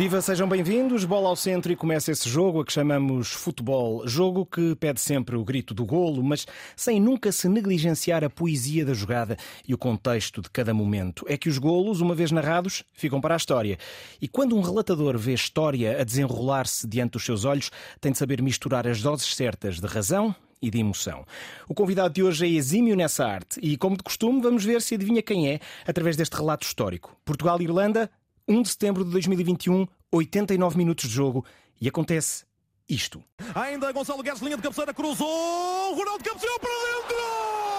Viva, 0.00 0.22
sejam 0.22 0.48
bem-vindos. 0.48 1.04
Bola 1.04 1.28
ao 1.28 1.36
centro 1.36 1.70
e 1.70 1.76
começa 1.76 2.10
esse 2.10 2.26
jogo 2.26 2.62
a 2.62 2.64
que 2.64 2.72
chamamos 2.72 3.32
futebol. 3.32 4.08
Jogo 4.08 4.46
que 4.46 4.74
pede 4.76 4.98
sempre 4.98 5.36
o 5.36 5.44
grito 5.44 5.74
do 5.74 5.84
golo, 5.84 6.24
mas 6.24 6.46
sem 6.74 6.98
nunca 6.98 7.30
se 7.30 7.50
negligenciar 7.50 8.24
a 8.24 8.30
poesia 8.30 8.82
da 8.82 8.94
jogada 8.94 9.36
e 9.68 9.74
o 9.74 9.76
contexto 9.76 10.40
de 10.40 10.48
cada 10.48 10.72
momento. 10.72 11.26
É 11.28 11.36
que 11.36 11.50
os 11.50 11.58
golos, 11.58 12.00
uma 12.00 12.14
vez 12.14 12.32
narrados, 12.32 12.82
ficam 12.94 13.20
para 13.20 13.34
a 13.34 13.36
história. 13.36 13.76
E 14.22 14.26
quando 14.26 14.56
um 14.56 14.62
relatador 14.62 15.18
vê 15.18 15.34
história 15.34 16.00
a 16.00 16.02
desenrolar-se 16.02 16.88
diante 16.88 17.12
dos 17.12 17.24
seus 17.26 17.44
olhos, 17.44 17.70
tem 18.00 18.10
de 18.10 18.16
saber 18.16 18.40
misturar 18.40 18.88
as 18.88 19.02
doses 19.02 19.36
certas 19.36 19.80
de 19.80 19.86
razão 19.86 20.34
e 20.62 20.70
de 20.70 20.78
emoção. 20.78 21.26
O 21.68 21.74
convidado 21.74 22.14
de 22.14 22.22
hoje 22.22 22.46
é 22.46 22.48
exímio 22.48 22.96
nessa 22.96 23.26
arte 23.26 23.60
e, 23.62 23.76
como 23.76 23.98
de 23.98 24.02
costume, 24.02 24.40
vamos 24.40 24.64
ver 24.64 24.80
se 24.80 24.94
adivinha 24.94 25.22
quem 25.22 25.48
é 25.48 25.60
através 25.86 26.16
deste 26.16 26.36
relato 26.36 26.66
histórico. 26.66 27.14
Portugal-Irlanda, 27.22 28.10
1 28.48 28.62
de 28.62 28.68
setembro 28.68 29.04
de 29.04 29.10
2021, 29.10 29.86
89 30.12 30.76
minutos 30.76 31.08
de 31.08 31.14
jogo 31.14 31.44
e 31.80 31.88
acontece 31.88 32.44
isto. 32.88 33.22
Ainda 33.54 33.92
Gonçalo 33.92 34.22
Guedes, 34.22 34.42
linha 34.42 34.56
de 34.56 34.62
cabeceira, 34.62 34.92
cruzou, 34.92 35.94
Ronaldo 35.94 36.24
cabeceou 36.24 36.58
para 36.58 36.70
dentro! 36.70 37.69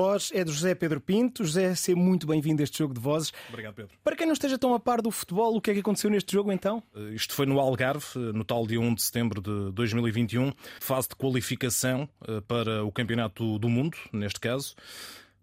Voz 0.00 0.30
é 0.32 0.42
do 0.42 0.50
José 0.50 0.74
Pedro 0.74 0.98
Pinto. 0.98 1.44
José, 1.44 1.74
seja 1.74 1.94
muito 1.94 2.26
bem-vindo 2.26 2.62
a 2.62 2.64
este 2.64 2.78
jogo 2.78 2.94
de 2.94 3.00
vozes. 3.00 3.34
Obrigado, 3.50 3.74
Pedro. 3.74 3.94
Para 4.02 4.16
quem 4.16 4.26
não 4.26 4.32
esteja 4.32 4.56
tão 4.56 4.72
a 4.72 4.80
par 4.80 5.02
do 5.02 5.10
futebol, 5.10 5.54
o 5.54 5.60
que 5.60 5.70
é 5.70 5.74
que 5.74 5.80
aconteceu 5.80 6.08
neste 6.08 6.32
jogo 6.32 6.50
então? 6.50 6.82
Uh, 6.94 7.10
Isto 7.10 7.34
foi 7.34 7.44
no 7.44 7.60
Algarve, 7.60 8.06
uh, 8.16 8.32
no 8.32 8.42
tal 8.42 8.66
dia 8.66 8.80
1 8.80 8.94
de 8.94 9.02
setembro 9.02 9.42
de 9.42 9.72
2021, 9.72 10.54
fase 10.80 11.10
de 11.10 11.16
qualificação 11.16 12.08
uh, 12.26 12.40
para 12.40 12.82
o 12.82 12.90
Campeonato 12.90 13.58
do 13.58 13.68
Mundo, 13.68 13.94
neste 14.10 14.40
caso. 14.40 14.74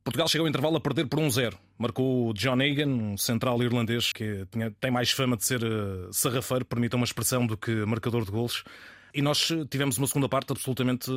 Portugal 0.03 0.27
chegou 0.27 0.45
ao 0.45 0.49
intervalo 0.49 0.77
a 0.77 0.81
perder 0.81 1.05
por 1.05 1.19
1-0. 1.19 1.53
Marcou 1.77 2.33
John 2.33 2.59
Egan, 2.59 2.87
um 2.87 3.15
central 3.15 3.61
irlandês 3.61 4.11
que 4.11 4.47
tem 4.81 4.89
mais 4.89 5.11
fama 5.11 5.37
de 5.37 5.45
ser 5.45 5.61
sarrafeiro, 6.11 6.65
permita 6.65 6.95
uma 6.95 7.05
expressão, 7.05 7.45
do 7.45 7.55
que 7.55 7.85
marcador 7.85 8.25
de 8.25 8.31
golos. 8.31 8.63
E 9.13 9.21
nós 9.21 9.51
tivemos 9.69 9.97
uma 9.97 10.07
segunda 10.07 10.29
parte 10.29 10.51
absolutamente 10.51 11.11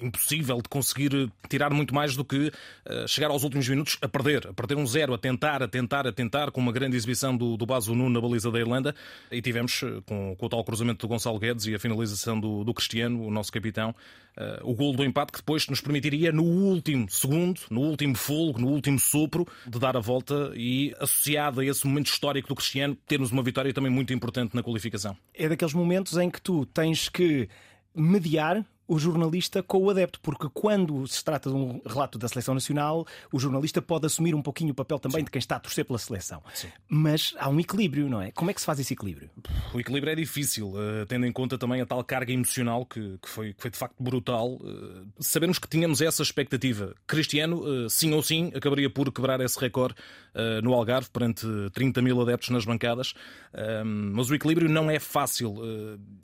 impossível 0.00 0.56
de 0.60 0.68
conseguir 0.68 1.30
tirar 1.48 1.72
muito 1.72 1.94
mais 1.94 2.16
do 2.16 2.24
que 2.24 2.48
uh, 2.48 3.08
chegar 3.08 3.30
aos 3.30 3.44
últimos 3.44 3.68
minutos 3.68 3.98
a 4.00 4.08
perder. 4.08 4.48
A 4.48 4.52
perder 4.52 4.76
um 4.76 4.86
zero, 4.86 5.14
a 5.14 5.18
tentar, 5.18 5.62
a 5.62 5.68
tentar, 5.68 6.06
a 6.06 6.12
tentar, 6.12 6.50
com 6.50 6.60
uma 6.60 6.72
grande 6.72 6.96
exibição 6.96 7.36
do, 7.36 7.56
do 7.56 7.66
Baso 7.66 7.94
Nuno 7.94 8.10
na 8.10 8.20
baliza 8.20 8.50
da 8.50 8.58
Irlanda. 8.58 8.94
E 9.30 9.40
tivemos, 9.40 9.82
uh, 9.82 10.02
com, 10.02 10.34
com 10.36 10.46
o 10.46 10.48
tal 10.48 10.64
cruzamento 10.64 11.06
do 11.06 11.08
Gonçalo 11.08 11.38
Guedes 11.38 11.66
e 11.66 11.74
a 11.74 11.78
finalização 11.78 12.38
do, 12.38 12.64
do 12.64 12.74
Cristiano, 12.74 13.24
o 13.24 13.30
nosso 13.30 13.52
capitão, 13.52 13.94
uh, 14.36 14.70
o 14.70 14.74
golo 14.74 14.96
do 14.96 15.04
empate 15.04 15.32
que 15.32 15.38
depois 15.38 15.66
nos 15.68 15.80
permitiria, 15.80 16.32
no 16.32 16.44
último 16.44 17.10
segundo, 17.10 17.60
no 17.70 17.80
último 17.80 18.14
folgo, 18.14 18.60
no 18.60 18.68
último 18.68 18.98
sopro, 18.98 19.46
de 19.66 19.78
dar 19.78 19.96
a 19.96 20.00
volta 20.00 20.52
e, 20.54 20.94
associado 20.98 21.60
a 21.60 21.64
esse 21.64 21.86
momento 21.86 22.06
histórico 22.06 22.48
do 22.48 22.54
Cristiano, 22.54 22.96
termos 23.06 23.30
uma 23.30 23.42
vitória 23.42 23.72
também 23.72 23.90
muito 23.90 24.12
importante 24.12 24.54
na 24.54 24.62
qualificação. 24.62 25.16
É 25.34 25.48
daqueles 25.48 25.74
momentos 25.74 26.16
em 26.16 26.30
que 26.30 26.40
tu 26.40 26.66
tens 26.66 27.08
que 27.08 27.48
mediar 27.94 28.64
o 28.86 28.98
jornalista 28.98 29.62
com 29.62 29.78
o 29.78 29.90
adepto, 29.90 30.20
porque 30.20 30.48
quando 30.52 31.06
se 31.06 31.24
trata 31.24 31.48
de 31.50 31.56
um 31.56 31.80
relato 31.86 32.18
da 32.18 32.28
seleção 32.28 32.54
nacional, 32.54 33.06
o 33.32 33.38
jornalista 33.38 33.80
pode 33.80 34.06
assumir 34.06 34.34
um 34.34 34.42
pouquinho 34.42 34.72
o 34.72 34.74
papel 34.74 34.98
também 34.98 35.24
de 35.24 35.30
quem 35.30 35.38
está 35.38 35.56
a 35.56 35.60
torcer 35.60 35.84
pela 35.84 35.98
seleção. 35.98 36.42
Mas 36.88 37.34
há 37.38 37.48
um 37.48 37.58
equilíbrio, 37.60 38.08
não 38.08 38.20
é? 38.20 38.30
Como 38.32 38.50
é 38.50 38.54
que 38.54 38.60
se 38.60 38.66
faz 38.66 38.78
esse 38.78 38.92
equilíbrio? 38.92 39.30
O 39.72 39.80
equilíbrio 39.80 40.12
é 40.12 40.14
difícil, 40.14 40.72
eh, 40.76 41.06
tendo 41.06 41.26
em 41.26 41.32
conta 41.32 41.56
também 41.56 41.80
a 41.80 41.86
tal 41.86 42.02
carga 42.04 42.32
emocional 42.32 42.84
que, 42.84 43.18
que 43.18 43.28
foi, 43.28 43.54
que 43.54 43.62
foi 43.62 43.70
de 43.70 43.78
facto 43.78 44.02
brutal. 44.02 44.58
Eh, 44.64 45.02
sabermos 45.20 45.58
que 45.58 45.68
tínhamos 45.68 46.00
essa 46.00 46.22
expectativa. 46.22 46.94
Cristiano, 47.06 47.62
eh, 47.66 47.88
sim 47.88 48.12
ou 48.12 48.22
sim, 48.22 48.52
acabaria 48.54 48.90
por 48.90 49.10
quebrar 49.12 49.40
esse 49.40 49.58
recorde 49.58 49.94
no 50.62 50.72
Algarve 50.72 51.10
perante 51.10 51.46
30 51.74 52.00
mil 52.00 52.18
adeptos 52.22 52.48
nas 52.48 52.64
bancadas. 52.64 53.12
Eh, 53.52 53.84
mas 53.84 54.30
o 54.30 54.34
equilíbrio 54.34 54.68
não 54.68 54.90
é 54.90 54.98
fácil 54.98 55.56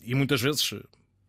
e 0.03 0.15
muitas 0.15 0.41
vezes. 0.41 0.75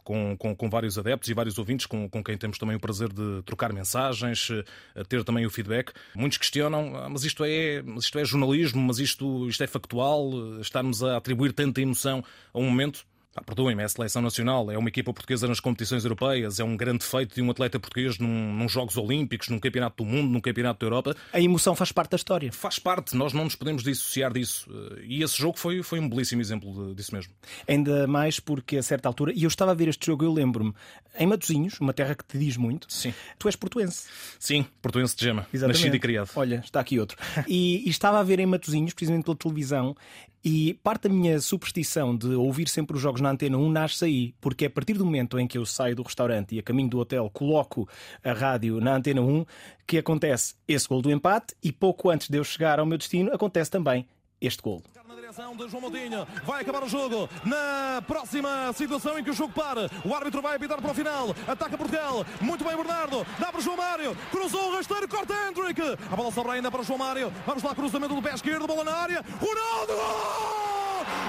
Com, 0.10 0.36
com, 0.36 0.56
com 0.56 0.68
vários 0.72 0.98
adeptos 0.98 1.30
e 1.30 1.36
vários 1.36 1.60
ouvintes 1.60 1.86
com, 1.86 2.10
com 2.10 2.24
quem 2.24 2.36
temos 2.36 2.58
também 2.58 2.76
o 2.76 2.80
prazer 2.80 3.10
de 3.14 3.44
trocar 3.46 3.72
mensagens, 3.72 4.50
eh, 4.50 5.04
ter 5.08 5.24
também 5.24 5.46
o 5.46 5.52
feedback. 5.52 5.92
Muitos 6.16 6.40
questionam, 6.40 6.96
"Ah, 6.96 7.08
mas 7.08 7.24
isto 7.24 7.44
é, 7.46 7.84
isto 7.96 8.18
é 8.18 8.26
jornalismo, 8.26 8.82
mas 8.82 8.98
isto, 8.98 9.48
isto 9.48 9.64
é 9.64 9.68
factual, 9.68 10.32
eh, 10.58 10.62
estarmos 10.62 11.04
a 11.04 11.18
atribuir 11.18 11.54
tanta 11.54 11.80
emoção 11.80 12.24
a 12.52 12.58
um 12.58 12.64
momento. 12.64 13.06
Ah, 13.40 13.44
Perdoem-me, 13.44 13.82
é 13.82 13.86
a 13.86 13.90
seleção 13.90 14.22
nacional, 14.22 14.70
é 14.70 14.78
uma 14.78 14.90
equipa 14.90 15.14
portuguesa 15.14 15.48
nas 15.48 15.60
competições 15.60 16.04
europeias, 16.04 16.60
é 16.60 16.64
um 16.64 16.76
grande 16.76 17.06
feito 17.06 17.36
de 17.36 17.42
um 17.42 17.50
atleta 17.50 17.80
português 17.80 18.18
num, 18.18 18.54
num 18.54 18.68
Jogos 18.68 18.98
Olímpicos, 18.98 19.48
num 19.48 19.60
Campeonato 19.60 20.04
do 20.04 20.10
Mundo, 20.10 20.30
num 20.30 20.42
Campeonato 20.42 20.80
da 20.80 20.86
Europa. 20.86 21.16
A 21.32 21.40
emoção 21.40 21.74
faz 21.76 21.92
parte 21.92 22.12
da 22.12 22.18
história. 22.18 22.52
Faz 22.52 22.80
parte, 22.80 23.16
nós 23.16 23.32
não 23.32 23.46
nos 23.46 23.56
podemos 23.56 23.84
dissociar 23.84 24.34
disso. 24.34 24.70
E 25.04 25.24
esse 25.24 25.38
jogo 25.38 25.58
foi, 25.58 25.82
foi 25.82 26.00
um 26.00 26.10
belíssimo 26.10 26.42
exemplo 26.42 26.94
disso 26.94 27.14
mesmo. 27.16 27.32
Ainda 27.68 28.08
mais 28.08 28.40
porque 28.40 28.78
a 28.78 28.84
certa 28.84 29.08
altura, 29.08 29.32
e 29.34 29.44
eu 29.44 29.48
estava 29.48 29.72
a 29.72 29.76
ver 29.76 29.88
este 29.88 30.06
jogo, 30.06 30.26
eu 30.26 30.34
lembro-me, 30.34 30.74
em 31.18 31.26
Matosinhos, 31.28 31.80
uma 31.80 31.94
terra 31.94 32.16
que 32.16 32.26
te 32.26 32.38
diz 32.38 32.58
muito, 32.58 32.92
Sim. 32.92 33.14
tu 33.38 33.48
és 33.48 33.56
portuense. 33.56 34.08
Sim, 34.38 34.66
portuense 34.82 35.16
de 35.16 35.26
gema, 35.26 35.48
Exatamente. 35.54 35.78
nascido 35.80 35.96
e 35.96 36.00
criado. 36.00 36.30
Olha, 36.36 36.62
está 36.64 36.80
aqui 36.80 37.00
outro. 37.00 37.18
E, 37.48 37.86
e 37.86 37.90
estava 37.90 38.20
a 38.20 38.24
ver 38.24 38.40
em 38.40 38.46
Matosinhos, 38.46 38.94
precisamente 38.94 39.26
pela 39.26 39.36
televisão, 39.36 39.96
e 40.44 40.74
parte 40.76 41.08
da 41.08 41.14
minha 41.14 41.40
superstição 41.40 42.16
de 42.16 42.28
ouvir 42.28 42.68
sempre 42.70 42.96
os 42.96 43.02
jogos 43.02 43.22
na 43.22 43.32
antena 43.32 43.58
1 43.58 43.70
nasce 43.70 44.06
aí, 44.06 44.34
porque 44.40 44.66
é 44.66 44.68
a 44.68 44.72
partir 44.72 44.94
do 44.94 45.06
momento 45.06 45.38
em 45.40 45.48
que 45.48 45.58
eu 45.58 45.66
saio 45.66 45.96
do 45.96 46.04
restaurante 46.04 46.56
e 46.56 46.60
a 46.60 46.64
caminho 46.64 46.90
do 46.90 47.00
hotel 47.00 47.30
coloco 47.30 47.88
a 48.24 48.32
rádio 48.32 48.80
na 48.80 48.96
antena 48.96 49.22
1 49.22 49.46
que 49.86 49.98
acontece 49.98 50.56
esse 50.68 50.88
gol 50.88 51.02
do 51.02 51.12
empate 51.12 51.56
e 51.62 51.72
pouco 51.72 52.10
antes 52.10 52.30
de 52.30 52.38
eu 52.38 52.44
chegar 52.44 52.80
ao 52.80 52.86
meu 52.86 52.98
destino 52.98 53.34
acontece 53.34 53.70
também 53.70 54.06
este 54.40 54.62
gol. 54.62 54.82
Direção 55.30 55.56
de 55.56 55.70
João 55.70 55.82
Moutinho, 55.82 56.28
vai 56.44 56.62
acabar 56.64 56.84
o 56.84 56.90
jogo. 56.90 57.30
Na 57.46 58.02
próxima 58.08 58.74
situação 58.74 59.20
em 59.20 59.24
que 59.24 59.30
o 59.30 59.34
jogo 59.34 59.54
para, 59.54 59.88
o 60.04 60.16
árbitro 60.16 60.42
vai 60.42 60.56
apitar 60.56 60.82
para 60.82 60.90
o 60.90 60.94
final. 60.94 61.36
Ataca 61.48 61.78
Portugal, 61.78 62.26
muito 62.42 62.64
bem 62.64 62.76
Bernardo, 62.76 63.24
dá 63.38 63.52
para 63.52 63.62
João 63.62 63.78
Mário, 63.78 64.18
cruzou 64.32 64.72
o 64.72 64.76
rasteiro, 64.76 65.08
corta 65.08 65.36
Hendrick. 65.48 65.80
A 66.12 66.16
bola 66.16 66.32
sobra 66.32 66.54
ainda 66.54 66.72
para 66.72 66.82
João 66.82 66.98
Mário. 66.98 67.32
Vamos 67.46 67.62
lá, 67.62 67.76
cruzamento 67.76 68.16
do 68.16 68.24
pé 68.24 68.34
esquerdo, 68.34 68.66
bola 68.66 68.84
na 68.84 68.92
área. 68.94 69.24
Ronaldo! 69.40 69.94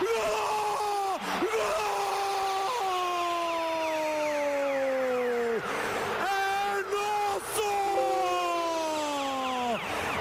Gol! 0.01 1.21
Gol! 1.43 1.61
É 6.23 6.83
nosso! 6.91 7.71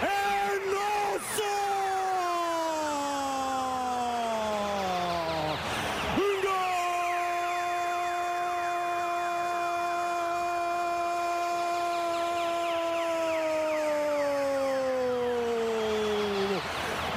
É 0.04 0.60
nosso! 0.70 1.44
Gol! 6.42 6.60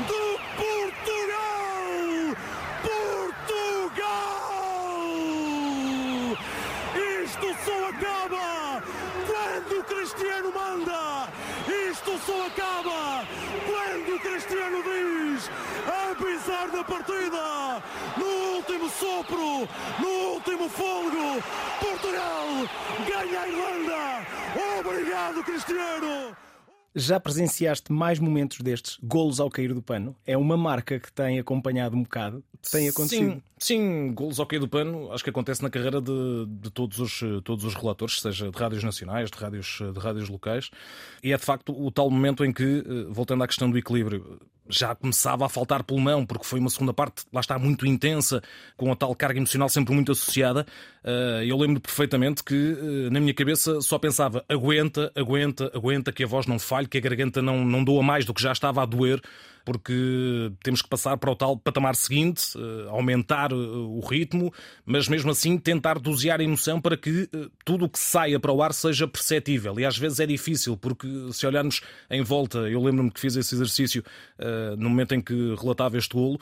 Do 0.07 0.23
Portugal! 0.57 1.83
Portugal! 2.83 4.23
o 9.73 9.85
Cristiano 9.85 10.53
manda! 10.53 11.29
Isto 11.91 12.19
só 12.27 12.47
acaba 12.47 13.27
quando 13.67 14.17
o 14.17 14.21
Cristiano 14.21 14.83
diz, 14.83 15.51
apesar 16.11 16.69
da 16.69 16.85
partida, 16.85 17.83
no 18.17 18.27
último 18.57 18.89
sopro, 18.91 19.69
no 19.99 20.09
último 20.35 20.69
fôlego, 20.69 21.43
Portugal 21.81 22.47
ganha 23.09 23.41
a 23.41 23.49
Irlanda! 23.49 24.27
Obrigado, 24.81 25.45
Cristiano! 25.45 26.37
Já 27.03 27.19
presenciaste 27.19 27.93
mais 27.93 28.19
momentos 28.19 28.59
destes, 28.61 28.99
golos 29.03 29.41
ao 29.41 29.51
cair 29.51 29.75
do 29.75 29.83
pano? 29.83 30.15
É 30.27 30.37
uma 30.37 30.57
marca 30.57 30.99
que 31.01 31.13
tem 31.13 31.39
acompanhado 31.39 31.97
um 31.97 32.03
bocado? 32.03 32.45
Tem 32.71 32.89
acontecido? 32.89 33.33
Sim, 33.33 33.43
sim 33.59 34.15
golos 34.15 34.39
ao 34.39 34.47
cair 34.47 34.61
do 34.61 34.69
pano, 34.69 35.11
acho 35.13 35.25
que 35.25 35.31
acontece 35.31 35.63
na 35.63 35.71
carreira 35.71 36.01
de, 36.01 36.47
de 36.47 36.71
todos, 36.71 36.99
os, 37.01 37.21
todos 37.43 37.65
os 37.65 37.75
relatores, 37.75 38.21
seja 38.21 38.51
de 38.51 38.57
rádios 38.57 38.85
nacionais, 38.85 39.31
de 39.31 39.37
rádios, 39.37 39.79
de 39.81 39.99
rádios 39.99 40.29
locais. 40.29 40.71
E 41.23 41.33
é 41.33 41.37
de 41.37 41.45
facto 41.45 41.73
o 41.73 41.91
tal 41.91 42.09
momento 42.09 42.45
em 42.45 42.53
que, 42.53 42.63
eh, 42.87 43.07
voltando 43.11 43.43
à 43.43 43.49
questão 43.49 43.71
do 43.71 43.77
equilíbrio, 43.77 44.39
já 44.69 44.95
começava 44.95 45.45
a 45.45 45.49
faltar 45.49 45.83
pulmão, 45.83 46.25
porque 46.25 46.45
foi 46.45 46.61
uma 46.61 46.71
segunda 46.71 46.93
parte, 46.93 47.25
lá 47.33 47.41
está, 47.41 47.59
muito 47.59 47.87
intensa, 47.87 48.43
com 48.77 48.91
a 48.93 48.97
tal 48.97 49.15
carga 49.15 49.39
emocional 49.39 49.69
sempre 49.69 49.95
muito 49.95 50.13
associada. 50.13 50.67
Eh, 51.05 51.45
eu 51.47 51.57
lembro 51.59 51.81
perfeitamente 51.81 52.43
que 52.45 52.55
eh, 52.55 53.11
na 53.11 53.21
minha 53.21 53.35
cabeça 53.35 53.81
só 53.81 53.99
pensava 53.99 54.45
aguenta, 54.49 55.13
aguenta, 55.15 55.71
aguenta, 55.75 56.13
que 56.13 56.25
a 56.25 56.27
voz 56.27 56.47
não 56.47 56.59
falhe, 56.59 56.87
que 56.87 56.99
a 56.99 57.01
garganta 57.01 57.43
não, 57.43 57.65
não 57.65 57.83
doa 57.83 58.03
mais 58.03 58.25
do 58.25 58.33
que 58.33 58.43
já 58.43 58.53
estava 58.53 58.83
a 58.83 58.87
doer 58.87 59.21
porque 59.65 60.53
temos 60.63 60.83
que 60.83 60.89
passar 60.89 61.17
para 61.17 61.31
o 61.31 61.37
tal 61.37 61.57
patamar 61.57 61.97
seguinte, 61.97 62.57
eh, 62.57 62.89
aumentar 62.89 63.53
o 63.53 64.01
ritmo, 64.01 64.53
mas 64.85 65.09
mesmo 65.09 65.31
assim 65.31 65.59
tentar 65.59 65.99
dosear 65.99 66.41
a 66.41 66.45
emoção 66.45 66.81
para 66.81 66.97
que 66.97 67.29
tudo 67.65 67.85
o 67.85 67.89
que 67.89 67.99
saia 67.99 68.39
para 68.41 68.53
o 68.53 68.63
ar 68.63 68.73
seja 68.73 69.07
perceptível. 69.07 69.79
E 69.79 69.85
às 69.85 69.97
vezes 69.97 70.21
é 70.21 70.27
difícil, 70.27 70.77
porque 70.77 71.09
se 71.33 71.47
olharmos 71.47 71.81
em 72.11 72.23
volta, 72.23 72.59
eu 72.59 72.83
lembro-me 72.83 73.11
que 73.11 73.21
fiz 73.21 73.37
esse 73.37 73.55
exercício 73.55 74.03
no 74.79 74.89
momento 74.89 75.15
em 75.15 75.21
que 75.21 75.55
relatava 75.55 75.97
este 75.97 76.15
golo, 76.15 76.41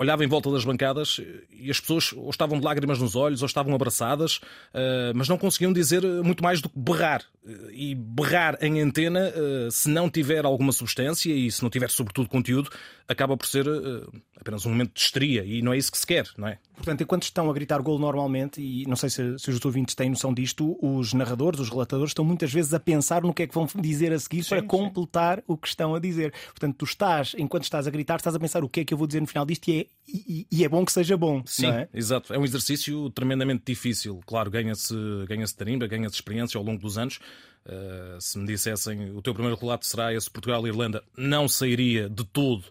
olhava 0.00 0.24
em 0.24 0.26
volta 0.26 0.50
das 0.50 0.64
bancadas 0.64 1.20
e 1.50 1.70
as 1.70 1.78
pessoas 1.78 2.14
ou 2.14 2.30
estavam 2.30 2.58
de 2.58 2.64
lágrimas 2.64 2.98
nos 2.98 3.14
olhos 3.14 3.42
ou 3.42 3.46
estavam 3.46 3.74
abraçadas, 3.74 4.40
eh, 4.72 5.12
mas 5.14 5.28
não 5.28 5.36
conseguiam 5.36 5.74
dizer 5.74 6.02
muito 6.24 6.42
mais 6.42 6.62
do 6.62 6.70
que 6.70 6.78
berrar. 6.78 7.22
E 7.70 7.94
berrar 7.94 8.56
em 8.62 8.80
antena, 8.80 9.32
eh, 9.34 9.68
se 9.70 9.90
não 9.90 10.08
tiver 10.08 10.44
alguma 10.46 10.72
substância 10.72 11.30
e 11.32 11.50
se 11.50 11.62
não 11.62 11.68
tiver, 11.68 11.90
sobretudo, 11.90 12.28
conteúdo, 12.28 12.70
acaba 13.06 13.36
por 13.36 13.46
ser 13.46 13.66
eh, 13.66 14.18
apenas 14.40 14.64
um 14.64 14.70
momento 14.70 14.94
de 14.94 15.00
histeria 15.00 15.44
e 15.44 15.60
não 15.60 15.72
é 15.72 15.76
isso 15.78 15.92
que 15.92 15.98
se 15.98 16.06
quer, 16.06 16.26
não 16.38 16.48
é? 16.48 16.58
Portanto, 16.76 17.02
enquanto 17.02 17.24
estão 17.24 17.50
a 17.50 17.52
gritar 17.52 17.82
gol 17.82 17.98
normalmente, 17.98 18.60
e 18.62 18.86
não 18.86 18.96
sei 18.96 19.10
se, 19.10 19.38
se 19.38 19.50
os 19.50 19.62
ouvintes 19.64 19.94
têm 19.94 20.08
noção 20.08 20.32
disto, 20.32 20.78
os 20.80 21.12
narradores, 21.12 21.60
os 21.60 21.68
relatadores, 21.68 22.10
estão 22.10 22.24
muitas 22.24 22.50
vezes 22.52 22.72
a 22.72 22.80
pensar 22.80 23.22
no 23.22 23.34
que 23.34 23.42
é 23.42 23.46
que 23.46 23.54
vão 23.54 23.66
dizer 23.76 24.12
a 24.12 24.18
seguir 24.18 24.44
sim, 24.44 24.50
para 24.50 24.62
completar 24.62 25.38
sim. 25.38 25.44
o 25.46 25.58
que 25.58 25.68
estão 25.68 25.94
a 25.94 25.98
dizer. 25.98 26.32
Portanto, 26.46 26.76
tu 26.78 26.84
estás, 26.86 27.34
enquanto 27.36 27.64
estás 27.64 27.86
a 27.86 27.90
gritar, 27.90 28.16
estás 28.16 28.34
a 28.34 28.40
pensar 28.40 28.64
o 28.64 28.68
que 28.68 28.80
é 28.80 28.84
que 28.84 28.94
eu 28.94 28.98
vou 28.98 29.06
dizer 29.06 29.20
no 29.20 29.26
final 29.26 29.44
disto 29.44 29.68
e 29.68 29.80
é, 29.80 29.86
e, 30.12 30.46
e 30.50 30.64
é 30.64 30.68
bom 30.68 30.84
que 30.84 30.92
seja 30.92 31.16
bom. 31.16 31.42
Sim, 31.46 31.68
é? 31.68 31.88
exato. 31.94 32.32
É 32.34 32.38
um 32.38 32.44
exercício 32.44 33.10
tremendamente 33.10 33.62
difícil. 33.66 34.20
Claro, 34.26 34.50
ganha-se 34.50 34.94
ganha 35.26 35.46
tarimba, 35.46 35.86
ganha-se 35.86 36.16
experiência 36.16 36.58
ao 36.58 36.64
longo 36.64 36.80
dos 36.80 36.98
anos. 36.98 37.20
Uh, 37.64 38.20
se 38.20 38.38
me 38.38 38.46
dissessem 38.46 39.10
o 39.10 39.22
teu 39.22 39.34
primeiro 39.34 39.58
relato 39.58 39.86
será 39.86 40.14
esse 40.14 40.30
Portugal-Irlanda, 40.30 41.04
não 41.16 41.46
sairia 41.46 42.08
de 42.08 42.24
todo 42.24 42.64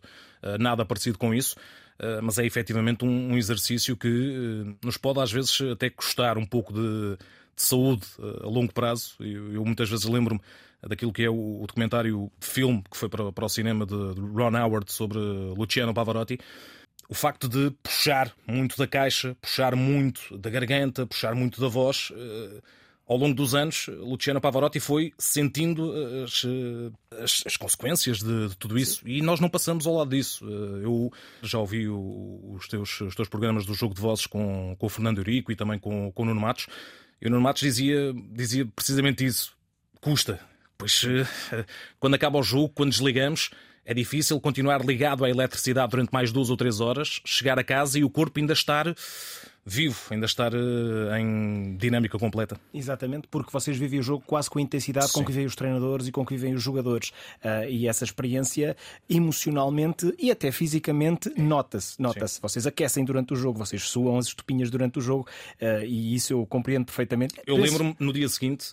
uh, 0.44 0.57
nada 0.60 0.83
parecido 0.83 1.18
com 1.18 1.33
isso. 1.33 1.56
Uh, 2.00 2.21
mas 2.24 2.38
é 2.39 2.45
efetivamente 2.45 3.06
um, 3.06 3.33
um 3.33 3.38
exercício 3.38 3.95
que 3.95 4.75
nos 4.83 4.98
pode 4.98 5.19
às 5.19 5.31
vezes 5.31 5.60
até 5.71 5.89
custar 5.89 6.38
um 6.38 6.45
pouco 6.45 6.74
de, 6.74 7.18
de 7.18 7.62
saúde 7.62 8.06
a 8.42 8.48
longo 8.48 8.74
prazo. 8.74 9.16
Eu, 9.19 9.54
eu 9.54 9.66
muitas 9.66 9.89
vezes 9.89 10.06
lembro-me 10.06 10.42
daquilo 10.88 11.12
que 11.12 11.24
é 11.24 11.30
o, 11.30 11.62
o 11.62 11.68
documentário 11.68 12.31
filme 12.39 12.81
que 12.89 12.98
foi 12.98 13.10
para, 13.10 13.31
para 13.31 13.45
o 13.45 13.50
cinema 13.50 13.86
de, 13.86 14.16
de 14.16 14.21
Ron 14.21 14.57
Howard 14.57 14.92
sobre 14.92 15.19
Luciano 15.19 15.94
Pavarotti 15.94 16.39
o 17.10 17.14
facto 17.14 17.50
de 17.50 17.72
puxar 17.84 18.32
muito 18.48 18.78
da 18.78 18.88
caixa, 18.88 19.36
puxar 19.42 19.76
muito 19.76 20.38
da 20.38 20.50
garganta, 20.50 21.06
puxar 21.06 21.36
muito 21.36 21.60
da 21.60 21.68
voz, 21.68 22.12
ao 23.10 23.18
longo 23.18 23.34
dos 23.34 23.56
anos, 23.56 23.88
Luciano 23.88 24.40
Pavarotti 24.40 24.80
foi 24.80 25.12
sentindo 25.18 25.92
eh, 25.98 26.24
as, 26.26 26.46
eh, 26.46 27.24
as, 27.24 27.44
as 27.48 27.58
consequências 27.58 28.20
de, 28.20 28.50
de, 28.50 28.56
tudo 28.56 28.78
isso 28.78 29.00
Sim. 29.00 29.10
e 29.10 29.22
nós 29.24 29.40
não 29.40 29.50
passamos 29.50 29.88
ao 29.88 29.96
lado 29.96 30.12
disso. 30.12 30.46
Eh, 30.48 30.86
eu 30.86 31.12
já 31.42 31.58
ouvi 31.58 31.90
o, 31.90 32.54
os, 32.54 32.68
teus, 32.68 33.02
os 33.02 33.16
teus 33.16 33.28
programas 33.28 33.66
do 33.66 33.74
Jogo 33.74 33.96
de 33.96 34.00
Vozes 34.00 34.28
com, 34.28 34.76
com 34.78 34.86
o 34.86 34.90
Fernando 34.90 35.18
Eurico 35.18 35.52
e 35.52 35.56
também 35.56 35.80
com, 35.80 36.12
com 36.12 36.22
o 36.22 36.26
Nuno 36.28 36.40
Matos, 36.40 36.68
e 37.20 37.26
o 37.26 37.32
Nuno 37.32 37.42
Matos 37.42 37.64
dizia, 37.64 38.14
dizia 38.32 38.64
precisamente 38.68 39.26
isso: 39.26 39.58
custa. 40.00 40.40
Pois 40.78 41.02
quando 42.00 42.14
acaba 42.14 42.38
o 42.38 42.44
jogo, 42.44 42.70
quando 42.70 42.92
desligamos, 42.92 43.50
é 43.90 43.94
difícil 43.96 44.40
continuar 44.40 44.86
ligado 44.86 45.26
à 45.26 45.30
eletricidade 45.32 45.90
durante 45.90 46.12
mais 46.14 46.32
duas 46.32 46.52
ou 46.52 46.56
três 46.56 46.80
horas, 46.80 47.22
chegar 47.26 47.58
a 47.58 47.64
casa 47.64 47.98
e 47.98 48.04
o 48.04 48.10
corpo 48.10 48.40
ainda 48.40 48.54
estar 48.54 48.86
vivo, 49.66 49.98
ainda 50.12 50.28
estar 50.28 50.54
uh, 50.54 51.16
em 51.20 51.76
dinâmica 51.76 52.20
completa. 52.20 52.60
Exatamente, 52.72 53.28
porque 53.28 53.52
vocês 53.52 53.76
vivem 53.78 54.00
o 54.00 54.04
jogo 54.04 54.24
quase 54.28 54.48
com 54.48 54.60
a 54.60 54.62
intensidade 54.62 55.08
Sim. 55.08 55.14
com 55.14 55.26
que 55.26 55.32
vivem 55.32 55.48
os 55.48 55.56
treinadores 55.56 56.08
e 56.08 56.12
com 56.12 56.24
que 56.24 56.36
vivem 56.36 56.54
os 56.54 56.62
jogadores. 56.62 57.10
Uh, 57.44 57.68
e 57.68 57.88
essa 57.88 58.04
experiência, 58.04 58.78
emocionalmente 59.10 60.14
e 60.20 60.30
até 60.30 60.52
fisicamente, 60.52 61.32
nota-se. 61.36 62.00
Nota-se. 62.00 62.40
Vocês 62.40 62.68
aquecem 62.68 63.04
durante 63.04 63.34
o 63.34 63.36
jogo, 63.36 63.58
vocês 63.58 63.82
suam 63.82 64.20
as 64.20 64.28
estupinhas 64.28 64.70
durante 64.70 65.00
o 65.00 65.02
jogo 65.02 65.28
uh, 65.60 65.84
e 65.84 66.14
isso 66.14 66.32
eu 66.32 66.46
compreendo 66.46 66.86
perfeitamente. 66.86 67.34
Eu 67.48 67.56
Penso... 67.56 67.72
lembro-me 67.72 67.96
no 68.00 68.14
dia 68.14 68.30
seguinte, 68.30 68.70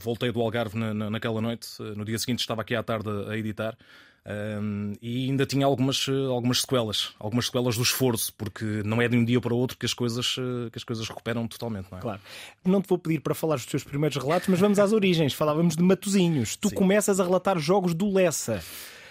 voltei 0.00 0.32
do 0.32 0.40
Algarve 0.40 0.76
na, 0.76 0.92
na, 0.92 1.08
naquela 1.08 1.40
noite, 1.40 1.68
no 1.80 2.04
dia 2.04 2.18
seguinte 2.18 2.40
estava 2.40 2.62
aqui 2.62 2.74
à 2.74 2.82
tarde 2.82 3.08
a 3.28 3.36
editar. 3.36 3.76
Um, 4.26 4.94
e 5.02 5.28
ainda 5.28 5.44
tinha 5.44 5.66
algumas, 5.66 6.06
algumas 6.30 6.62
sequelas, 6.62 7.14
algumas 7.18 7.46
sequelas 7.46 7.76
do 7.76 7.82
esforço, 7.82 8.32
porque 8.38 8.64
não 8.84 9.02
é 9.02 9.08
de 9.08 9.16
um 9.16 9.24
dia 9.24 9.40
para 9.40 9.52
o 9.52 9.56
outro 9.56 9.76
que 9.76 9.84
as 9.84 9.92
coisas, 9.92 10.34
que 10.72 10.78
as 10.78 10.84
coisas 10.84 11.06
recuperam 11.06 11.46
totalmente. 11.46 11.88
Não 11.90 11.98
é? 11.98 12.00
Claro. 12.00 12.20
Não 12.64 12.80
te 12.80 12.88
vou 12.88 12.98
pedir 12.98 13.20
para 13.20 13.34
falar 13.34 13.56
dos 13.56 13.66
teus 13.66 13.84
primeiros 13.84 14.16
relatos, 14.16 14.48
mas 14.48 14.58
vamos 14.58 14.78
às 14.78 14.92
origens. 14.94 15.34
Falávamos 15.34 15.76
de 15.76 15.82
Matozinhos. 15.82 16.56
Tu 16.56 16.70
Sim. 16.70 16.74
começas 16.74 17.20
a 17.20 17.24
relatar 17.24 17.58
jogos 17.58 17.92
do 17.92 18.10
Lessa. 18.12 18.62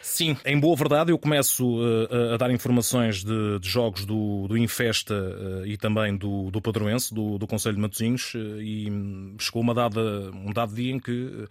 Sim, 0.04 0.36
em 0.46 0.60
boa 0.60 0.76
verdade, 0.76 1.12
eu 1.12 1.18
começo 1.18 1.66
uh, 1.66 2.34
a 2.34 2.38
dar 2.38 2.52
informações 2.52 3.24
de, 3.24 3.58
de 3.60 3.70
jogos 3.70 4.06
do, 4.06 4.48
do 4.50 4.58
Infesta 4.58 5.14
uh, 5.14 5.66
e 5.66 5.78
também 5.78 6.18
do, 6.18 6.52
do 6.52 6.62
Padroense, 6.62 7.14
do, 7.14 7.38
do 7.38 7.48
Conselho 7.48 7.76
de 7.76 7.82
Matosinhos, 7.82 8.34
uh, 8.34 8.62
e 8.62 8.92
chegou 9.40 9.62
uma 9.62 9.74
dada, 9.74 10.30
um 10.32 10.52
dado 10.52 10.76
dia 10.76 10.92
em 10.92 11.00
que 11.00 11.48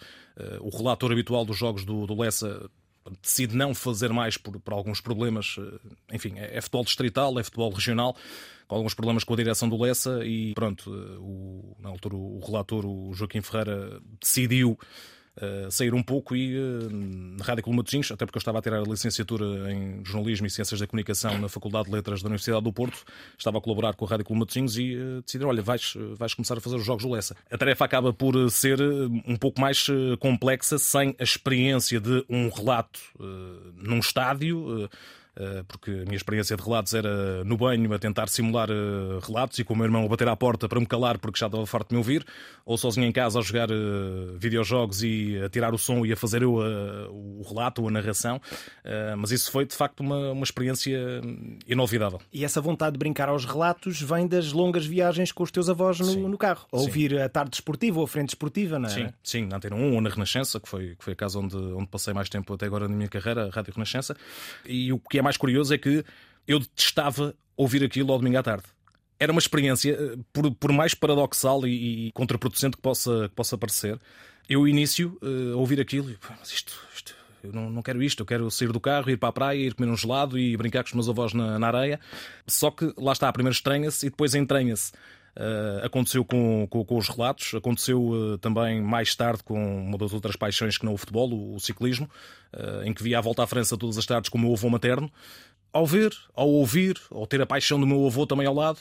o 0.61 0.75
relator 0.77 1.13
habitual 1.13 1.45
dos 1.45 1.57
jogos 1.57 1.85
do, 1.85 2.07
do 2.07 2.15
Lessa 2.15 2.71
decide 3.21 3.57
não 3.57 3.75
fazer 3.75 4.13
mais 4.13 4.37
por, 4.37 4.59
por, 4.61 4.73
alguns 4.73 5.01
problemas. 5.01 5.57
Eh, 5.59 6.17
enfim, 6.17 6.35
é, 6.37 6.57
é, 6.57 6.61
futebol 6.61 6.85
distrital, 6.85 7.39
é 7.39 7.43
futebol 7.43 7.71
regional, 7.71 8.17
com 8.67 8.77
alguns 8.77 8.95
problemas 8.95 9.25
com 9.25 9.35
a 9.35 9.37
direção 9.37 9.69
do 9.69 9.81
Lessa 9.81 10.25
e 10.25 10.53
pronto, 10.55 10.93
eh, 10.93 11.19
o, 11.19 11.77
na 11.79 11.89
altura 11.89 12.17
o 12.17 12.41
relator, 12.45 12.87
o 12.87 13.13
Joaquim 13.15 13.41
Ferreira, 13.41 14.01
decidiu 14.21 14.79
Uh, 15.35 15.71
sair 15.71 15.95
um 15.95 16.03
pouco 16.03 16.37
e 16.37 16.59
uh, 16.59 16.91
na 16.91 17.43
Rádio 17.43 17.65
Clube 17.65 17.81
até 17.81 18.27
porque 18.27 18.37
eu 18.37 18.39
estava 18.39 18.59
a 18.59 18.63
tirar 18.63 18.81
a 18.81 18.83
licenciatura 18.83 19.73
em 19.73 20.05
Jornalismo 20.05 20.47
e 20.47 20.51
Ciências 20.51 20.79
da 20.79 20.87
Comunicação 20.87 21.39
na 21.39 21.49
Faculdade 21.49 21.87
de 21.87 21.93
Letras 21.93 22.21
da 22.21 22.27
Universidade 22.27 22.63
do 22.63 22.71
Porto, 22.71 23.03
estava 23.39 23.57
a 23.57 23.61
colaborar 23.61 23.95
com 23.95 24.05
a 24.05 24.09
Rádio 24.09 24.27
Clube 24.27 24.45
e 24.77 24.97
uh, 24.97 25.23
decidiram, 25.23 25.49
olha, 25.49 25.63
vais, 25.63 25.95
vais 26.19 26.35
começar 26.35 26.59
a 26.59 26.61
fazer 26.61 26.77
os 26.77 26.85
Jogos 26.85 27.05
do 27.05 27.11
Lessa. 27.11 27.35
A 27.51 27.57
tarefa 27.57 27.85
acaba 27.85 28.13
por 28.13 28.51
ser 28.51 28.79
um 29.27 29.37
pouco 29.37 29.59
mais 29.59 29.87
complexa, 30.21 30.79
sem 30.79 31.17
a 31.19 31.23
experiência 31.23 31.99
de 31.99 32.25
um 32.29 32.51
relato 32.51 33.01
num 33.77 33.99
estádio 33.99 34.85
eh, 34.85 34.89
porque 35.69 35.91
a 35.91 36.05
minha 36.05 36.17
experiência 36.17 36.57
de 36.57 36.63
relatos 36.63 36.93
era 36.95 37.43
no 37.45 37.57
banho 37.57 37.93
a 37.93 37.99
tentar 37.99 38.29
simular 38.29 38.69
eh, 38.71 39.19
relatos 39.27 39.59
e 39.59 39.65
com 39.65 39.75
o 39.75 39.77
meu 39.77 39.87
irmão 39.87 40.05
a 40.05 40.09
bater 40.09 40.29
à 40.29 40.37
porta 40.37 40.69
para 40.69 40.79
me 40.79 40.87
calar 40.87 41.19
porque 41.19 41.39
já 41.39 41.47
estava 41.47 41.65
farto 41.67 41.89
de 41.89 41.95
me 41.95 41.99
ouvir, 41.99 42.25
ou 42.65 42.77
sozinho 42.77 43.07
em 43.07 43.13
casa 43.13 43.39
a 43.39 43.43
jogar 43.43 43.71
eh, 43.71 43.75
videojogos 44.37 45.03
e 45.03 45.41
a 45.45 45.49
tirar 45.49 45.75
o 45.75 45.79
som 45.79 46.05
e 46.05 46.13
a 46.13 46.17
fazer 46.17 46.43
eu 46.43 46.53
o 46.53 47.43
relato 47.49 47.83
ou 47.83 47.89
a 47.89 47.91
narração. 47.91 48.41
Mas 49.17 49.31
isso 49.31 49.51
foi 49.51 49.65
de 49.65 49.75
facto 49.75 50.01
uma, 50.01 50.33
uma 50.33 50.45
experiência 50.45 50.99
inolvidável. 51.67 52.21
E 52.33 52.45
essa 52.45 52.61
vontade 52.61 52.93
de 52.93 52.99
brincar 52.99 53.29
aos 53.29 53.45
relatos 53.45 54.01
vem 54.01 54.27
das 54.27 54.53
longas 54.53 54.85
viagens 54.85 55.33
com 55.33 55.43
os 55.43 55.51
teus 55.51 55.69
avós 55.69 55.99
no, 56.01 56.29
no 56.29 56.39
carro, 56.39 56.67
a 56.73 56.77
ouvir 56.77 57.19
a 57.21 57.29
tarde 57.29 57.57
esportiva 57.57 57.99
ou 57.99 58.05
a 58.05 58.09
frente 58.09 58.31
esportiva, 58.31 58.79
não 58.79 58.89
é? 58.89 58.93
Sim, 58.93 59.09
sim, 59.23 59.47
na 59.47 59.57
Antena 59.57 59.77
1 59.77 59.95
ou 59.95 60.01
na 60.01 60.11
Renascença, 60.11 60.61
que 60.61 60.69
foi, 60.69 60.95
que 60.97 61.05
foi 61.05 61.13
a 61.15 61.17
casa 61.17 61.39
onde, 61.39 61.57
onde 61.57 61.87
passei 61.87 62.13
mais 62.13 62.29
tempo 62.29 62.53
até 62.55 62.67
agora 62.67 62.89
na 62.89 62.95
minha 62.95 63.09
carreira, 63.09 63.47
a 63.47 63.51
Rádio 63.51 63.73
Renascença. 63.75 64.17
E 64.67 64.93
o 64.93 64.99
que 64.99 65.19
é 65.19 65.22
mais 65.23 65.37
curioso 65.37 65.73
é 65.73 65.79
que 65.79 66.05
eu 66.47 66.59
detestava 66.59 67.35
ouvir 67.57 67.85
aquilo 67.85 68.13
ao 68.13 68.19
domingo 68.19 68.39
à 68.39 68.43
tarde. 68.43 68.65
Era 69.19 69.31
uma 69.31 69.39
experiência, 69.39 69.93
eh, 69.93 70.19
por, 70.33 70.51
por 70.53 70.73
mais 70.73 70.95
paradoxal 70.95 71.67
e, 71.67 72.09
e 72.09 72.13
contraproducente 72.13 72.77
que 72.77 72.83
possa, 72.83 73.29
que 73.29 73.35
possa 73.35 73.57
parecer, 73.57 73.99
eu 74.49 74.67
início 74.67 75.17
uh, 75.23 75.55
a 75.55 75.57
ouvir 75.57 75.81
aquilo 75.81 76.11
e, 76.11 76.19
mas 76.29 76.51
isto, 76.51 76.77
isto 76.95 77.15
eu 77.43 77.53
não, 77.53 77.71
não, 77.71 77.83
quero 77.83 78.03
isto, 78.03 78.21
eu 78.21 78.27
quero 78.27 78.51
sair 78.51 78.71
do 78.71 78.81
carro, 78.81 79.11
ir 79.11 79.17
para 79.17 79.29
a 79.29 79.33
praia, 79.33 79.59
ir 79.59 79.75
comer 79.75 79.91
um 79.91 79.97
gelado 79.97 80.39
e 80.39 80.57
brincar 80.57 80.85
com 80.85 80.89
os 80.89 80.95
meus 80.95 81.09
avós 81.09 81.33
na, 81.33 81.59
na 81.59 81.67
areia. 81.67 81.99
Só 82.47 82.71
que 82.71 82.93
lá 82.97 83.13
está, 83.13 83.33
primeiro 83.33 83.55
estranha-se 83.55 84.07
e 84.07 84.11
depois 84.11 84.35
entranha-se. 84.35 84.93
Uh, 85.35 85.87
aconteceu 85.87 86.25
com, 86.27 86.67
com, 86.69 86.85
com, 86.85 86.99
os 86.99 87.09
relatos, 87.09 87.55
aconteceu 87.55 88.03
uh, 88.03 88.39
também 88.39 88.83
mais 88.83 89.15
tarde 89.17 89.43
com 89.43 89.57
uma 89.83 89.97
das 89.97 90.13
outras 90.13 90.37
paixões 90.37 90.77
que 90.77 90.85
não 90.85 90.93
o 90.93 90.99
futebol, 90.99 91.31
o, 91.31 91.55
o 91.55 91.61
ciclismo, 91.61 92.09
uh, 92.53 92.85
em 92.85 92.93
que 92.93 93.03
via 93.03 93.17
a 93.17 93.21
volta 93.23 93.43
à 93.43 93.47
França 93.47 93.77
todas 93.79 93.97
as 93.97 94.05
tardes 94.05 94.29
com 94.29 94.37
o 94.37 94.41
meu 94.41 94.53
avô 94.53 94.69
materno. 94.69 95.11
Ao 95.73 95.87
ver, 95.87 96.15
ao 96.35 96.51
ouvir, 96.51 97.01
ao 97.11 97.27
ter 97.27 97.41
a 97.41 97.47
paixão 97.47 97.81
do 97.81 97.87
meu 97.87 98.07
avô 98.07 98.27
também 98.27 98.47
ao 98.47 98.53
lado, 98.53 98.81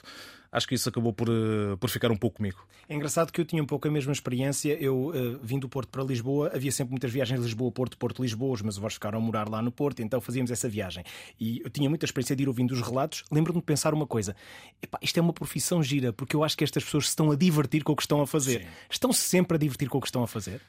acho 0.51 0.67
que 0.67 0.75
isso 0.75 0.89
acabou 0.89 1.13
por, 1.13 1.29
uh, 1.29 1.77
por 1.79 1.89
ficar 1.89 2.11
um 2.11 2.17
pouco 2.17 2.37
comigo. 2.37 2.65
É 2.89 2.95
engraçado 2.95 3.31
que 3.31 3.39
eu 3.39 3.45
tinha 3.45 3.63
um 3.63 3.65
pouco 3.65 3.87
a 3.87 3.91
mesma 3.91 4.11
experiência. 4.11 4.73
Eu 4.81 5.07
uh, 5.07 5.39
vim 5.41 5.57
do 5.57 5.69
Porto 5.69 5.89
para 5.89 6.03
Lisboa, 6.03 6.51
havia 6.53 6.71
sempre 6.71 6.91
muitas 6.91 7.11
viagens 7.11 7.39
de 7.39 7.45
Lisboa-Porto, 7.45 7.97
Porto-Lisboa. 7.97 8.53
Os 8.53 8.61
meus 8.61 8.77
avós 8.77 8.95
ficaram 8.95 9.19
a 9.19 9.21
morar 9.21 9.47
lá 9.47 9.61
no 9.61 9.71
Porto, 9.71 10.01
então 10.01 10.19
fazíamos 10.19 10.51
essa 10.51 10.67
viagem. 10.67 11.03
E 11.39 11.61
eu 11.63 11.69
tinha 11.69 11.89
muita 11.89 12.05
experiência 12.05 12.35
de 12.35 12.43
ir 12.43 12.47
ouvindo 12.47 12.71
os 12.71 12.81
relatos. 12.81 13.23
Lembro-me 13.31 13.59
de 13.59 13.65
pensar 13.65 13.93
uma 13.93 14.05
coisa: 14.05 14.35
epá, 14.81 14.99
isto 15.01 15.17
é 15.17 15.21
uma 15.21 15.33
profissão 15.33 15.81
gira, 15.81 16.11
porque 16.11 16.35
eu 16.35 16.43
acho 16.43 16.57
que 16.57 16.63
estas 16.63 16.83
pessoas 16.83 17.05
se 17.05 17.09
estão 17.09 17.31
a 17.31 17.35
divertir 17.35 17.83
com 17.83 17.93
o 17.93 17.95
que 17.95 18.03
estão 18.03 18.21
a 18.21 18.27
fazer. 18.27 18.67
Estão-se 18.89 19.21
sempre 19.21 19.55
a 19.55 19.59
divertir 19.59 19.87
com 19.89 19.97
o 19.97 20.01
que 20.01 20.07
estão 20.07 20.23
a 20.23 20.27
fazer? 20.27 20.61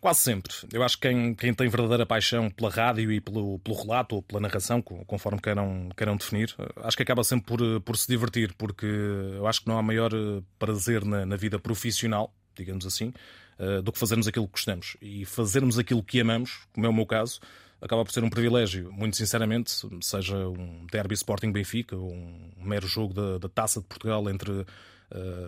Quase 0.00 0.20
sempre. 0.20 0.52
Eu 0.72 0.82
acho 0.82 0.98
que 0.98 1.08
quem, 1.08 1.34
quem 1.34 1.52
tem 1.52 1.68
verdadeira 1.68 2.06
paixão 2.06 2.50
pela 2.50 2.70
rádio 2.70 3.12
e 3.12 3.20
pelo, 3.20 3.58
pelo 3.58 3.76
relato 3.76 4.16
ou 4.16 4.22
pela 4.22 4.40
narração, 4.40 4.80
conforme 4.80 5.40
queiram, 5.40 5.90
queiram 5.94 6.16
definir, 6.16 6.54
acho 6.76 6.96
que 6.96 7.02
acaba 7.02 7.22
sempre 7.22 7.46
por, 7.46 7.80
por 7.82 7.96
se 7.96 8.08
divertir, 8.08 8.54
porque 8.54 8.86
eu 8.86 9.46
acho 9.46 9.60
que 9.60 9.68
não 9.68 9.78
há 9.78 9.82
maior 9.82 10.10
eh, 10.14 10.42
prazer 10.58 11.04
na, 11.04 11.26
na 11.26 11.36
vida 11.36 11.58
profissional, 11.58 12.32
digamos 12.56 12.86
assim, 12.86 13.12
uh, 13.58 13.82
do 13.82 13.92
que 13.92 13.98
fazermos 13.98 14.26
aquilo 14.26 14.46
que 14.46 14.52
gostamos. 14.52 14.96
E 15.02 15.26
fazermos 15.26 15.78
aquilo 15.78 16.02
que 16.02 16.18
amamos, 16.20 16.60
como 16.72 16.86
é 16.86 16.88
o 16.88 16.94
meu 16.94 17.04
caso, 17.04 17.38
acaba 17.80 18.04
por 18.04 18.12
ser 18.12 18.24
um 18.24 18.30
privilégio, 18.30 18.92
muito 18.92 19.16
sinceramente, 19.16 19.70
seja 20.00 20.36
um 20.36 20.86
derby 20.90 21.14
Sporting 21.14 21.52
Benfica 21.52 21.96
ou 21.96 22.12
um 22.12 22.50
mero 22.62 22.86
jogo 22.86 23.14
da, 23.14 23.38
da 23.38 23.48
Taça 23.48 23.80
de 23.80 23.86
Portugal 23.86 24.28
entre 24.28 24.50
uh, 24.50 24.66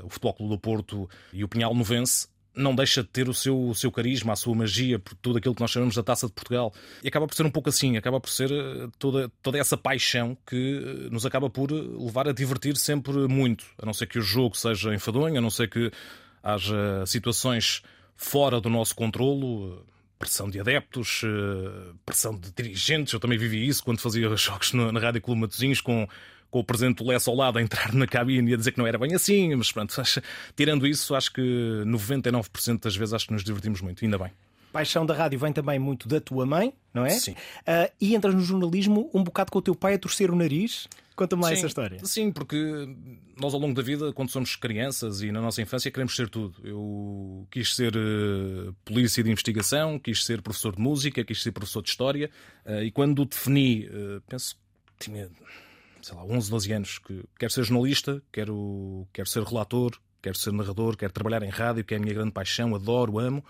o 0.05 0.09
Futebol 0.09 0.35
Clube 0.35 0.55
do 0.55 0.59
Porto 0.59 1.11
e 1.33 1.45
o 1.45 1.49
Pinhal 1.49 1.75
Novense, 1.75 2.29
não 2.55 2.75
deixa 2.75 3.03
de 3.03 3.09
ter 3.09 3.29
o 3.29 3.35
seu, 3.35 3.69
o 3.69 3.75
seu 3.75 3.91
carisma, 3.91 4.33
a 4.33 4.37
sua 4.37 4.55
magia, 4.55 4.99
por 4.99 5.15
tudo 5.15 5.39
aquilo 5.39 5.55
que 5.55 5.61
nós 5.61 5.71
chamamos 5.71 5.95
da 5.95 6.03
Taça 6.03 6.27
de 6.27 6.33
Portugal. 6.33 6.73
E 7.03 7.09
acaba 7.09 7.27
por 7.27 7.35
ser 7.35 7.47
um 7.47 7.51
pouco 7.51 7.69
assim, 7.69 7.97
acaba 7.97 8.21
por 8.21 8.31
ser 8.31 8.51
eh, 8.51 8.89
toda, 8.99 9.31
toda 9.43 9.59
essa 9.59 9.77
paixão 9.77 10.37
que 10.47 10.83
eh, 10.85 11.11
nos 11.11 11.25
acaba 11.25 11.49
por 11.49 11.71
levar 11.71 12.29
a 12.29 12.33
divertir 12.33 12.77
sempre 12.77 13.27
muito. 13.27 13.65
A 13.79 13.87
não 13.87 13.95
ser 13.95 14.07
que 14.07 14.19
o 14.19 14.23
jogo 14.23 14.57
seja 14.57 14.95
enfadonho, 14.95 15.39
a 15.39 15.41
não 15.41 15.51
ser 15.51 15.69
que 15.69 15.91
haja 16.43 17.07
situações 17.07 17.83
fora 18.17 18.61
do 18.61 18.69
nosso 18.69 18.95
controlo, 18.95 19.85
pressão 20.19 20.49
de 20.49 20.61
adeptos, 20.61 21.23
eh, 21.25 21.93
pressão 22.05 22.39
de 22.39 22.53
dirigentes. 22.53 23.13
Eu 23.13 23.21
também 23.21 23.39
vivi 23.39 23.67
isso 23.67 23.83
quando 23.83 24.01
fazia 24.01 24.29
jogos 24.37 24.73
na 24.73 25.01
Rádio 25.01 25.23
Clube 25.23 25.41
Matosinhos 25.41 25.81
com 25.81 26.07
com 26.53 26.61
o 26.61 26.65
presidente 26.65 26.99
do 26.99 27.09
Lessa 27.09 27.31
ao 27.31 27.37
lado 27.37 27.59
a 27.59 27.63
entrar 27.63 27.93
na 27.95 28.07
cabine 28.07 28.51
e 28.51 28.55
a 28.55 28.57
dizer 28.57 28.73
que 28.73 28.79
não 28.79 28.87
era 28.87 28.99
bem 28.99 29.15
assim, 29.15 29.57
mas 29.57 29.73
pronto, 29.73 29.97
tirando 30.55 30.87
isso, 30.87 31.15
acho 31.15 31.33
que 31.33 31.41
99% 31.41 32.83
das 32.83 32.95
vezes 32.95 33.15
acho 33.15 33.27
que 33.27 33.33
nos 33.33 33.43
divertimos 33.43 33.81
muito, 33.81 34.05
ainda 34.05 34.19
bem. 34.19 34.31
Paixão 34.71 35.05
da 35.05 35.15
rádio 35.15 35.39
vem 35.39 35.53
também 35.53 35.79
muito 35.79 36.07
da 36.07 36.21
tua 36.21 36.45
mãe, 36.45 36.73
não 36.93 37.05
é? 37.05 37.11
Sim. 37.11 37.33
Uh, 37.33 37.91
e 38.01 38.15
entras 38.15 38.35
no 38.35 38.41
jornalismo 38.41 39.11
um 39.13 39.25
bocado 39.25 39.51
com 39.51 39.59
o 39.59 39.63
teu 39.63 39.75
pai 39.75 39.95
a 39.95 39.99
torcer 39.99 40.31
o 40.31 40.37
nariz. 40.37 40.89
Conta 41.17 41.37
mais 41.37 41.59
essa 41.59 41.67
história. 41.67 41.99
Sim, 42.05 42.33
porque 42.33 42.57
nós 43.39 43.53
ao 43.53 43.61
longo 43.61 43.75
da 43.75 43.83
vida, 43.83 44.13
quando 44.15 44.31
somos 44.31 44.57
crianças 44.57 45.23
e 45.23 45.31
na 45.31 45.43
nossa 45.43 45.61
infância, 45.61 45.91
queremos 45.91 46.17
ser 46.17 46.29
tudo. 46.29 46.55
Eu 46.65 47.47
quis 47.51 47.75
ser 47.75 47.95
uh, 47.95 48.75
polícia 48.85 49.23
de 49.23 49.31
investigação, 49.31 49.99
quis 49.99 50.25
ser 50.25 50.41
professor 50.41 50.75
de 50.75 50.81
música, 50.81 51.23
quis 51.23 51.43
ser 51.43 51.53
professor 51.53 51.83
de 51.83 51.91
história. 51.91 52.31
Uh, 52.65 52.83
e 52.83 52.91
quando 52.91 53.27
defini, 53.27 53.89
penso 54.27 54.57
que 54.99 55.05
tinha 55.05 55.29
sei 56.03 56.17
lá, 56.17 56.25
11, 56.25 56.51
12 56.51 56.73
anos, 56.73 56.99
que 56.99 57.23
quero 57.39 57.53
ser 57.53 57.65
jornalista, 57.65 58.21
quero, 58.33 59.07
quero 59.13 59.29
ser 59.29 59.43
relator, 59.45 59.93
quero 60.21 60.37
ser 60.37 60.53
narrador, 60.53 60.97
quero 60.97 61.13
trabalhar 61.13 61.43
em 61.43 61.49
rádio, 61.49 61.85
que 61.85 61.95
é 61.95 61.97
a 61.97 62.01
minha 62.01 62.13
grande 62.13 62.33
paixão, 62.33 62.75
adoro, 62.75 63.19
amo. 63.19 63.45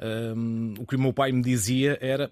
Um, 0.00 0.74
o 0.78 0.86
que 0.86 0.96
o 0.96 0.98
meu 0.98 1.12
pai 1.12 1.30
me 1.30 1.42
dizia 1.42 1.98
era: 2.00 2.30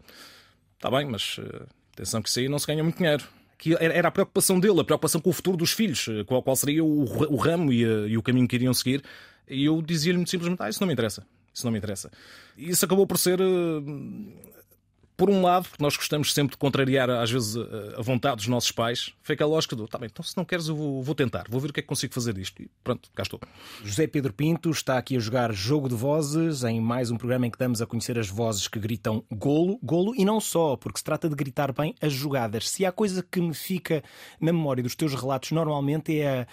está 0.74 0.90
bem, 0.90 1.06
mas 1.06 1.36
uh, 1.38 1.66
atenção 1.92 2.22
que 2.22 2.28
isso 2.28 2.40
aí 2.40 2.48
não 2.48 2.58
se 2.58 2.66
ganha 2.66 2.82
muito 2.82 2.96
dinheiro. 2.96 3.24
Que 3.58 3.74
era 3.74 4.06
a 4.06 4.10
preocupação 4.10 4.60
dele, 4.60 4.80
a 4.80 4.84
preocupação 4.84 5.20
com 5.20 5.30
o 5.30 5.32
futuro 5.32 5.56
dos 5.56 5.72
filhos, 5.72 6.06
eh, 6.08 6.22
qual, 6.22 6.40
qual 6.44 6.54
seria 6.54 6.84
o, 6.84 7.02
o 7.02 7.34
ramo 7.34 7.72
e, 7.72 7.84
a, 7.84 8.06
e, 8.06 8.16
o 8.16 8.22
caminho 8.22 8.46
que 8.46 8.54
iriam 8.54 8.72
seguir. 8.72 9.02
E 9.48 9.64
eu 9.64 9.82
dizia-lhe 9.82 10.16
muito 10.16 10.30
simplesmente: 10.30 10.62
ah, 10.62 10.68
isso 10.68 10.80
não 10.80 10.86
me 10.86 10.92
interessa. 10.92 11.26
Isso 11.52 11.64
não 11.64 11.72
me 11.72 11.78
interessa. 11.78 12.08
E 12.56 12.70
isso 12.70 12.84
acabou 12.84 13.04
por 13.04 13.18
ser 13.18 13.40
uh, 13.40 13.84
por 15.18 15.28
um 15.28 15.42
lado, 15.42 15.68
porque 15.68 15.82
nós 15.82 15.96
gostamos 15.96 16.32
sempre 16.32 16.52
de 16.52 16.58
contrariar 16.58 17.10
às 17.10 17.28
vezes 17.28 17.56
a 17.96 18.00
vontade 18.00 18.36
dos 18.36 18.46
nossos 18.46 18.70
pais, 18.70 19.12
foi 19.20 19.34
aquela 19.34 19.50
lógica 19.50 19.74
do, 19.74 19.88
tá 19.88 19.98
bem, 19.98 20.08
então 20.10 20.24
se 20.24 20.36
não 20.36 20.44
queres 20.44 20.68
eu 20.68 20.76
vou, 20.76 21.02
vou, 21.02 21.12
tentar, 21.12 21.46
vou 21.50 21.60
ver 21.60 21.70
o 21.70 21.72
que 21.72 21.80
é 21.80 21.82
que 21.82 21.88
consigo 21.88 22.14
fazer 22.14 22.32
disto. 22.32 22.62
E 22.62 22.70
pronto, 22.84 23.10
cá 23.12 23.24
estou. 23.24 23.40
José 23.82 24.06
Pedro 24.06 24.32
Pinto 24.32 24.70
está 24.70 24.96
aqui 24.96 25.16
a 25.16 25.18
jogar 25.18 25.52
Jogo 25.52 25.88
de 25.88 25.96
Vozes, 25.96 26.62
em 26.62 26.80
mais 26.80 27.10
um 27.10 27.16
programa 27.16 27.48
em 27.48 27.50
que 27.50 27.58
damos 27.58 27.82
a 27.82 27.86
conhecer 27.86 28.16
as 28.16 28.28
vozes 28.28 28.68
que 28.68 28.78
gritam 28.78 29.24
golo, 29.28 29.76
golo, 29.82 30.14
e 30.14 30.24
não 30.24 30.40
só, 30.40 30.76
porque 30.76 30.98
se 30.98 31.04
trata 31.04 31.28
de 31.28 31.34
gritar 31.34 31.72
bem 31.72 31.96
as 32.00 32.12
jogadas. 32.12 32.70
Se 32.70 32.86
há 32.86 32.92
coisa 32.92 33.20
que 33.20 33.40
me 33.40 33.54
fica 33.54 34.04
na 34.40 34.52
memória 34.52 34.84
dos 34.84 34.94
teus 34.94 35.14
relatos, 35.14 35.50
normalmente 35.50 36.20
é 36.20 36.42
a 36.42 36.46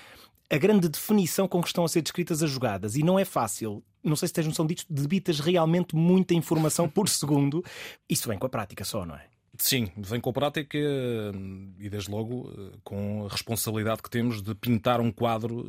a 0.50 0.58
grande 0.58 0.88
definição 0.88 1.48
com 1.48 1.60
que 1.62 1.68
estão 1.68 1.84
a 1.84 1.88
ser 1.88 2.02
descritas 2.02 2.44
as 2.44 2.52
jogadas. 2.52 2.96
E 2.96 3.04
não 3.04 3.18
é 3.18 3.26
fácil. 3.26 3.84
Não 4.06 4.16
sei 4.16 4.28
se 4.28 4.34
tens 4.34 4.48
noção 4.48 4.66
disto, 4.66 4.86
debitas 4.92 5.40
realmente 5.40 5.96
muita 5.96 6.34
informação 6.34 6.88
por 6.88 7.10
segundo. 7.10 7.64
Isso 8.10 8.28
vem 8.30 8.38
com 8.38 8.46
a 8.46 8.50
prática 8.50 8.86
só, 8.86 9.06
não 9.06 9.16
é? 9.16 9.26
Sim, 9.58 9.90
vem 9.98 10.20
com 10.20 10.30
a 10.30 10.34
prática 10.34 10.78
e, 10.78 11.90
desde 11.90 12.12
logo, 12.12 12.52
com 12.84 13.26
a 13.26 13.32
responsabilidade 13.32 14.02
que 14.02 14.10
temos 14.10 14.42
de 14.42 14.54
pintar 14.54 15.00
um 15.00 15.12
quadro 15.12 15.66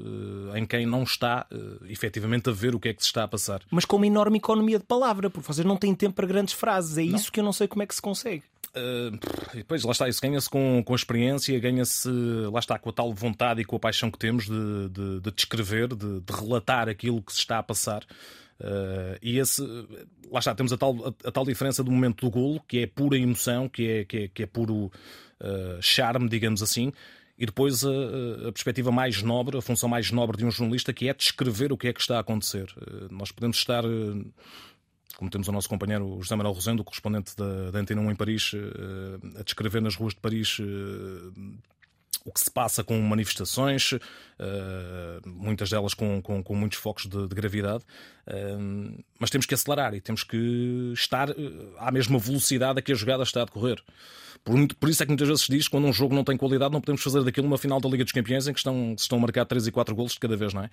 eh, 0.52 0.58
em 0.58 0.66
quem 0.66 0.84
não 0.86 1.02
está 1.02 1.46
eh, 1.50 1.56
efetivamente 1.88 2.50
a 2.50 2.52
ver 2.52 2.74
o 2.74 2.80
que 2.80 2.88
é 2.88 2.94
que 2.94 3.02
se 3.02 3.08
está 3.08 3.24
a 3.24 3.28
passar. 3.28 3.62
Mas 3.70 3.84
com 3.84 3.96
uma 3.96 4.06
enorme 4.06 4.38
economia 4.38 4.78
de 4.78 4.84
palavra, 4.84 5.30
porque 5.30 5.46
vocês 5.46 5.64
não 5.64 5.76
têm 5.76 5.94
tempo 5.94 6.14
para 6.14 6.26
grandes 6.26 6.54
frases. 6.54 6.98
É 6.98 7.04
não. 7.04 7.16
isso 7.16 7.30
que 7.30 7.38
eu 7.38 7.44
não 7.44 7.52
sei 7.52 7.68
como 7.68 7.82
é 7.82 7.86
que 7.86 7.94
se 7.94 8.02
consegue. 8.02 8.42
Uh, 8.76 9.64
pois, 9.66 9.82
lá 9.84 9.92
está, 9.92 10.06
isso 10.06 10.20
ganha-se 10.20 10.50
com, 10.50 10.82
com 10.84 10.92
a 10.92 10.96
experiência, 10.96 11.58
ganha-se, 11.58 12.10
lá 12.52 12.60
está, 12.60 12.78
com 12.78 12.90
a 12.90 12.92
tal 12.92 13.12
vontade 13.14 13.62
e 13.62 13.64
com 13.64 13.76
a 13.76 13.80
paixão 13.80 14.10
que 14.10 14.18
temos 14.18 14.44
de, 14.44 14.88
de, 14.90 15.20
de 15.20 15.30
descrever, 15.32 15.88
de, 15.88 16.20
de, 16.20 16.32
relatar 16.32 16.86
aquilo 16.86 17.22
que 17.22 17.32
se 17.32 17.38
está 17.38 17.58
a 17.58 17.62
passar. 17.62 18.04
Uh, 18.60 19.16
e 19.22 19.38
esse, 19.38 19.62
lá 20.30 20.40
está, 20.40 20.54
temos 20.54 20.74
a 20.74 20.76
tal, 20.76 20.94
a, 21.06 21.28
a, 21.28 21.32
tal 21.32 21.44
diferença 21.44 21.82
do 21.82 21.90
momento 21.90 22.26
do 22.26 22.30
golo, 22.30 22.60
que 22.68 22.80
é 22.80 22.86
pura 22.86 23.16
emoção, 23.16 23.66
que 23.66 23.88
é, 23.88 24.04
que 24.04 24.16
é, 24.18 24.28
que 24.28 24.42
é 24.42 24.46
puro 24.46 24.92
uh, 25.40 25.80
charme, 25.80 26.28
digamos 26.28 26.62
assim, 26.62 26.92
e 27.38 27.46
depois 27.46 27.82
a, 27.82 28.48
a, 28.48 28.52
perspectiva 28.52 28.92
mais 28.92 29.22
nobre, 29.22 29.56
a 29.56 29.62
função 29.62 29.88
mais 29.88 30.10
nobre 30.10 30.36
de 30.36 30.44
um 30.44 30.50
jornalista, 30.50 30.92
que 30.92 31.08
é 31.08 31.14
descrever 31.14 31.72
o 31.72 31.78
que 31.78 31.88
é 31.88 31.94
que 31.94 32.00
está 32.00 32.18
a 32.18 32.20
acontecer. 32.20 32.66
Nós 33.10 33.30
podemos 33.30 33.56
estar 33.56 33.84
como 35.16 35.30
temos 35.30 35.48
o 35.48 35.52
nosso 35.52 35.68
companheiro 35.68 36.18
José 36.20 36.36
Manuel 36.36 36.54
Rosendo, 36.54 36.84
correspondente 36.84 37.34
da, 37.36 37.70
da 37.70 37.78
Antena 37.78 38.00
1 38.02 38.10
em 38.10 38.16
Paris, 38.16 38.52
uh, 38.52 39.38
a 39.40 39.42
descrever 39.42 39.80
nas 39.80 39.96
ruas 39.96 40.14
de 40.14 40.20
Paris 40.20 40.58
uh, 40.58 41.32
o 42.24 42.32
que 42.32 42.40
se 42.40 42.50
passa 42.50 42.84
com 42.84 43.00
manifestações, 43.00 43.92
uh, 43.92 44.00
muitas 45.24 45.70
delas 45.70 45.94
com, 45.94 46.20
com, 46.20 46.42
com 46.42 46.54
muitos 46.54 46.78
focos 46.78 47.06
de, 47.06 47.28
de 47.28 47.34
gravidade, 47.34 47.84
mas 49.20 49.30
temos 49.30 49.46
que 49.46 49.54
acelerar 49.54 49.94
e 49.94 50.00
temos 50.00 50.24
que 50.24 50.92
estar 50.92 51.28
à 51.78 51.92
mesma 51.92 52.18
velocidade 52.18 52.80
a 52.80 52.82
que 52.82 52.90
a 52.90 52.94
jogada 52.96 53.22
está 53.22 53.42
a 53.42 53.44
decorrer. 53.44 53.80
Por, 54.42 54.56
por, 54.74 54.88
isso 54.88 55.02
é 55.02 55.06
que 55.06 55.10
muitas 55.10 55.28
vezes 55.28 55.44
se 55.44 55.52
diz 55.52 55.64
que 55.66 55.70
quando 55.70 55.86
um 55.86 55.92
jogo 55.92 56.14
não 56.14 56.24
tem 56.24 56.36
qualidade, 56.36 56.72
não 56.72 56.80
podemos 56.80 57.02
fazer 57.02 57.22
daquilo 57.22 57.46
uma 57.46 57.58
final 57.58 57.80
da 57.80 57.88
Liga 57.88 58.02
dos 58.02 58.12
Campeões 58.12 58.48
em 58.48 58.52
que 58.52 58.58
estão, 58.58 58.94
estão 58.98 59.18
a 59.18 59.20
marcar 59.20 59.44
3 59.44 59.68
e 59.68 59.72
4 59.72 59.94
golos 59.94 60.12
de 60.12 60.18
cada 60.18 60.36
vez, 60.36 60.52
não 60.52 60.62
é? 60.62 60.70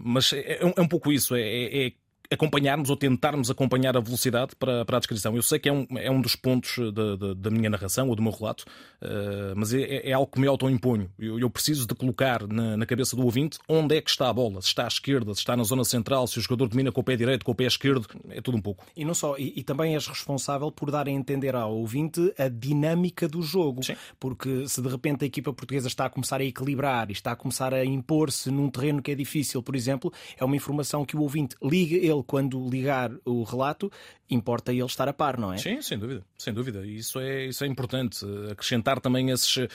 mas 0.00 0.32
é, 0.32 0.60
é, 0.62 0.80
um 0.80 0.88
pouco 0.88 1.12
isso, 1.12 1.34
é, 1.34 1.42
é, 1.42 1.86
é 1.88 1.92
acompanharmos 2.30 2.90
ou 2.90 2.96
tentarmos 2.96 3.50
acompanhar 3.50 3.96
a 3.96 4.00
velocidade 4.00 4.54
para, 4.56 4.84
para 4.84 4.96
a 4.96 5.00
descrição. 5.00 5.34
Eu 5.34 5.42
sei 5.42 5.58
que 5.58 5.68
é 5.68 5.72
um, 5.72 5.86
é 5.96 6.10
um 6.10 6.20
dos 6.20 6.36
pontos 6.36 6.76
da, 6.92 7.16
da, 7.16 7.34
da 7.34 7.50
minha 7.50 7.70
narração 7.70 8.08
ou 8.08 8.14
do 8.14 8.22
meu 8.22 8.32
relato, 8.32 8.64
uh, 9.02 9.54
mas 9.56 9.72
é, 9.72 10.08
é, 10.10 10.12
algo 10.12 10.30
que 10.30 10.38
me 10.38 10.46
autoimponho. 10.46 11.10
Eu, 11.18 11.38
eu 11.38 11.48
preciso 11.48 11.86
de 11.86 11.94
colocar 11.94 12.46
na, 12.46 12.76
na, 12.76 12.86
cabeça 12.86 13.16
do 13.16 13.24
ouvinte 13.24 13.58
onde 13.68 13.96
é 13.96 14.00
que 14.00 14.10
está 14.10 14.28
a 14.28 14.32
bola. 14.32 14.60
Se 14.60 14.68
está 14.68 14.84
à 14.84 14.88
esquerda, 14.88 15.32
se 15.34 15.40
está 15.40 15.56
na 15.56 15.64
zona 15.64 15.84
central, 15.84 16.26
se 16.26 16.38
o 16.38 16.42
jogador 16.42 16.68
domina 16.68 16.92
com 16.92 17.00
o 17.00 17.04
pé 17.04 17.16
direito, 17.16 17.44
com 17.44 17.52
o 17.52 17.54
pé 17.54 17.64
esquerdo, 17.64 18.06
é 18.30 18.40
tudo 18.40 18.58
um 18.58 18.60
pouco. 18.60 18.84
E 18.94 19.04
não 19.04 19.14
só, 19.14 19.36
e, 19.38 19.54
e 19.56 19.62
também 19.62 19.94
és 19.94 20.06
responsável 20.06 20.70
por 20.70 20.90
dar 20.90 21.08
a 21.08 21.10
entender 21.10 21.54
ao 21.54 21.74
ouvinte 21.74 22.32
a 22.38 22.48
dinâmica 22.48 23.26
do 23.26 23.40
jogo. 23.40 23.82
Sim. 23.82 23.96
Porque 24.20 24.68
se 24.68 24.82
de 24.82 24.88
repente 24.88 25.24
a 25.24 25.26
equipa 25.26 25.52
portuguesa 25.52 25.88
está 25.88 26.04
a 26.06 26.10
começar 26.10 26.40
a 26.40 26.44
equilibrar 26.44 27.08
e 27.08 27.12
está 27.12 27.32
a 27.32 27.36
começar 27.36 27.72
a 27.72 27.84
impor-se 27.84 28.50
num 28.50 28.68
terreno 28.68 29.00
que 29.00 29.10
é 29.10 29.14
difícil, 29.14 29.62
por 29.62 29.74
exemplo, 29.74 30.12
é 30.36 30.44
uma 30.44 30.56
informação 30.56 31.04
que 31.04 31.16
o 31.16 31.22
ouvinte 31.22 31.56
liga 31.62 31.96
ele 31.96 32.17
ele, 32.18 32.24
quando 32.26 32.68
ligar 32.68 33.10
o 33.24 33.42
relato, 33.42 33.90
importa 34.30 34.72
ele 34.72 34.84
estar 34.84 35.08
a 35.08 35.12
par, 35.12 35.38
não 35.38 35.52
é? 35.52 35.58
Sim, 35.58 35.80
sem 35.82 35.98
dúvida, 35.98 36.24
sem 36.36 36.52
dúvida. 36.52 36.86
Isso 36.86 37.18
é, 37.20 37.46
isso 37.46 37.64
é 37.64 37.66
importante. 37.66 38.24
Acrescentar 38.50 39.00
também 39.00 39.30
esses. 39.30 39.68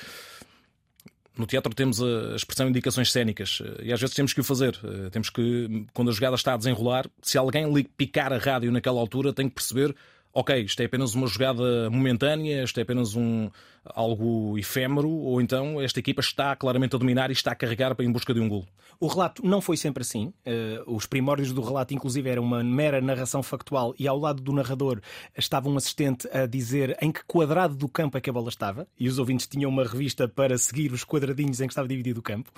No 1.35 1.47
teatro 1.47 1.73
temos 1.73 1.99
a 2.01 2.35
expressão 2.35 2.69
indicações 2.69 3.11
cénicas 3.11 3.59
e 3.81 3.91
às 3.91 3.99
vezes 3.99 4.15
temos 4.15 4.33
que 4.33 4.41
o 4.41 4.43
fazer. 4.43 4.77
Temos 5.11 5.31
que, 5.31 5.87
quando 5.91 6.09
a 6.09 6.13
jogada 6.13 6.35
está 6.35 6.53
a 6.53 6.57
desenrolar, 6.57 7.09
se 7.23 7.39
alguém 7.39 7.71
picar 7.97 8.31
a 8.31 8.37
rádio 8.37 8.71
naquela 8.71 8.99
altura, 8.99 9.33
tem 9.33 9.49
que 9.49 9.55
perceber 9.55 9.95
ok, 10.33 10.63
isto 10.63 10.81
é 10.81 10.85
apenas 10.85 11.13
uma 11.13 11.27
jogada 11.27 11.89
momentânea, 11.89 12.63
isto 12.63 12.79
é 12.79 12.83
apenas 12.83 13.15
um, 13.15 13.49
algo 13.85 14.57
efêmero, 14.57 15.09
ou 15.09 15.41
então 15.41 15.81
esta 15.81 15.99
equipa 15.99 16.21
está 16.21 16.55
claramente 16.55 16.95
a 16.95 16.99
dominar 16.99 17.29
e 17.29 17.33
está 17.33 17.51
a 17.51 17.55
carregar 17.55 17.93
para 17.95 18.05
em 18.05 18.11
busca 18.11 18.33
de 18.33 18.39
um 18.39 18.47
gol. 18.47 18.65
O 18.99 19.07
relato 19.07 19.45
não 19.45 19.59
foi 19.59 19.75
sempre 19.75 20.01
assim. 20.01 20.33
Uh, 20.45 20.95
os 20.95 21.05
primórdios 21.05 21.51
do 21.51 21.61
relato, 21.61 21.93
inclusive, 21.93 22.29
era 22.29 22.41
uma 22.41 22.63
mera 22.63 23.01
narração 23.01 23.43
factual 23.43 23.93
e 23.99 24.07
ao 24.07 24.17
lado 24.17 24.41
do 24.41 24.53
narrador 24.53 25.01
estava 25.37 25.69
um 25.69 25.75
assistente 25.75 26.27
a 26.31 26.45
dizer 26.45 26.97
em 27.01 27.11
que 27.11 27.23
quadrado 27.25 27.75
do 27.75 27.89
campo 27.89 28.17
é 28.17 28.21
que 28.21 28.29
a 28.29 28.33
bola 28.33 28.49
estava 28.49 28.87
e 28.97 29.07
os 29.07 29.19
ouvintes 29.19 29.47
tinham 29.47 29.69
uma 29.69 29.83
revista 29.83 30.27
para 30.27 30.57
seguir 30.57 30.91
os 30.93 31.03
quadradinhos 31.03 31.59
em 31.59 31.67
que 31.67 31.73
estava 31.73 31.87
dividido 31.87 32.19
o 32.19 32.23
campo. 32.23 32.51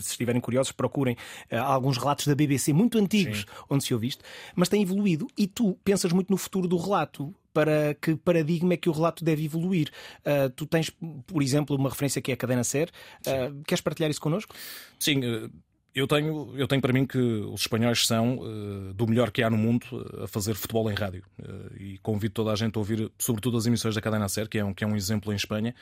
Se 0.00 0.10
estiverem 0.10 0.40
curiosos, 0.40 0.72
procurem 0.72 1.16
uh, 1.52 1.56
alguns 1.56 1.96
relatos 1.96 2.26
da 2.26 2.34
BBC 2.34 2.72
muito 2.72 2.98
antigos 2.98 3.40
Sim. 3.40 3.44
onde 3.70 3.84
se 3.84 3.94
ouve 3.94 4.08
isto, 4.08 4.24
mas 4.54 4.68
tem 4.68 4.82
evoluído 4.82 5.26
e 5.36 5.46
tu 5.46 5.78
pensas 5.84 6.12
muito 6.12 6.30
no 6.30 6.36
futuro 6.36 6.66
do 6.66 6.76
relato 6.76 7.34
para 7.56 7.94
que 7.94 8.14
paradigma 8.16 8.74
é 8.74 8.76
que 8.76 8.86
o 8.86 8.92
relato 8.92 9.24
deve 9.24 9.46
evoluir. 9.46 9.88
Uh, 10.18 10.50
tu 10.50 10.66
tens, 10.66 10.90
por 11.26 11.42
exemplo, 11.42 11.74
uma 11.74 11.88
referência 11.88 12.20
que 12.20 12.30
é 12.30 12.34
a 12.34 12.36
cadena 12.36 12.62
SER. 12.62 12.90
Uh, 13.26 13.62
queres 13.66 13.80
partilhar 13.80 14.10
isso 14.10 14.20
connosco? 14.20 14.54
Sim. 14.98 15.20
Uh... 15.20 15.50
Eu 15.94 16.06
tenho, 16.06 16.52
eu 16.58 16.68
tenho 16.68 16.82
para 16.82 16.92
mim 16.92 17.06
que 17.06 17.16
os 17.16 17.62
espanhóis 17.62 18.06
são 18.06 18.36
uh, 18.36 18.92
do 18.92 19.06
melhor 19.06 19.30
que 19.30 19.42
há 19.42 19.48
no 19.48 19.56
mundo 19.56 19.86
a 20.22 20.28
fazer 20.28 20.54
futebol 20.54 20.90
em 20.90 20.94
rádio. 20.94 21.24
Uh, 21.40 21.74
e 21.80 21.98
convido 22.02 22.34
toda 22.34 22.52
a 22.52 22.54
gente 22.54 22.76
a 22.76 22.78
ouvir, 22.78 23.10
sobretudo 23.18 23.56
as 23.56 23.64
emissões 23.64 23.94
da 23.94 24.02
Cadena 24.02 24.28
Ser, 24.28 24.46
que 24.46 24.58
é 24.58 24.64
um, 24.64 24.74
que 24.74 24.84
é 24.84 24.86
um 24.86 24.94
exemplo 24.94 25.32
em 25.32 25.36
Espanha, 25.36 25.74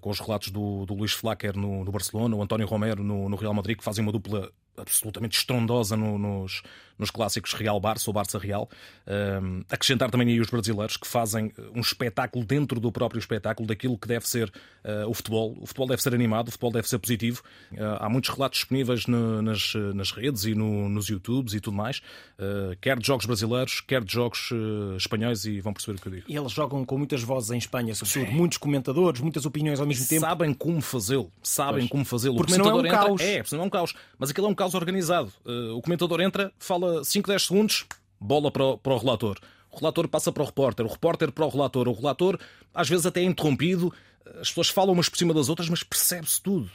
com 0.00 0.10
os 0.10 0.20
relatos 0.20 0.50
do, 0.50 0.86
do 0.86 0.94
Luís 0.94 1.12
Flacker 1.12 1.56
no, 1.56 1.84
no 1.84 1.92
Barcelona, 1.92 2.34
o 2.34 2.42
António 2.42 2.66
Romero 2.66 3.02
no, 3.02 3.28
no 3.28 3.36
Real 3.36 3.54
Madrid, 3.54 3.76
que 3.76 3.84
fazem 3.84 4.02
uma 4.02 4.12
dupla 4.12 4.50
absolutamente 4.80 5.36
estrondosa 5.36 5.96
no, 5.96 6.18
nos, 6.18 6.62
nos 6.98 7.10
clássicos 7.10 7.52
Real-Barça 7.52 8.08
ou 8.08 8.14
Barça-Real. 8.14 8.68
Um, 9.06 9.62
acrescentar 9.70 10.10
também 10.10 10.28
aí 10.28 10.40
os 10.40 10.50
brasileiros 10.50 10.96
que 10.96 11.06
fazem 11.06 11.52
um 11.74 11.80
espetáculo 11.80 12.44
dentro 12.44 12.80
do 12.80 12.90
próprio 12.90 13.18
espetáculo 13.18 13.66
daquilo 13.66 13.98
que 13.98 14.08
deve 14.08 14.28
ser 14.28 14.48
uh, 14.48 15.08
o 15.08 15.14
futebol. 15.14 15.56
O 15.60 15.66
futebol 15.66 15.88
deve 15.88 16.02
ser 16.02 16.14
animado, 16.14 16.48
o 16.48 16.50
futebol 16.50 16.72
deve 16.72 16.88
ser 16.88 16.98
positivo. 16.98 17.42
Uh, 17.72 17.76
há 17.98 18.08
muitos 18.08 18.30
relatos 18.30 18.60
disponíveis 18.60 19.06
no, 19.06 19.42
nas, 19.42 19.72
nas 19.94 20.10
redes 20.10 20.44
e 20.44 20.54
no, 20.54 20.88
nos 20.88 21.08
YouTubes 21.08 21.54
e 21.54 21.60
tudo 21.60 21.76
mais, 21.76 21.98
uh, 22.38 22.76
quer 22.80 22.98
de 22.98 23.06
jogos 23.06 23.26
brasileiros, 23.26 23.80
quer 23.80 24.02
de 24.02 24.12
jogos 24.12 24.50
espanhóis, 24.96 25.44
e 25.44 25.60
vão 25.60 25.72
perceber 25.72 25.98
o 25.98 26.00
que 26.00 26.08
eu 26.08 26.12
digo. 26.12 26.24
E 26.28 26.36
eles 26.36 26.52
jogam 26.52 26.84
com 26.84 26.98
muitas 26.98 27.22
vozes 27.22 27.50
em 27.50 27.58
Espanha, 27.58 27.94
sobretudo, 27.94 28.32
muitos 28.32 28.58
comentadores, 28.58 29.20
muitas 29.20 29.46
opiniões 29.46 29.57
ao 29.80 29.86
mesmo 29.86 30.06
tempo. 30.06 30.20
Sabem 30.20 30.54
como 30.54 30.80
fazê-lo, 30.80 31.30
sabem 31.42 31.80
pois. 31.80 31.90
como 31.90 32.04
fazê-lo. 32.04 32.36
Porque 32.36 32.52
o 32.54 32.56
comentador 32.56 32.82
não 32.82 32.88
é 32.88 32.92
um 32.92 32.94
entra... 32.94 33.06
caos. 33.06 33.20
É, 33.20 33.56
não 33.56 33.62
é 33.62 33.66
um 33.66 33.70
caos, 33.70 33.94
mas 34.18 34.30
aquilo 34.30 34.46
é 34.46 34.50
um 34.50 34.54
caos 34.54 34.74
organizado. 34.74 35.32
o 35.74 35.82
comentador 35.82 36.20
entra, 36.20 36.52
fala 36.58 37.04
5, 37.04 37.28
10 37.28 37.42
segundos 37.42 37.58
segundos, 37.58 37.86
bola 38.20 38.50
para 38.50 38.64
o, 38.64 38.78
para 38.78 38.94
o 38.94 38.98
relator. 38.98 39.38
O 39.70 39.76
relator 39.76 40.08
passa 40.08 40.32
para 40.32 40.42
o 40.42 40.46
repórter, 40.46 40.86
o 40.86 40.88
repórter 40.88 41.30
para 41.30 41.44
o 41.44 41.48
relator. 41.48 41.88
O 41.88 41.92
relator, 41.92 42.38
às 42.74 42.88
vezes, 42.88 43.04
até 43.04 43.20
é 43.20 43.24
interrompido. 43.24 43.92
As 44.40 44.48
pessoas 44.48 44.68
falam 44.68 44.92
umas 44.92 45.08
por 45.08 45.18
cima 45.18 45.34
das 45.34 45.48
outras, 45.48 45.68
mas 45.68 45.82
percebe-se 45.82 46.40
tudo. 46.40 46.70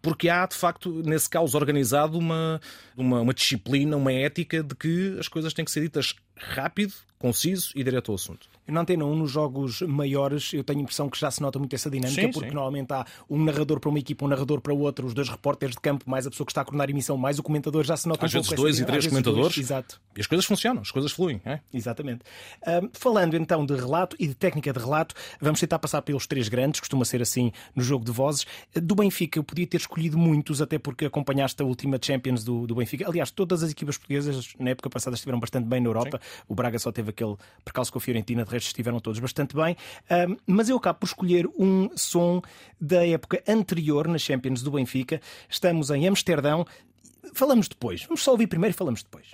Porque 0.00 0.28
há, 0.28 0.46
de 0.46 0.54
facto, 0.54 1.02
nesse 1.04 1.28
caos 1.28 1.54
organizado, 1.54 2.18
uma, 2.18 2.60
uma, 2.96 3.20
uma 3.20 3.34
disciplina, 3.34 3.96
uma 3.96 4.12
ética 4.12 4.62
de 4.62 4.74
que 4.74 5.16
as 5.18 5.28
coisas 5.28 5.52
têm 5.52 5.64
que 5.64 5.70
ser 5.70 5.80
ditas 5.82 6.14
rápido, 6.36 6.94
conciso 7.18 7.72
e 7.74 7.82
direto 7.82 8.10
ao 8.10 8.14
assunto. 8.14 8.48
Na 8.66 8.82
Antena 8.82 9.04
1, 9.04 9.16
nos 9.16 9.30
jogos 9.30 9.80
maiores, 9.80 10.52
eu 10.52 10.62
tenho 10.62 10.80
a 10.80 10.82
impressão 10.82 11.08
que 11.08 11.18
já 11.18 11.30
se 11.30 11.40
nota 11.40 11.58
muito 11.58 11.74
essa 11.74 11.90
dinâmica, 11.90 12.20
sim, 12.20 12.30
porque 12.30 12.50
sim. 12.50 12.54
normalmente 12.54 12.92
há 12.92 13.06
um 13.28 13.42
narrador 13.42 13.80
para 13.80 13.88
uma 13.88 13.98
equipa, 13.98 14.26
um 14.26 14.28
narrador 14.28 14.60
para 14.60 14.74
outra, 14.74 15.06
os 15.06 15.14
dois 15.14 15.28
repórteres 15.28 15.74
de 15.74 15.80
campo, 15.80 16.08
mais 16.08 16.26
a 16.26 16.30
pessoa 16.30 16.44
que 16.44 16.52
está 16.52 16.60
a 16.60 16.64
coordenar 16.64 16.86
a 16.86 16.90
emissão, 16.90 17.16
mais 17.16 17.38
o 17.38 17.42
comentador, 17.42 17.82
já 17.84 17.96
se 17.96 18.06
nota 18.06 18.26
Às 18.26 18.34
um 18.34 18.38
vezes 18.38 18.52
dois 18.54 18.78
e 18.78 18.84
três 18.84 19.06
comentadores. 19.06 19.54
Dois, 19.54 19.58
exato. 19.58 20.00
E 20.14 20.20
as 20.20 20.26
coisas 20.26 20.44
funcionam, 20.44 20.82
as 20.82 20.90
coisas 20.90 21.10
fluem. 21.10 21.40
É? 21.46 21.60
Exatamente. 21.72 22.20
Um, 22.66 22.90
falando 22.92 23.34
então 23.36 23.64
de 23.64 23.74
relato 23.74 24.14
e 24.18 24.26
de 24.26 24.34
técnica 24.34 24.70
de 24.70 24.78
relato, 24.78 25.14
vamos 25.40 25.60
tentar 25.60 25.78
passar 25.78 26.02
pelos 26.02 26.26
três 26.26 26.48
grandes, 26.48 26.80
costuma 26.80 27.06
ser 27.06 27.22
assim 27.22 27.50
no 27.74 27.82
jogo 27.82 28.04
de 28.04 28.12
vozes. 28.12 28.46
Do 28.74 28.94
Benfica, 28.94 29.38
eu 29.38 29.44
podia 29.44 29.66
ter 29.66 29.78
escolhido 29.78 30.18
muitos, 30.18 30.60
até 30.60 30.78
porque 30.78 31.06
acompanhaste 31.06 31.62
a 31.62 31.64
última 31.64 31.98
Champions 32.00 32.44
do, 32.44 32.66
do 32.66 32.74
Benfica. 32.74 33.08
Aliás, 33.08 33.30
todas 33.30 33.62
as 33.62 33.70
equipas 33.70 33.96
portuguesas 33.96 34.54
na 34.58 34.70
época 34.70 34.90
passada 34.90 35.14
estiveram 35.14 35.40
bastante 35.40 35.66
bem 35.66 35.80
na 35.80 35.88
Europa. 35.88 36.20
Sim. 36.22 36.42
O 36.48 36.54
Braga 36.54 36.78
só 36.78 36.92
teve 36.92 37.07
aquele 37.10 37.36
percalço 37.64 37.92
com 37.92 37.98
a 37.98 38.00
Fiorentina, 38.00 38.44
de 38.44 38.50
resto 38.50 38.66
estiveram 38.66 39.00
todos 39.00 39.18
bastante 39.18 39.54
bem. 39.54 39.76
Um, 40.10 40.36
mas 40.46 40.68
eu 40.68 40.76
acabo 40.76 41.00
por 41.00 41.06
escolher 41.06 41.46
um 41.58 41.90
som 41.96 42.42
da 42.80 43.06
época 43.06 43.42
anterior 43.46 44.08
na 44.08 44.18
Champions 44.18 44.62
do 44.62 44.70
Benfica. 44.70 45.20
Estamos 45.48 45.90
em 45.90 46.06
Amsterdão. 46.06 46.66
Falamos 47.34 47.68
depois. 47.68 48.04
Vamos 48.04 48.22
só 48.22 48.32
ouvir 48.32 48.46
primeiro 48.46 48.74
e 48.74 48.76
falamos 48.76 49.02
depois. 49.02 49.26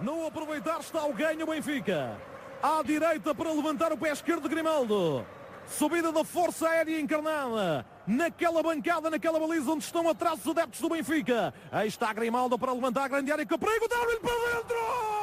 No 0.00 0.26
aproveitar 0.26 0.80
está 0.80 1.04
o 1.04 1.12
ganho 1.12 1.46
Benfica. 1.46 2.16
À 2.62 2.82
direita 2.82 3.34
para 3.34 3.52
levantar 3.52 3.92
o 3.92 3.98
pé 3.98 4.12
esquerdo 4.12 4.48
Grimaldo. 4.48 5.24
Subida 5.68 6.10
da 6.10 6.24
força 6.24 6.68
aérea 6.68 6.98
encarnada. 6.98 7.84
Naquela 8.06 8.62
bancada, 8.62 9.10
naquela 9.10 9.38
baliza 9.38 9.70
onde 9.70 9.84
estão 9.84 10.08
atrás 10.08 10.40
os 10.40 10.48
adeptos 10.48 10.80
do 10.80 10.88
Benfica. 10.88 11.52
Aí 11.70 11.88
está 11.88 12.12
Grimaldo 12.12 12.58
para 12.58 12.72
levantar 12.72 13.04
a 13.04 13.08
grande 13.08 13.30
área. 13.30 13.44
Que 13.44 13.58
perigo, 13.58 13.86
dá-lhe 13.88 14.18
para 14.20 14.32
dentro! 14.32 15.17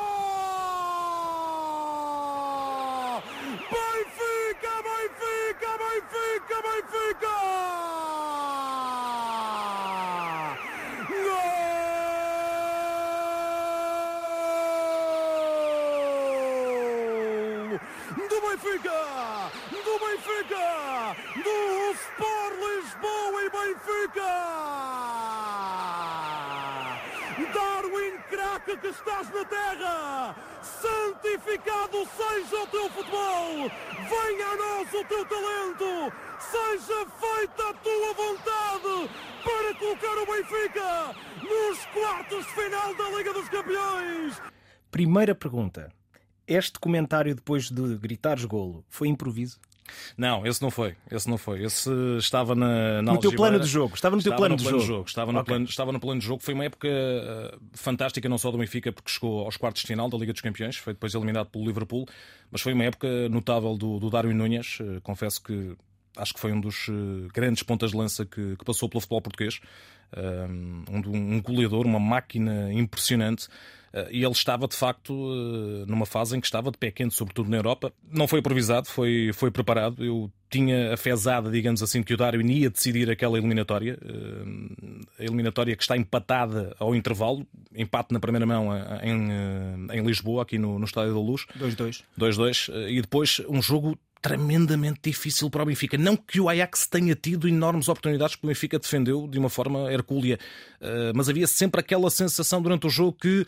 Benfica! 6.76 7.28
Do 18.30 18.42
Benfica! 18.42 19.00
Do 19.72 19.94
Benfica! 20.00 21.16
Do 21.44 21.58
Sport 21.96 22.56
Lisboa 22.60 23.40
e 23.42 23.50
Benfica! 23.50 24.34
Darwin, 27.54 28.18
craque 28.30 28.78
que 28.78 28.88
estás 28.88 29.30
na 29.34 29.46
terra! 29.46 30.55
Santificado 30.86 31.98
seja 32.16 32.62
o 32.62 32.68
teu 32.68 32.90
futebol, 32.92 33.72
venha 34.10 34.48
a 34.48 34.56
nós 34.56 34.94
o 34.94 35.04
teu 35.06 35.26
talento, 35.26 36.14
seja 36.40 37.06
feita 37.20 37.70
a 37.70 37.74
tua 37.74 38.14
vontade 38.14 39.10
para 39.44 39.76
colocar 39.76 40.18
o 40.18 40.26
Benfica 40.26 41.16
nos 41.42 41.86
quartos 41.88 42.46
de 42.46 42.52
final 42.52 42.96
da 42.96 43.18
Liga 43.18 43.34
dos 43.34 43.50
Campeões. 43.50 44.42
Primeira 44.92 45.34
pergunta. 45.34 45.92
Este 46.48 46.80
comentário 46.80 47.34
depois 47.34 47.72
de 47.72 47.98
gritares 47.98 48.46
golo 48.46 48.86
foi 48.88 49.08
improviso? 49.08 49.60
Não, 50.18 50.46
esse 50.46 50.62
não 50.62 50.72
foi. 50.72 50.96
Esse 51.12 51.30
não 51.30 51.38
foi. 51.38 51.64
Esse 51.64 51.90
estava 52.18 52.56
na, 52.56 53.02
na 53.02 53.14
no 53.14 53.20
teu 53.20 53.32
plano 53.32 53.60
de 53.60 53.68
jogo. 53.68 53.96
Estava 53.96 54.16
no 54.16 54.22
teu 54.22 54.32
estava 54.32 54.48
plano, 54.48 54.56
no 54.56 54.62
plano 54.62 54.80
de 54.80 54.86
jogo. 54.86 55.06
Estava, 55.08 55.32
no 55.32 55.40
okay. 55.40 55.52
plano, 55.52 55.66
estava 55.66 55.92
no 55.92 56.00
plano 56.00 56.20
de 56.20 56.26
jogo. 56.26 56.44
Foi 56.44 56.54
uma 56.54 56.66
época 56.66 56.88
uh, 56.88 57.60
fantástica, 57.74 58.28
não 58.28 58.38
só 58.38 58.52
do 58.52 58.58
Benfica, 58.58 58.92
porque 58.92 59.12
chegou 59.12 59.46
aos 59.46 59.58
quartos 59.58 59.82
de 59.82 59.88
final 59.88 60.10
da 60.10 60.18
Liga 60.18 60.34
dos 60.34 60.42
Campeões, 60.42 60.78
foi 60.78 60.94
depois 60.94 61.14
eliminado 61.14 61.48
pelo 61.48 61.66
Liverpool, 61.66 62.08
mas 62.52 62.62
foi 62.62 62.74
uma 62.74 62.84
época 62.84 63.30
notável 63.30 63.78
do, 63.78 64.00
do 64.00 64.10
Darwin 64.10 64.34
Nunes. 64.34 64.80
Uh, 64.80 65.00
confesso 65.02 65.42
que 65.42 65.76
acho 66.18 66.34
que 66.34 66.40
foi 66.40 66.52
um 66.52 66.60
dos 66.60 66.88
uh, 66.88 67.28
grandes 67.34 67.62
pontas 67.64 67.92
de 67.92 67.98
lança 67.98 68.26
que, 68.26 68.56
que, 68.56 68.66
passou 68.66 68.90
pelo 68.90 69.02
futebol 69.02 69.22
português. 69.22 69.60
Um, 70.16 70.84
um 70.88 71.42
goleador, 71.42 71.86
uma 71.86 72.00
máquina 72.00 72.72
impressionante. 72.72 73.48
Eh, 73.96 74.10
e 74.12 74.24
ele 74.24 74.34
estava 74.34 74.68
de 74.68 74.76
facto 74.76 75.14
eh, 75.14 75.86
numa 75.88 76.06
fase 76.06 76.36
em 76.36 76.42
que 76.42 76.46
estava 76.46 76.70
de 76.70 76.78
pé 76.78 76.92
quente, 76.92 77.16
sobretudo 77.16 77.50
na 77.50 77.56
Europa. 77.56 77.94
Não 78.12 78.28
foi 78.28 78.40
improvisado, 78.40 78.88
foi, 78.88 79.32
foi 79.34 79.50
preparado. 79.50 80.04
Eu 80.04 80.30
tinha 80.50 80.94
a 80.94 80.98
fezada, 80.98 81.50
digamos 81.50 81.82
assim, 81.82 82.04
que 82.04 82.14
o 82.14 82.18
Darwin 82.18 82.52
ia 82.52 82.70
decidir 82.70 83.10
aquela 83.10 83.38
eliminatória. 83.38 83.98
Eh, 84.04 85.22
a 85.22 85.24
eliminatória 85.24 85.76
que 85.76 85.82
está 85.82 85.96
empatada 85.96 86.76
ao 86.78 86.94
intervalo, 86.94 87.48
empate 87.74 88.14
na 88.14 88.20
primeira 88.20 88.46
mão 88.46 88.70
em, 89.02 89.98
em 89.98 90.06
Lisboa, 90.06 90.44
aqui 90.44 90.58
no, 90.58 90.78
no 90.78 90.86
Estádio 90.86 91.14
da 91.14 91.20
Luz. 91.20 91.46
2-2. 91.58 92.04
2-2. 92.20 92.90
E 92.90 93.02
depois 93.02 93.42
um 93.48 93.62
jogo 93.62 93.98
tremendamente 94.22 95.00
difícil 95.04 95.50
para 95.50 95.64
o 95.64 95.66
Benfica. 95.66 95.98
Não 95.98 96.18
que 96.18 96.42
o 96.42 96.50
Ajax 96.50 96.88
tenha 96.88 97.16
tido 97.16 97.48
enormes 97.48 97.88
oportunidades 97.88 98.36
que 98.36 98.44
o 98.44 98.48
Benfica 98.48 98.80
defendeu 98.80 99.28
de 99.28 99.38
uma 99.38 99.50
forma 99.50 99.94
hercúlea, 99.94 100.40
mas 101.14 101.30
havia 101.30 101.46
sempre 101.46 101.80
aquela 101.80 102.10
sensação 102.10 102.60
durante 102.60 102.88
o 102.88 102.90
jogo 102.90 103.16
que 103.22 103.46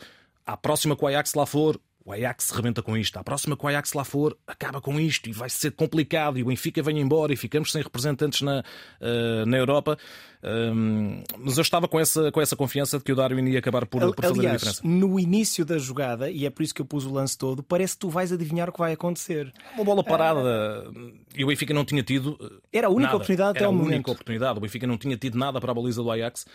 à 0.48 0.56
próxima 0.56 0.96
que 0.96 1.04
o 1.04 1.06
Ajax 1.06 1.34
lá 1.34 1.44
for, 1.44 1.78
o 2.08 2.12
Ajax 2.12 2.44
se 2.44 2.54
rebenta 2.54 2.82
com 2.82 2.96
isto. 2.96 3.18
À 3.18 3.22
próxima 3.22 3.54
que 3.54 3.62
o 3.62 3.68
Ajax 3.68 3.92
lá 3.92 4.02
for, 4.02 4.34
acaba 4.46 4.80
com 4.80 4.98
isto 4.98 5.28
e 5.28 5.32
vai 5.32 5.50
ser 5.50 5.72
complicado. 5.72 6.38
E 6.38 6.42
o 6.42 6.46
Benfica 6.46 6.82
vem 6.82 6.98
embora 6.98 7.34
e 7.34 7.36
ficamos 7.36 7.70
sem 7.70 7.82
representantes 7.82 8.40
na, 8.40 8.60
uh, 8.60 9.44
na 9.44 9.58
Europa. 9.58 9.98
Um, 10.42 11.22
mas 11.36 11.58
eu 11.58 11.62
estava 11.62 11.86
com 11.86 12.00
essa, 12.00 12.32
com 12.32 12.40
essa 12.40 12.56
confiança 12.56 12.96
de 12.96 13.04
que 13.04 13.12
o 13.12 13.14
Darwin 13.14 13.46
ia 13.50 13.58
acabar 13.58 13.84
por, 13.84 14.00
por 14.14 14.24
fazer 14.24 14.38
Aliás, 14.38 14.54
a 14.54 14.56
diferença. 14.56 14.80
No 14.84 15.20
início 15.20 15.66
da 15.66 15.76
jogada, 15.76 16.30
e 16.30 16.46
é 16.46 16.50
por 16.50 16.62
isso 16.62 16.74
que 16.74 16.80
eu 16.80 16.86
pus 16.86 17.04
o 17.04 17.12
lance 17.12 17.36
todo, 17.36 17.62
parece 17.62 17.92
que 17.92 18.00
tu 18.00 18.08
vais 18.08 18.32
adivinhar 18.32 18.70
o 18.70 18.72
que 18.72 18.78
vai 18.78 18.94
acontecer. 18.94 19.52
Uma 19.74 19.84
bola 19.84 20.02
parada 20.02 20.88
uh... 20.88 21.12
e 21.36 21.44
o 21.44 21.48
Benfica 21.48 21.74
não 21.74 21.84
tinha 21.84 22.02
tido. 22.02 22.38
Era 22.72 22.86
a 22.86 22.90
única 22.90 23.08
nada. 23.08 23.16
oportunidade 23.16 23.50
até 23.50 23.58
Era 23.58 23.66
ao 23.66 23.72
momento. 23.74 23.92
a 23.92 23.96
única 23.96 24.10
oportunidade. 24.12 24.56
O 24.56 24.60
Benfica 24.62 24.86
não 24.86 24.96
tinha 24.96 25.16
tido 25.18 25.36
nada 25.36 25.60
para 25.60 25.72
a 25.72 25.74
baliza 25.74 26.02
do 26.02 26.10
Ajax. 26.10 26.46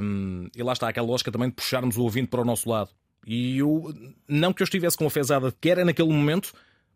Um, 0.00 0.48
e 0.56 0.62
lá 0.62 0.72
está 0.72 0.88
aquela 0.88 1.06
lógica 1.06 1.30
também 1.30 1.50
de 1.50 1.54
puxarmos 1.54 1.98
o 1.98 2.02
ouvinte 2.02 2.28
para 2.28 2.40
o 2.40 2.44
nosso 2.46 2.66
lado. 2.66 2.88
E 3.26 3.58
eu, 3.58 3.94
não 4.28 4.52
que 4.52 4.62
eu 4.62 4.64
estivesse 4.64 4.96
com 4.96 5.06
a 5.06 5.10
fezada 5.10 5.54
que 5.60 5.68
era 5.68 5.84
naquele 5.84 6.08
momento, 6.08 6.52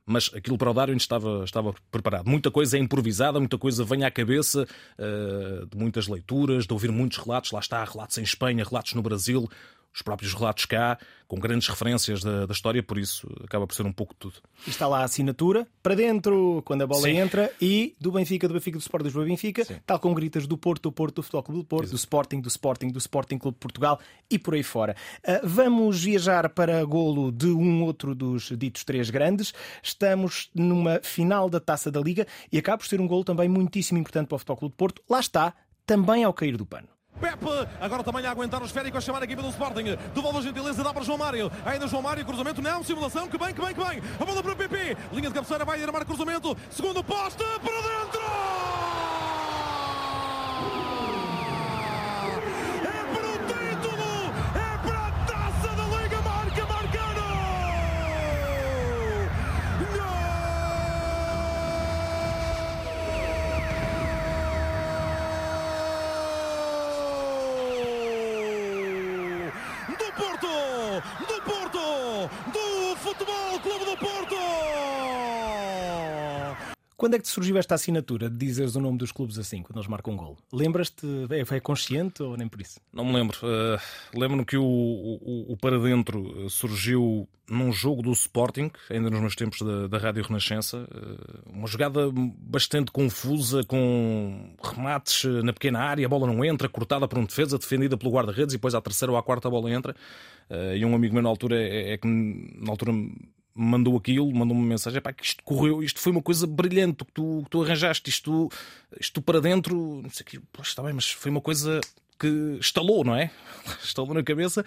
mas 0.07 0.31
aquilo 0.35 0.59
para 0.59 0.71
o 0.71 0.75
Darwin 0.75 0.97
estava, 0.97 1.45
estava 1.45 1.75
preparado. 1.91 2.29
Muita 2.29 2.51
coisa 2.51 2.77
é 2.77 2.81
improvisada, 2.81 3.39
muita 3.39 3.57
coisa 3.57 3.85
vem 3.85 4.05
à 4.05 4.11
cabeça 4.11 4.67
uh, 4.99 5.67
de 5.67 5.77
muitas 5.77 6.07
leituras, 6.09 6.67
de 6.67 6.73
ouvir 6.73 6.91
muitos 6.91 7.19
relatos. 7.19 7.53
Lá 7.53 7.61
está, 7.61 7.83
relatos 7.85 8.19
em 8.19 8.23
Espanha, 8.23 8.65
relatos 8.65 8.95
no 8.95 9.03
Brasil, 9.03 9.49
os 9.95 10.03
próprios 10.03 10.35
relatos 10.35 10.67
cá, 10.67 10.99
com 11.29 11.39
grandes 11.39 11.69
referências 11.69 12.23
da, 12.23 12.47
da, 12.47 12.53
história, 12.53 12.83
por 12.83 12.99
isso 12.99 13.29
acaba 13.45 13.65
por 13.65 13.75
ser 13.75 13.87
um 13.87 13.93
pouco 13.93 14.13
de 14.13 14.19
tudo. 14.19 14.35
Está 14.67 14.89
lá 14.89 15.01
a 15.01 15.05
assinatura, 15.05 15.69
para 15.83 15.95
dentro, 15.95 16.63
quando 16.65 16.83
a 16.83 16.87
bola 16.87 17.03
Sim. 17.03 17.19
entra, 17.19 17.53
e 17.61 17.95
do 18.01 18.11
Benfica, 18.11 18.49
do 18.49 18.55
Benfica, 18.55 18.77
do 18.77 18.81
Sport, 18.81 19.05
do 19.05 19.25
Benfica, 19.25 19.65
Sim. 19.65 19.77
tal 19.87 20.01
como 20.01 20.15
gritas 20.15 20.49
do 20.49 20.59
Porto, 20.59 20.83
do 20.83 20.93
Porto, 20.93 21.17
do 21.17 21.23
Futebol 21.23 21.43
Clube 21.45 21.61
do 21.61 21.65
Porto, 21.65 21.85
Exato. 21.85 21.97
do 21.97 21.99
Sporting, 21.99 22.41
do 22.41 22.49
Sporting, 22.49 22.89
do 22.89 22.99
Sporting 22.99 23.39
Clube 23.39 23.55
de 23.55 23.61
Portugal 23.61 24.01
e 24.29 24.37
por 24.37 24.55
aí 24.55 24.65
fora. 24.65 24.97
Uh, 25.27 25.47
vamos 25.47 26.03
viajar 26.03 26.49
para 26.49 26.85
golo 26.85 27.31
de 27.31 27.47
um 27.47 27.85
outro 27.85 28.15
dos 28.15 28.53
ditos 28.59 28.83
três 28.83 29.11
grandes. 29.11 29.55
Estamos 29.81 30.51
numa 30.53 31.01
final 31.05 31.49
da 31.49 31.61
Taça 31.61 31.91
da 31.91 32.01
Liga 32.01 32.27
e 32.51 32.59
acaba 32.59 32.79
por 32.79 32.87
ser 32.87 33.01
um 33.01 33.07
golo 33.07 33.23
também 33.23 33.49
muitíssimo 33.49 33.99
importante 33.99 34.27
para 34.27 34.37
o 34.37 34.39
Futebol 34.39 34.57
Clube 34.57 34.73
de 34.73 34.77
Porto. 34.77 35.03
Lá 35.09 35.21
está, 35.21 35.55
também 35.87 36.25
ao 36.25 36.33
cair 36.33 36.57
do 36.57 36.67
pano. 36.67 36.89
Pepe, 37.21 37.69
agora 37.81 38.03
também 38.03 38.27
a 38.27 38.31
aguentar 38.31 38.63
o 38.63 38.67
esférico 38.67 38.99
a 38.99 39.01
chamar 39.01 39.23
a 39.23 39.25
equipa 39.25 39.43
do 39.43 39.49
Sporting. 39.49 39.97
Devolve 40.15 40.39
a 40.39 40.43
gentileza, 40.43 40.83
dá 40.83 40.93
para 40.93 41.05
João 41.05 41.19
Mário. 41.19 41.51
Ainda 41.65 41.87
João 41.87 42.03
Mário, 42.03 42.25
cruzamento, 42.25 42.61
não, 42.61 42.83
simulação, 42.83 43.29
que 43.29 43.39
bem, 43.39 43.55
que 43.55 43.61
bem, 43.61 43.75
que 43.75 43.85
bem. 43.85 44.03
A 44.19 44.25
bola 44.25 44.43
para 44.43 44.53
o 44.53 44.57
PP, 44.57 44.97
linha 45.13 45.29
de 45.29 45.35
cabeceira, 45.35 45.65
vai 45.65 45.83
armar 45.83 46.05
cruzamento. 46.05 46.57
Segundo 46.71 47.03
poste, 47.05 47.45
para 47.63 47.81
dentro! 47.81 49.14
Quando 77.05 77.17
é 77.17 77.19
que 77.19 77.25
te 77.25 77.29
surgiu 77.29 77.59
esta 77.59 77.75
assinatura 77.75 78.31
de 78.31 78.39
dizeres 78.39 78.77
o 78.77 78.81
nome 78.81 78.97
dos 78.97 79.13
clubes 79.13 79.39
assim, 79.39 79.63
quando 79.63 79.77
eles 79.77 79.87
marcam 79.87 80.15
um 80.15 80.17
gol? 80.17 80.39
Lembras-te? 80.51 81.07
É, 81.29 81.57
é 81.57 81.61
consciente 81.61 82.23
ou 82.23 82.35
nem 82.35 82.49
por 82.49 82.63
isso? 82.63 82.81
Não 82.91 83.05
me 83.05 83.13
lembro. 83.13 83.37
Uh, 83.43 84.19
Lembro-me 84.19 84.43
que 84.43 84.57
o, 84.57 84.65
o, 84.65 85.53
o, 85.53 85.57
Para 85.59 85.79
Dentro 85.79 86.49
surgiu 86.49 87.29
num 87.47 87.71
jogo 87.71 88.01
do 88.01 88.11
Sporting, 88.13 88.71
ainda 88.89 89.11
nos 89.11 89.21
meus 89.21 89.37
tempos 89.37 89.61
da, 89.61 89.87
da 89.87 89.99
Rádio 89.99 90.23
Renascença. 90.23 90.89
Uh, 90.91 91.53
uma 91.53 91.67
jogada 91.67 92.11
bastante 92.39 92.91
confusa, 92.91 93.63
com 93.65 94.57
remates 94.63 95.25
na 95.45 95.53
pequena 95.53 95.81
área, 95.81 96.07
a 96.07 96.09
bola 96.09 96.27
não 96.27 96.43
entra, 96.43 96.71
cortada 96.71 97.07
por 97.07 97.19
um 97.19 97.27
defesa, 97.27 97.59
defendida 97.59 97.99
pelo 97.99 98.13
guarda-redes, 98.13 98.55
e 98.55 98.57
depois 98.57 98.75
à 98.75 98.81
terceira 98.81 99.13
ou 99.13 99.19
à 99.19 99.23
quarta 99.23 99.47
a 99.47 99.51
bola 99.51 99.71
entra. 99.71 99.95
Uh, 100.49 100.75
e 100.75 100.83
um 100.87 100.95
amigo 100.95 101.13
meu 101.13 101.23
na 101.23 101.29
altura 101.29 101.57
é, 101.61 101.93
é 101.93 101.99
que 101.99 102.09
na 102.09 102.71
altura 102.71 102.93
mandou 103.55 103.97
aquilo, 103.97 104.33
mandou 104.35 104.57
uma 104.57 104.67
mensagem, 104.67 105.01
pá, 105.01 105.13
que 105.13 105.25
isto 105.25 105.43
correu, 105.45 105.83
isto 105.83 106.01
foi 106.01 106.13
uma 106.13 106.23
coisa 106.23 106.47
brilhante 106.47 107.05
que 107.05 107.13
tu, 107.13 107.43
que 107.45 107.51
tu 107.51 107.63
arranjaste, 107.63 108.11
isto, 108.11 108.51
isto 109.01 109.23
para 109.23 109.41
dentro, 109.41 110.01
não 110.03 110.11
sei 110.11 110.23
o 110.23 110.27
que, 110.27 110.41
pois 110.53 110.69
está 110.69 110.83
bem, 110.83 110.93
mas 110.93 111.11
foi 111.11 111.31
uma 111.31 111.41
coisa 111.41 111.81
que 112.19 112.59
estalou, 112.61 113.05
não 113.05 113.15
é? 113.15 113.31
estalou 113.83 114.13
na 114.13 114.23
cabeça. 114.23 114.65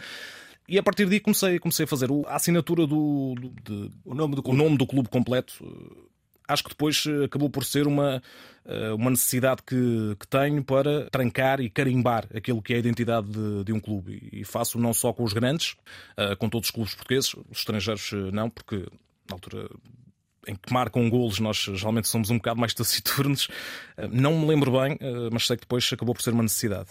E 0.67 0.77
a 0.77 0.83
partir 0.83 1.05
daí 1.05 1.19
comecei, 1.19 1.59
comecei 1.59 1.85
a 1.85 1.87
fazer 1.87 2.09
a 2.27 2.35
assinatura 2.35 2.85
do, 2.85 3.35
do 3.35 3.49
de, 3.63 3.91
o, 4.03 4.13
nome 4.13 4.35
do 4.35 4.43
clube. 4.43 4.59
o 4.59 4.63
nome 4.63 4.77
do 4.77 4.85
clube 4.85 5.09
completo 5.09 5.63
acho 6.47 6.63
que 6.63 6.69
depois 6.69 7.03
eh, 7.05 7.25
acabou 7.25 7.49
por 7.49 7.65
ser 7.65 7.87
uma, 7.87 8.21
eh, 8.65 8.91
uma 8.91 9.09
necessidade 9.09 9.61
que, 9.63 10.15
que 10.19 10.27
tenho 10.27 10.63
para 10.63 11.09
trancar 11.09 11.59
e 11.59 11.69
carimbar 11.69 12.27
aquilo 12.33 12.61
que 12.61 12.73
é 12.73 12.77
a 12.77 12.79
identidade 12.79 13.27
de, 13.27 13.63
de 13.65 13.73
um 13.73 13.79
clube. 13.79 14.29
E 14.31 14.43
faço 14.43 14.79
não 14.79 14.93
só 14.93 15.11
com 15.11 15.23
os 15.23 15.33
grandes, 15.33 15.75
eh, 16.15 16.35
com 16.35 16.49
todos 16.49 16.69
os 16.69 16.71
clubes 16.71 16.95
portugueses, 16.95 17.33
os 17.49 17.59
estrangeiros 17.59 18.11
não, 18.31 18.49
porque 18.49 18.85
na 19.29 19.35
altura 19.35 19.69
em 20.47 20.55
que 20.55 20.71
marcam 20.71 21.09
golos, 21.09 21.39
nós 21.39 21.57
geralmente 21.57 22.07
somos 22.07 22.29
um 22.29 22.37
bocado 22.37 22.59
mais 22.59 22.73
taciturnos. 22.75 23.49
Não 24.09 24.39
me 24.39 24.47
lembro 24.47 24.71
bem, 24.71 24.97
mas 25.29 25.45
sei 25.45 25.57
que 25.57 25.63
depois 25.63 25.89
acabou 25.91 26.15
por 26.15 26.21
ser 26.21 26.31
uma 26.31 26.43
necessidade 26.43 26.87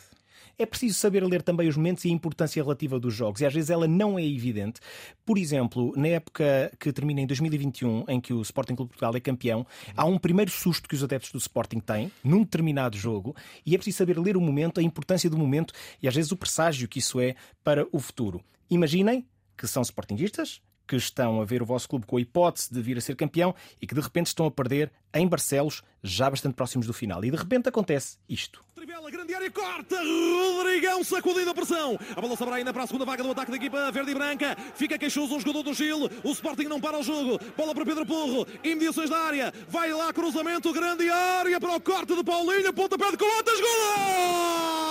é 0.58 0.64
preciso 0.64 0.98
saber 0.98 1.22
ler 1.24 1.42
também 1.42 1.68
os 1.68 1.76
momentos 1.76 2.04
e 2.04 2.08
a 2.08 2.12
importância 2.12 2.62
relativa 2.62 2.98
dos 2.98 3.14
jogos. 3.14 3.40
E 3.40 3.46
às 3.46 3.52
vezes 3.52 3.70
ela 3.70 3.86
não 3.86 4.18
é 4.18 4.24
evidente. 4.24 4.80
Por 5.24 5.38
exemplo, 5.38 5.92
na 5.96 6.08
época 6.08 6.72
que 6.78 6.92
termina 6.92 7.20
em 7.20 7.26
2021, 7.26 8.04
em 8.08 8.20
que 8.20 8.32
o 8.32 8.40
Sporting 8.42 8.74
Clube 8.74 8.90
Portugal 8.90 9.14
é 9.14 9.20
campeão, 9.20 9.66
há 9.96 10.04
um 10.04 10.18
primeiro 10.18 10.50
susto 10.50 10.88
que 10.88 10.94
os 10.94 11.04
adeptos 11.04 11.30
do 11.32 11.38
Sporting 11.38 11.80
têm 11.80 12.10
num 12.24 12.40
determinado 12.40 12.96
jogo 12.96 13.36
e 13.64 13.74
é 13.74 13.78
preciso 13.78 13.98
saber 13.98 14.18
ler 14.18 14.36
o 14.36 14.40
momento, 14.40 14.80
a 14.80 14.82
importância 14.82 15.28
do 15.28 15.36
momento 15.36 15.74
e 16.02 16.08
às 16.08 16.14
vezes 16.14 16.32
o 16.32 16.36
presságio 16.36 16.88
que 16.88 16.98
isso 16.98 17.20
é 17.20 17.34
para 17.62 17.86
o 17.92 17.98
futuro. 17.98 18.42
Imaginem 18.70 19.26
que 19.56 19.66
são 19.66 19.82
sportinguistas, 19.82 20.60
que 20.86 20.96
estão 20.96 21.40
a 21.40 21.44
ver 21.44 21.62
o 21.62 21.66
vosso 21.66 21.88
clube 21.88 22.06
com 22.06 22.16
a 22.16 22.20
hipótese 22.20 22.72
de 22.72 22.80
vir 22.80 22.96
a 22.96 23.00
ser 23.00 23.16
campeão 23.16 23.54
e 23.80 23.86
que 23.86 23.94
de 23.94 24.00
repente 24.00 24.28
estão 24.28 24.46
a 24.46 24.50
perder 24.50 24.92
em 25.12 25.26
Barcelos, 25.26 25.82
já 26.02 26.28
bastante 26.28 26.54
próximos 26.54 26.86
do 26.86 26.92
final. 26.92 27.24
E 27.24 27.30
de 27.30 27.36
repente 27.36 27.68
acontece 27.68 28.18
isto. 28.28 28.62
Trivela, 28.74 29.10
grande 29.10 29.34
área, 29.34 29.50
corta, 29.50 29.96
Rodrigão 29.96 31.02
sacudindo 31.02 31.50
a 31.50 31.54
pressão. 31.54 31.98
A 32.14 32.20
bola 32.20 32.36
sobra 32.36 32.56
ainda 32.56 32.72
para 32.72 32.82
a 32.82 32.86
segunda 32.86 33.04
vaga 33.06 33.22
do 33.22 33.30
ataque 33.30 33.50
da 33.50 33.56
equipa 33.56 33.90
verde 33.90 34.10
e 34.10 34.14
branca. 34.14 34.56
Fica 34.74 34.98
queixoso 34.98 35.34
um 35.34 35.40
jogador 35.40 35.62
do 35.62 35.72
Gil. 35.72 36.10
O 36.22 36.30
Sporting 36.32 36.64
não 36.64 36.80
para 36.80 36.98
o 36.98 37.02
jogo. 37.02 37.40
Bola 37.56 37.74
para 37.74 37.86
Pedro 37.86 38.04
Porro. 38.04 38.46
Imediações 38.62 39.08
da 39.08 39.18
área. 39.18 39.54
Vai 39.68 39.92
lá, 39.92 40.12
cruzamento, 40.12 40.72
grande 40.72 41.08
área 41.08 41.58
para 41.58 41.76
o 41.76 41.80
corte 41.80 42.14
de 42.14 42.22
Paulinho. 42.22 42.72
Pontapé 42.72 43.10
de 43.10 43.16
Coates, 43.16 43.60
gol! 43.60 44.86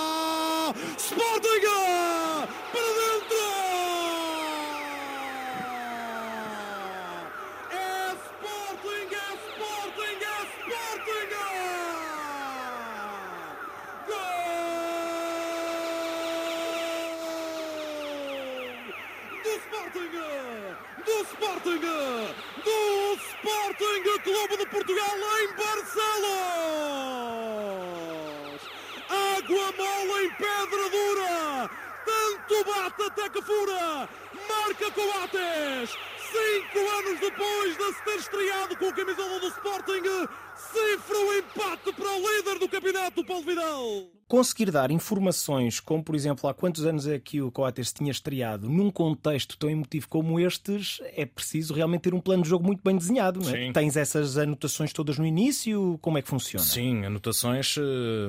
Sporting! 0.98 1.60
Para 2.72 2.82
dentro! 2.82 3.85
Conseguir 44.46 44.70
dar 44.70 44.92
informações, 44.92 45.80
como 45.80 46.04
por 46.04 46.14
exemplo 46.14 46.48
há 46.48 46.54
quantos 46.54 46.86
anos 46.86 47.06
é 47.08 47.18
que 47.18 47.42
o 47.42 47.50
Coates 47.50 47.92
tinha 47.92 48.12
estreado, 48.12 48.68
num 48.68 48.92
contexto 48.92 49.58
tão 49.58 49.68
emotivo 49.68 50.08
como 50.08 50.38
estes, 50.38 51.00
é 51.16 51.26
preciso 51.26 51.74
realmente 51.74 52.02
ter 52.02 52.14
um 52.14 52.20
plano 52.20 52.44
de 52.44 52.48
jogo 52.48 52.64
muito 52.64 52.80
bem 52.84 52.96
desenhado. 52.96 53.40
Não 53.40 53.50
é? 53.50 53.72
Tens 53.72 53.96
essas 53.96 54.38
anotações 54.38 54.92
todas 54.92 55.18
no 55.18 55.26
início? 55.26 55.98
Como 56.00 56.16
é 56.16 56.22
que 56.22 56.28
funciona? 56.28 56.64
Sim, 56.64 57.04
anotações. 57.04 57.76
Uh... 57.76 57.82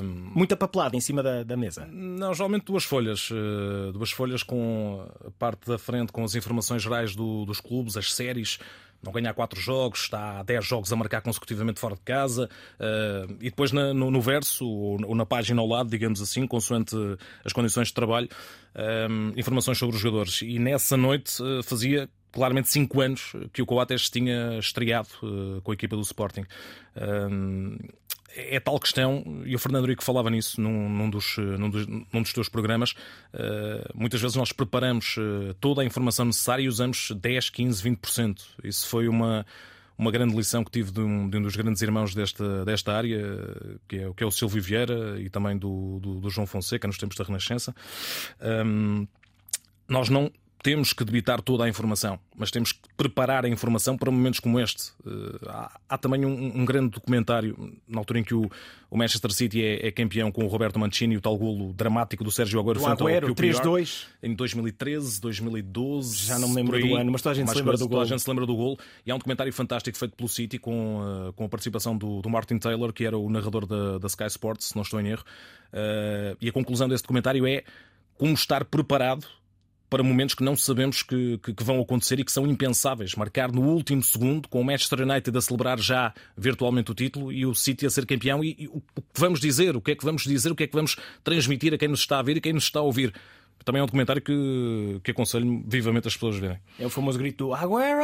Muita 0.04 0.58
papelada 0.58 0.96
em 0.96 1.02
cima 1.02 1.22
da, 1.22 1.44
da, 1.44 1.56
mesa? 1.56 1.88
Não, 1.92 2.34
geralmente 2.34 2.66
duas 2.66 2.84
folhas. 2.84 3.30
Uh, 3.30 3.92
duas 3.94 4.10
folhas 4.10 4.42
com 4.42 5.08
a 5.24 5.30
parte 5.32 5.68
da 5.68 5.78
frente 5.78 6.12
com 6.12 6.24
as 6.24 6.34
informações 6.34 6.82
gerais 6.82 7.16
do, 7.16 7.46
dos 7.46 7.62
clubes, 7.62 7.96
as 7.96 8.12
séries 8.12 8.58
não 9.02 9.12
ganha 9.12 9.34
quatro 9.34 9.60
jogos, 9.60 10.02
está 10.02 10.40
a 10.40 10.44
10 10.44 10.66
jogos 10.66 10.92
a 10.92 10.96
marcar 10.96 11.22
consecutivamente 11.22 11.80
fora 11.80 11.96
de 11.96 12.02
casa, 12.02 12.50
uh, 12.80 13.32
e 13.40 13.50
depois 13.50 13.72
na, 13.72 13.94
no, 13.94 14.12
no, 14.12 14.22
verso, 14.22 14.68
ou, 14.68 15.00
ou, 15.06 15.16
na 15.16 15.26
página 15.26 15.62
ao 15.62 15.68
lado, 15.68 15.90
digamos 15.90 16.22
assim, 16.22 16.46
consoante 16.48 16.96
as 17.44 17.54
condições 17.54 17.90
de 17.90 17.94
trabalho, 17.94 18.28
uh, 18.76 19.40
informações 19.40 19.78
sobre 19.78 19.96
os 19.96 20.02
jogadores. 20.02 20.42
E 20.42 20.60
nessa 20.60 20.98
noite 20.98 21.42
uh, 21.42 21.64
fazia 21.64 22.10
claramente 22.32 22.70
5 22.70 23.02
anos 23.02 23.34
que 23.54 23.62
o 23.62 23.66
Coates 23.66 24.10
tinha 24.10 24.60
estreado 24.60 25.10
com 25.64 25.72
a 25.72 25.74
equipa 25.74 25.96
do 25.96 26.02
Sporting 26.04 26.46
é 28.38 28.60
tal 28.60 28.80
questão, 28.80 29.24
e 29.46 29.56
o 29.56 29.60
Fernando 29.60 29.88
Rico 29.88 30.04
falava 30.04 30.30
nisso 30.30 30.62
num, 30.62 30.88
num, 30.90 31.10
dos, 31.10 31.38
num, 31.38 31.70
dos, 31.70 31.88
num 31.88 32.22
dos 32.22 32.32
teus 32.32 32.48
programas. 32.48 32.92
Uh, 33.34 33.90
muitas 33.96 34.22
vezes 34.22 34.36
nós 34.36 34.52
preparamos 34.52 35.18
uh, 35.18 35.54
toda 35.60 35.82
a 35.82 35.86
informação 35.86 36.26
necessária 36.26 36.64
e 36.64 36.68
usamos 36.68 37.12
10, 37.12 37.50
15, 37.50 37.90
20%. 37.90 38.42
Isso 38.64 38.88
foi 38.88 39.08
uma, 39.08 39.46
uma 39.98 40.12
grande 40.12 40.36
lição 40.36 40.64
que 40.64 40.72
tive 40.72 40.92
de 40.92 41.00
um, 41.00 41.28
de 41.30 41.38
um 41.38 41.42
dos 41.42 41.56
grandes 41.56 41.82
irmãos 41.82 42.14
desta, 42.14 42.64
desta 42.64 42.94
área, 42.94 43.22
que 43.88 43.98
é, 43.98 44.14
que 44.14 44.24
é 44.24 44.28
o 44.28 44.32
Silvio 44.32 44.62
Vieira 44.62 45.20
e 45.20 45.30
também 45.30 45.58
do, 45.58 46.00
do, 46.00 46.20
do 46.20 46.30
João 46.30 46.46
Fonseca, 46.46 46.88
nos 46.88 46.98
tempos 46.98 47.18
da 47.18 47.24
Renascença. 47.24 47.76
Um, 48.40 49.08
nós 49.88 50.10
não 50.10 50.32
temos 50.68 50.92
que 50.92 51.06
debitar 51.06 51.42
toda 51.42 51.64
a 51.64 51.70
informação, 51.70 52.20
mas 52.36 52.52
temos 52.52 52.74
que 52.74 52.82
preparar 52.98 53.46
a 53.46 53.48
informação 53.48 53.98
para 53.98 54.12
momentos 54.12 54.42
como 54.42 54.60
este. 54.60 54.92
Uh, 55.06 55.40
há, 55.48 55.80
há, 55.88 55.98
também 55.98 56.26
um, 56.26 56.60
um, 56.60 56.66
grande 56.66 56.90
documentário, 56.90 57.74
na 57.88 58.00
altura 58.00 58.20
em 58.20 58.24
que 58.26 58.34
o, 58.34 58.52
o 58.90 58.98
Manchester 58.98 59.32
City 59.32 59.64
é, 59.64 59.88
é, 59.88 59.92
campeão 59.92 60.30
com 60.30 60.44
o 60.44 60.48
Roberto 60.48 60.78
Mancini 60.78 61.16
e 61.16 61.18
o 61.18 61.22
tal 61.22 61.38
golo 61.38 61.72
dramático 61.72 62.22
do 62.22 62.30
Sérgio 62.30 62.60
Agüero 62.60 62.86
ao 62.86 62.98
3-2 62.98 64.08
em 64.22 64.36
2013, 64.36 65.22
2012. 65.22 66.26
Já 66.26 66.38
não 66.38 66.50
me 66.50 66.56
lembro 66.56 66.76
aí, 66.76 66.86
do 66.86 66.96
ano, 66.98 67.14
mas 67.14 67.22
toda 67.22 67.32
a 67.32 67.36
gente 67.36 67.50
se 67.50 67.56
lembra 67.56 67.78
do 67.78 67.88
gol. 67.88 68.02
a 68.02 68.06
gente 68.06 68.22
se 68.22 68.30
lembra 68.30 68.46
do 68.46 68.56
gol. 68.58 68.78
E 69.06 69.12
há 69.12 69.16
um 69.16 69.20
documentário 69.20 69.54
fantástico 69.54 69.98
feito 69.98 70.18
pelo 70.18 70.28
City 70.28 70.60
com, 70.60 70.98
uh, 71.30 71.32
com 71.32 71.46
a 71.46 71.48
participação 71.50 71.98
do, 71.98 72.22
do, 72.22 72.30
Martin 72.30 72.58
Taylor, 72.58 72.92
que 72.92 73.06
era 73.06 73.18
o 73.18 73.30
narrador 73.30 73.66
da, 73.66 74.00
da 74.00 74.08
Sky 74.08 74.26
Sports, 74.26 74.66
se 74.66 74.76
não 74.76 74.82
estou 74.82 75.00
em 75.00 75.08
erro. 75.08 75.24
Uh, 75.72 76.36
e 76.42 76.50
a 76.50 76.52
conclusão 76.52 76.90
desse 76.90 77.04
documentário 77.04 77.48
é 77.48 77.64
como 78.18 78.34
estar 78.34 78.66
preparado 78.66 79.26
para 79.90 80.04
momentos 80.04 80.36
que 80.36 80.44
não 80.44 80.56
sabemos 80.56 81.02
que, 81.02 81.38
que, 81.38 81.54
que, 81.54 81.64
vão 81.64 81.80
acontecer 81.80 82.20
e 82.20 82.24
que 82.24 82.32
são 82.32 82.46
impensáveis. 82.46 83.16
Marcar 83.16 83.52
no 83.52 83.62
último 83.62 84.04
segundo, 84.04 84.48
com 84.50 84.60
o 84.60 84.64
Manchester 84.64 85.02
United 85.02 85.38
a 85.38 85.42
celebrar 85.42 85.80
já 85.80 86.14
virtualmente 86.36 86.92
o 86.92 86.94
título 86.94 87.32
e 87.32 87.46
o 87.46 87.56
City 87.56 87.86
a 87.86 87.90
ser 87.90 88.06
campeão. 88.06 88.44
E, 88.44 88.56
e 88.60 88.68
o, 88.68 88.82
que 88.82 89.02
vamos 89.20 89.40
dizer, 89.40 89.76
o 89.76 89.82
que 89.82 89.92
é 89.92 89.96
que 89.96 90.04
vamos 90.04 90.24
dizer, 90.24 90.52
o 90.52 90.56
que 90.56 90.64
é 90.64 90.68
que 90.68 90.76
vamos 90.76 90.98
transmitir 91.24 91.74
a 91.74 91.78
quem 91.78 91.88
nos 91.88 92.02
está 92.02 92.20
a 92.20 92.22
ver 92.22 92.38
e 92.38 92.42
quem 92.42 92.54
nos 92.54 92.66
está 92.66 92.80
a 92.80 92.84
ouvir. 92.84 93.14
Também 93.64 93.80
é 93.80 93.84
um 93.84 93.86
documentário 93.86 94.22
que, 94.22 95.00
que 95.04 95.12
aconselho 95.12 95.64
vivamente 95.68 96.08
as 96.08 96.14
pessoas 96.14 96.38
a 96.38 96.40
verem. 96.40 96.58
É 96.80 96.86
o 96.86 96.90
famoso 96.90 97.18
grito 97.18 97.48
do 97.48 97.54
Aguero! 97.54 98.04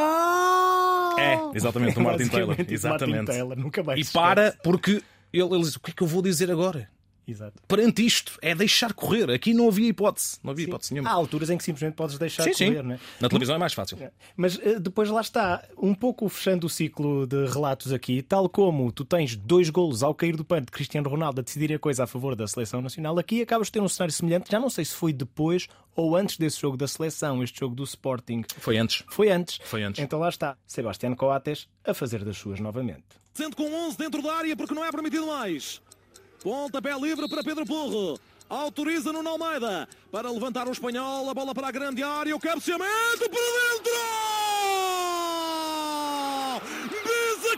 É, 1.17 1.55
exatamente, 1.55 1.93
do 1.95 2.01
Martin 2.01 2.27
Taylor. 2.27 2.55
Exatamente. 2.67 3.17
Martin 3.17 3.31
Taylor, 3.31 3.57
nunca 3.57 3.83
mais 3.83 4.09
e 4.09 4.11
para, 4.11 4.57
porque 4.63 5.01
ele, 5.31 5.43
ele 5.43 5.61
diz: 5.61 5.75
o 5.75 5.79
que 5.79 5.91
é 5.91 5.93
que 5.93 6.03
eu 6.03 6.07
vou 6.07 6.21
dizer 6.21 6.51
agora? 6.51 6.89
Exato. 7.27 7.61
Perante 7.67 8.05
isto, 8.05 8.37
é 8.41 8.53
deixar 8.53 8.93
correr. 8.93 9.29
Aqui 9.31 9.53
não 9.53 9.67
havia 9.67 9.87
hipótese. 9.87 10.37
Não 10.43 10.51
havia 10.51 10.65
sim. 10.65 10.69
hipótese 10.69 10.93
nenhuma. 10.93 11.09
Há 11.09 11.13
alturas 11.13 11.49
em 11.49 11.57
que 11.57 11.63
simplesmente 11.63 11.95
podes 11.95 12.17
deixar 12.17 12.43
sim, 12.43 12.51
correr. 12.51 12.81
Sim. 12.81 12.87
Né? 12.87 12.99
Na 13.19 13.29
televisão 13.29 13.55
é 13.55 13.57
mais 13.57 13.73
fácil. 13.73 13.97
É. 14.01 14.11
Mas 14.35 14.57
uh, 14.57 14.79
depois 14.79 15.09
lá 15.09 15.21
está, 15.21 15.63
um 15.77 15.93
pouco 15.93 16.27
fechando 16.27 16.67
o 16.67 16.69
ciclo 16.69 17.25
de 17.25 17.45
relatos 17.47 17.93
aqui, 17.93 18.21
tal 18.21 18.49
como 18.49 18.91
tu 18.91 19.05
tens 19.05 19.35
dois 19.35 19.69
golos 19.69 20.03
ao 20.03 20.13
cair 20.13 20.35
do 20.35 20.43
pano 20.43 20.65
de 20.65 20.71
Cristiano 20.71 21.09
Ronaldo 21.09 21.39
a 21.39 21.43
decidir 21.43 21.73
a 21.73 21.79
coisa 21.79 22.03
a 22.03 22.07
favor 22.07 22.35
da 22.35 22.47
seleção 22.47 22.81
nacional, 22.81 23.17
aqui 23.17 23.41
acabas 23.41 23.67
de 23.67 23.73
ter 23.73 23.81
um 23.81 23.87
cenário 23.87 24.13
semelhante. 24.13 24.51
Já 24.51 24.59
não 24.59 24.69
sei 24.69 24.83
se 24.83 24.93
foi 24.93 25.13
depois 25.13 25.67
ou 25.95 26.15
antes 26.15 26.37
desse 26.37 26.59
jogo 26.59 26.75
da 26.75 26.87
seleção, 26.87 27.43
este 27.43 27.59
jogo 27.59 27.75
do 27.75 27.83
Sporting. 27.83 28.43
Foi 28.57 28.77
antes. 28.77 29.03
Foi 29.07 29.29
antes. 29.29 29.59
Foi 29.63 29.83
antes. 29.83 30.01
Então 30.03 30.19
lá 30.19 30.29
está, 30.29 30.57
Sebastián 30.65 31.15
Coates 31.15 31.67
a 31.85 31.93
fazer 31.93 32.23
das 32.23 32.37
suas 32.37 32.59
novamente. 32.59 33.03
Sendo 33.33 33.55
com 33.55 33.63
11 33.87 33.97
dentro 33.97 34.21
da 34.21 34.33
área 34.33 34.55
porque 34.55 34.73
não 34.73 34.85
é 34.85 34.91
permitido 34.91 35.27
mais. 35.27 35.81
Pontapé 36.43 36.93
livre 36.99 37.29
para 37.29 37.41
Pedro 37.41 37.65
Porro. 37.65 38.19
Autoriza 38.49 39.13
no 39.13 39.27
Almeida 39.27 39.87
para 40.11 40.29
levantar 40.29 40.67
o 40.67 40.71
espanhol. 40.71 41.29
A 41.29 41.33
bola 41.33 41.55
para 41.55 41.69
a 41.69 41.71
grande 41.71 42.03
área. 42.03 42.35
O 42.35 42.39
cabeceamento 42.39 43.29
para 43.29 43.39
dentro! 43.39 43.93
Bisa 46.91 47.57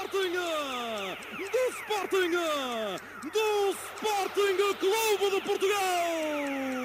Sporting! 0.00 0.32
Do 1.52 1.62
Sporting! 1.76 2.32
Do 3.34 3.48
Sporting 3.72 4.56
Clube 4.80 5.30
de 5.30 5.40
Portugal! 5.42 6.80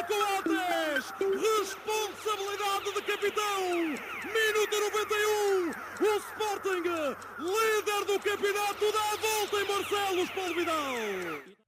Coates, 0.00 1.12
responsabilidade 1.20 2.94
de 2.94 3.02
capitão, 3.02 3.60
minuto 4.24 4.74
91, 4.80 5.70
o 6.00 6.16
Sporting, 6.16 6.82
líder 7.38 8.04
do 8.06 8.18
campeonato, 8.18 8.92
dá 8.92 9.04
a 9.12 9.16
volta 9.16 9.56
em 9.56 9.68
Marcelos, 9.68 10.30
Paulo 10.30 10.54
Vidal. 10.54 10.94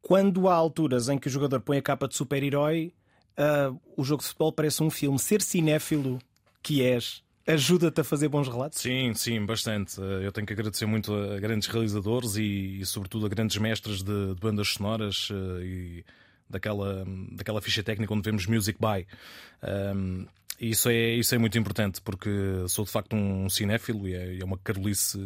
Quando 0.00 0.48
há 0.48 0.54
alturas 0.54 1.08
em 1.08 1.18
que 1.18 1.28
o 1.28 1.30
jogador 1.30 1.60
põe 1.60 1.76
a 1.76 1.82
capa 1.82 2.08
de 2.08 2.16
super-herói, 2.16 2.94
uh, 3.38 3.78
o 3.96 4.02
jogo 4.02 4.22
de 4.22 4.28
futebol 4.28 4.52
parece 4.52 4.82
um 4.82 4.90
filme. 4.90 5.18
Ser 5.18 5.42
cinéfilo 5.42 6.18
que 6.62 6.82
és, 6.82 7.22
ajuda-te 7.46 8.00
a 8.00 8.04
fazer 8.04 8.28
bons 8.28 8.48
relatos? 8.48 8.80
Sim, 8.80 9.12
sim, 9.14 9.44
bastante. 9.44 10.00
Eu 10.00 10.32
tenho 10.32 10.46
que 10.46 10.52
agradecer 10.52 10.86
muito 10.86 11.14
a 11.14 11.38
grandes 11.40 11.68
realizadores 11.68 12.36
e, 12.36 12.80
e 12.80 12.86
sobretudo, 12.86 13.26
a 13.26 13.28
grandes 13.28 13.56
mestres 13.56 14.02
de, 14.02 14.34
de 14.34 14.40
bandas 14.40 14.68
sonoras 14.68 15.30
uh, 15.30 15.62
e 15.62 16.04
daquela, 16.48 17.04
daquela 17.32 17.60
ficha 17.60 17.82
técnica 17.82 18.12
onde 18.12 18.22
vemos 18.22 18.46
Music 18.46 18.78
By. 18.78 19.06
Um, 19.96 20.26
isso 20.60 20.88
é, 20.88 21.14
isso 21.14 21.34
é 21.34 21.38
muito 21.38 21.58
importante 21.58 22.00
porque 22.00 22.30
sou 22.68 22.84
de 22.84 22.90
facto 22.90 23.16
um 23.16 23.48
cinéfilo 23.48 24.06
e 24.06 24.14
é, 24.14 24.38
é 24.38 24.44
uma 24.44 24.58
carolice 24.58 25.18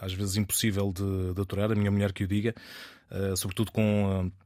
às 0.00 0.12
vezes 0.12 0.36
impossível 0.36 0.92
de, 0.92 1.34
de 1.34 1.40
aturar, 1.40 1.72
a 1.72 1.74
minha 1.74 1.90
mulher 1.90 2.12
que 2.12 2.22
o 2.22 2.28
diga, 2.28 2.54
uh, 3.10 3.36
sobretudo 3.36 3.72
com. 3.72 4.26
Uh, 4.26 4.44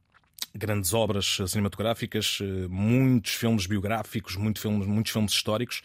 grandes 0.55 0.95
obras 0.95 1.37
cinematográficas, 1.47 2.39
muitos 2.67 3.33
filmes 3.33 3.67
biográficos, 3.67 4.35
muito 4.35 4.59
filmes, 4.59 4.87
muitos 4.87 5.11
filmes 5.11 5.31
históricos 5.31 5.83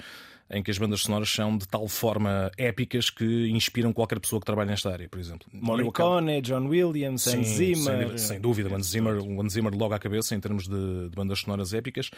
em 0.50 0.62
que 0.62 0.70
as 0.70 0.78
bandas 0.78 1.00
sonoras 1.00 1.30
são 1.30 1.56
de 1.56 1.66
tal 1.66 1.88
forma 1.88 2.50
épicas 2.58 3.10
que 3.10 3.48
inspiram 3.48 3.92
qualquer 3.92 4.20
pessoa 4.20 4.40
que 4.40 4.46
trabalha 4.46 4.70
nesta 4.70 4.90
área, 4.90 5.08
por 5.08 5.18
exemplo. 5.18 5.46
Morricone, 5.52 6.40
John 6.42 6.66
Williams, 6.66 7.26
Hans 7.26 7.48
Zimmer. 7.48 8.08
Sem, 8.10 8.18
sem 8.18 8.40
dúvida, 8.40 8.74
Hans 8.74 8.86
Zimmer, 8.86 9.18
o 9.18 9.40
Hans 9.40 9.54
Zimmer 9.54 9.74
logo 9.74 9.94
à 9.94 9.98
cabeça 9.98 10.34
em 10.34 10.40
termos 10.40 10.68
de, 10.68 11.08
de 11.08 11.16
bandas 11.16 11.40
sonoras 11.40 11.72
épicas 11.72 12.10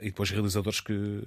e 0.00 0.06
depois 0.06 0.30
realizadores 0.30 0.80
que 0.80 1.22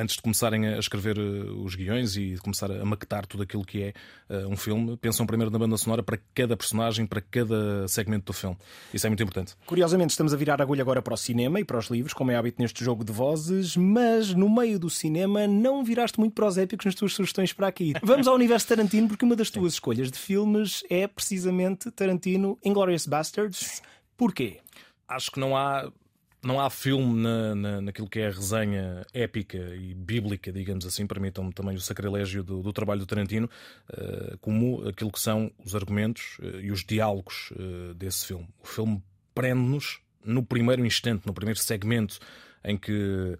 antes 0.00 0.16
de 0.16 0.22
começarem 0.22 0.66
a 0.66 0.78
escrever 0.78 1.18
eh, 1.18 1.50
os 1.62 1.74
guiões 1.74 2.16
e 2.16 2.34
de 2.34 2.38
começar 2.38 2.70
a 2.70 2.84
maquetar 2.84 3.26
tudo 3.26 3.42
aquilo 3.42 3.64
que 3.64 3.82
é 3.82 3.92
uh, 4.28 4.48
um 4.48 4.56
filme, 4.56 4.96
pensam 4.96 5.26
primeiro 5.26 5.50
na 5.50 5.58
banda 5.58 5.76
sonora 5.76 6.02
para 6.02 6.18
cada 6.34 6.56
personagem, 6.56 7.06
para 7.06 7.20
cada 7.20 7.86
segmento 7.86 8.26
do 8.26 8.32
filme. 8.32 8.56
Isso 8.92 9.06
é 9.06 9.10
muito 9.10 9.22
importante. 9.22 9.54
Curiosamente, 9.66 10.10
estamos 10.10 10.32
a 10.32 10.36
virar 10.36 10.60
a 10.60 10.64
agulha 10.64 10.82
agora 10.82 11.02
para 11.02 11.14
o 11.14 11.16
cinema 11.16 11.60
e 11.60 11.64
para 11.64 11.78
os 11.78 11.88
livros, 11.88 12.14
como 12.14 12.30
é 12.30 12.36
hábito 12.36 12.60
neste 12.60 12.84
jogo 12.84 13.04
de 13.04 13.12
vozes, 13.12 13.76
mas 13.76 14.32
no 14.34 14.48
meio 14.48 14.78
do 14.78 14.88
cinema 14.88 15.46
não 15.46 15.84
viraste 15.84 16.18
muito 16.18 16.34
para 16.34 16.46
os 16.46 16.56
épicos 16.56 16.86
nas 16.86 16.94
tuas 16.94 17.12
sugestões 17.12 17.52
para 17.52 17.68
aqui. 17.68 17.92
Vamos 18.02 18.26
ao 18.26 18.34
universo 18.34 18.68
Tarantino, 18.68 19.08
porque 19.08 19.24
uma 19.24 19.36
das 19.36 19.50
tuas 19.50 19.74
escolhas 19.74 20.10
de 20.10 20.18
filmes 20.18 20.82
é 20.88 21.06
precisamente 21.06 21.90
Tarantino 21.90 22.58
Inglourious 22.64 23.06
Bastards. 23.06 23.82
Porquê? 24.16 24.60
Acho 25.06 25.30
que 25.30 25.40
não 25.40 25.56
há 25.56 25.90
não 26.42 26.58
há 26.58 26.70
filme 26.70 27.22
na, 27.22 27.54
na, 27.54 27.80
naquilo 27.80 28.08
que 28.08 28.20
é 28.20 28.28
a 28.28 28.30
resenha 28.30 29.06
épica 29.12 29.58
e 29.58 29.94
bíblica, 29.94 30.50
digamos 30.50 30.86
assim, 30.86 31.06
permitam-me 31.06 31.52
também 31.52 31.76
o 31.76 31.80
sacrilégio 31.80 32.42
do, 32.42 32.62
do 32.62 32.72
trabalho 32.72 33.00
do 33.00 33.06
Tarantino, 33.06 33.48
uh, 33.90 34.38
como 34.38 34.88
aquilo 34.88 35.12
que 35.12 35.20
são 35.20 35.52
os 35.64 35.74
argumentos 35.74 36.38
uh, 36.38 36.60
e 36.60 36.70
os 36.70 36.84
diálogos 36.84 37.50
uh, 37.52 37.94
desse 37.94 38.26
filme. 38.26 38.48
O 38.62 38.66
filme 38.66 39.02
prende-nos 39.34 40.00
no 40.24 40.42
primeiro 40.42 40.84
instante, 40.84 41.26
no 41.26 41.34
primeiro 41.34 41.58
segmento 41.60 42.18
em 42.64 42.76
que 42.76 43.38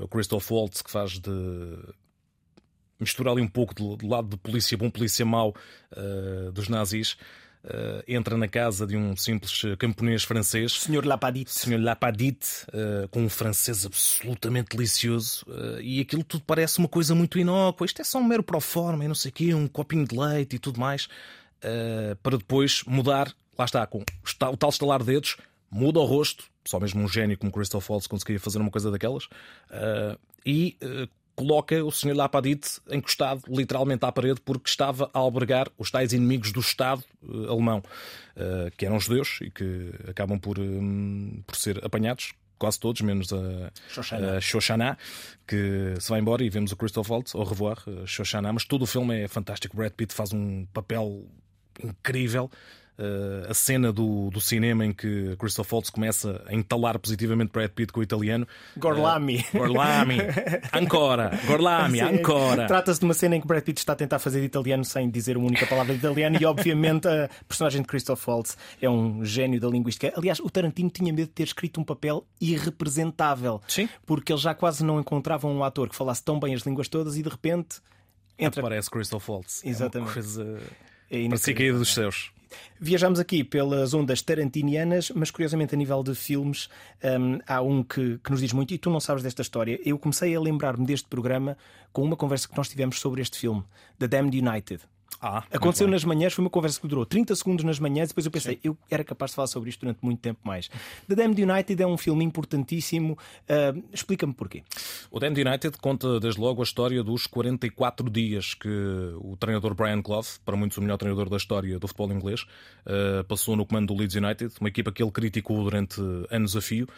o 0.00 0.08
Christoph 0.08 0.50
Waltz, 0.50 0.80
que 0.80 0.90
faz 0.90 1.18
de 1.18 1.30
mistura 2.98 3.30
ali 3.30 3.42
um 3.42 3.48
pouco 3.48 3.74
do, 3.74 3.96
do 3.96 4.06
lado 4.06 4.28
de 4.28 4.36
polícia 4.38 4.78
bom, 4.78 4.88
polícia 4.88 5.26
mau 5.26 5.54
dos 6.54 6.68
nazis, 6.68 7.18
Uh, 7.64 8.02
entra 8.08 8.36
na 8.36 8.48
casa 8.48 8.84
de 8.84 8.96
um 8.96 9.16
simples 9.16 9.62
eh, 9.64 9.76
camponês 9.76 10.24
francês. 10.24 10.72
Senhor 10.80 11.06
Lapadite. 11.06 11.52
Senhor 11.52 11.80
Lapadite, 11.80 12.66
uh, 12.68 13.06
com 13.08 13.22
um 13.22 13.28
francês 13.28 13.86
absolutamente 13.86 14.76
delicioso. 14.76 15.46
Uh, 15.46 15.80
e 15.80 16.00
aquilo 16.00 16.24
tudo 16.24 16.42
parece 16.44 16.80
uma 16.80 16.88
coisa 16.88 17.14
muito 17.14 17.38
inócua. 17.38 17.84
Isto 17.84 18.02
é 18.02 18.04
só 18.04 18.18
um 18.18 18.24
mero 18.24 18.42
proforma 18.42 19.04
e 19.04 19.08
não 19.08 19.14
sei 19.14 19.28
o 19.28 19.32
quê, 19.32 19.54
um 19.54 19.68
copinho 19.68 20.04
de 20.04 20.18
leite 20.18 20.56
e 20.56 20.58
tudo 20.58 20.80
mais. 20.80 21.08
para 22.20 22.36
depois 22.36 22.82
mudar, 22.84 23.32
lá 23.56 23.64
está, 23.64 23.86
com 23.86 24.00
o 24.00 24.56
tal 24.56 24.70
estalar 24.70 24.98
de 24.98 25.06
dedos, 25.06 25.36
muda 25.70 26.00
o 26.00 26.04
rosto. 26.04 26.44
Só 26.64 26.80
mesmo 26.80 27.00
um 27.00 27.08
gênio 27.08 27.38
como 27.38 27.52
Christoph 27.52 27.88
Waltz 27.88 28.08
conseguia 28.08 28.40
fazer 28.40 28.58
uma 28.58 28.72
coisa 28.72 28.90
daquelas. 28.90 29.28
e 30.44 30.76
coloca 31.42 31.84
o 31.84 31.90
Sr. 31.90 32.14
Lapadite 32.14 32.80
encostado 32.88 33.42
literalmente 33.48 34.04
à 34.04 34.12
parede 34.12 34.40
porque 34.40 34.70
estava 34.70 35.10
a 35.12 35.18
albergar 35.18 35.68
os 35.76 35.90
tais 35.90 36.12
inimigos 36.12 36.52
do 36.52 36.60
Estado 36.60 37.02
uh, 37.22 37.50
alemão, 37.50 37.82
uh, 38.36 38.70
que 38.76 38.86
eram 38.86 39.00
judeus 39.00 39.40
e 39.42 39.50
que 39.50 39.90
acabam 40.08 40.38
por, 40.38 40.58
um, 40.60 41.42
por 41.44 41.56
ser 41.56 41.84
apanhados. 41.84 42.32
Quase 42.58 42.78
todos, 42.78 43.02
menos 43.02 43.32
a 43.32 43.72
Shoshana. 43.88 44.36
a 44.36 44.40
Shoshana, 44.40 44.98
que 45.48 45.96
se 45.98 46.08
vai 46.08 46.20
embora 46.20 46.44
e 46.44 46.48
vemos 46.48 46.70
o 46.70 46.76
Christoph 46.76 47.10
Waltz, 47.10 47.34
au 47.34 47.42
revoir, 47.42 47.76
Shoshana. 48.06 48.52
Mas 48.52 48.64
todo 48.64 48.82
o 48.82 48.86
filme 48.86 49.24
é 49.24 49.26
fantástico. 49.26 49.76
Brad 49.76 49.92
Pitt 49.92 50.14
faz 50.14 50.32
um 50.32 50.64
papel 50.66 51.26
incrível. 51.82 52.48
Uh, 53.02 53.50
a 53.50 53.54
cena 53.54 53.92
do, 53.92 54.30
do 54.30 54.40
cinema 54.40 54.86
em 54.86 54.92
que 54.92 55.34
Christoph 55.36 55.72
Waltz 55.72 55.90
começa 55.90 56.40
a 56.46 56.54
entalar 56.54 56.96
positivamente 57.00 57.50
Brad 57.50 57.70
Pitt 57.70 57.92
com 57.92 57.98
o 57.98 58.02
italiano. 58.02 58.46
Gorlami. 58.76 59.44
Uh, 59.52 59.58
Gorlami. 59.58 60.18
Ancora. 60.72 61.36
Gorlami. 61.44 61.98
Sim, 61.98 62.04
ancora. 62.04 62.68
Trata-se 62.68 63.00
de 63.00 63.04
uma 63.04 63.14
cena 63.14 63.34
em 63.34 63.40
que 63.40 63.46
Brad 63.46 63.64
Pitt 63.64 63.80
está 63.80 63.94
a 63.94 63.96
tentar 63.96 64.20
fazer 64.20 64.44
italiano 64.44 64.84
sem 64.84 65.10
dizer 65.10 65.36
uma 65.36 65.48
única 65.48 65.66
palavra 65.66 65.92
de 65.92 65.98
italiano 65.98 66.38
e, 66.40 66.44
obviamente, 66.44 67.08
a 67.08 67.28
personagem 67.48 67.82
de 67.82 67.88
Christoph 67.88 68.24
Waltz 68.28 68.56
é 68.80 68.88
um 68.88 69.24
gênio 69.24 69.60
da 69.60 69.68
linguística. 69.68 70.12
Aliás, 70.16 70.38
o 70.38 70.48
Tarantino 70.48 70.90
tinha 70.90 71.12
medo 71.12 71.26
de 71.26 71.34
ter 71.34 71.44
escrito 71.44 71.80
um 71.80 71.84
papel 71.84 72.24
irrepresentável. 72.40 73.60
Sim. 73.66 73.88
Porque 74.06 74.32
ele 74.32 74.40
já 74.40 74.54
quase 74.54 74.84
não 74.84 75.00
encontrava 75.00 75.48
um 75.48 75.64
ator 75.64 75.88
que 75.88 75.96
falasse 75.96 76.22
tão 76.22 76.38
bem 76.38 76.54
as 76.54 76.62
línguas 76.62 76.86
todas 76.86 77.16
e, 77.16 77.22
de 77.22 77.28
repente 77.28 77.80
Entra... 78.38 78.60
Aparece 78.60 78.90
Crystal 78.90 79.20
Falls. 79.20 79.66
Exatamente. 79.66 79.96
É 79.96 80.00
uma 80.00 80.12
coisa... 80.12 80.60
É 81.10 81.28
Parecia 81.28 81.54
caída 81.54 81.78
dos 81.78 81.92
céus. 81.92 82.32
Viajamos 82.80 83.18
aqui 83.18 83.44
pelas 83.44 83.94
ondas 83.94 84.22
tarantinianas, 84.22 85.10
mas 85.14 85.30
curiosamente 85.30 85.74
a 85.74 85.78
nível 85.78 86.02
de 86.02 86.14
filmes 86.14 86.68
um, 87.02 87.38
há 87.46 87.60
um 87.62 87.82
que, 87.82 88.18
que, 88.18 88.30
nos 88.30 88.40
diz 88.40 88.52
muito 88.52 88.74
e 88.74 88.78
tu 88.78 88.90
não 88.90 89.00
sabes 89.00 89.22
desta 89.22 89.42
história. 89.42 89.80
Eu 89.84 89.98
comecei 89.98 90.34
a 90.34 90.40
lembrar-me 90.40 90.86
deste 90.86 91.08
programa 91.08 91.56
com 91.92 92.02
uma 92.02 92.16
conversa 92.16 92.48
que 92.48 92.56
nós 92.56 92.68
tivemos 92.68 92.98
sobre 92.98 93.22
este 93.22 93.38
filme, 93.38 93.62
The 93.98 94.08
Damned 94.08 94.38
United. 94.38 94.82
Ah, 95.20 95.44
Aconteceu 95.52 95.86
nas 95.86 96.04
manhãs, 96.04 96.32
foi 96.32 96.44
uma 96.44 96.50
conversa 96.50 96.80
que 96.80 96.88
durou 96.88 97.06
30 97.06 97.34
segundos 97.36 97.64
nas 97.64 97.78
manhãs 97.78 98.08
depois 98.08 98.26
eu 98.26 98.32
pensei, 98.32 98.54
Sim. 98.54 98.60
eu 98.64 98.78
era 98.90 99.04
capaz 99.04 99.30
de 99.30 99.36
falar 99.36 99.46
sobre 99.46 99.70
isto 99.70 99.80
durante 99.80 99.98
muito 100.02 100.20
tempo 100.20 100.40
mais. 100.42 100.68
The 101.08 101.14
Damned 101.14 101.42
United 101.42 101.82
é 101.82 101.86
um 101.86 101.96
filme 101.96 102.24
importantíssimo. 102.24 103.16
Uh, 103.48 103.82
Explica-me 103.92 104.32
porquê. 104.34 104.62
O 105.10 105.18
Damned 105.18 105.40
United 105.40 105.78
conta 105.78 106.18
desde 106.18 106.40
logo 106.40 106.60
a 106.60 106.64
história 106.64 107.02
dos 107.02 107.26
44 107.26 108.10
dias 108.10 108.54
que 108.54 108.68
o 109.16 109.36
treinador 109.38 109.74
Brian 109.74 110.02
Clough, 110.02 110.26
para 110.44 110.56
muitos 110.56 110.78
o 110.78 110.82
melhor 110.82 110.96
treinador 110.96 111.28
da 111.28 111.36
história 111.36 111.78
do 111.78 111.86
futebol 111.86 112.12
inglês, 112.12 112.42
uh, 112.86 113.24
passou 113.24 113.56
no 113.56 113.64
comando 113.64 113.88
do 113.88 113.98
Leeds 113.98 114.16
United, 114.16 114.54
uma 114.60 114.68
equipa 114.68 114.90
que 114.92 115.02
ele 115.02 115.10
criticou 115.10 115.62
durante 115.62 116.00
anos 116.30 116.56
a 116.56 116.60
fio 116.60 116.88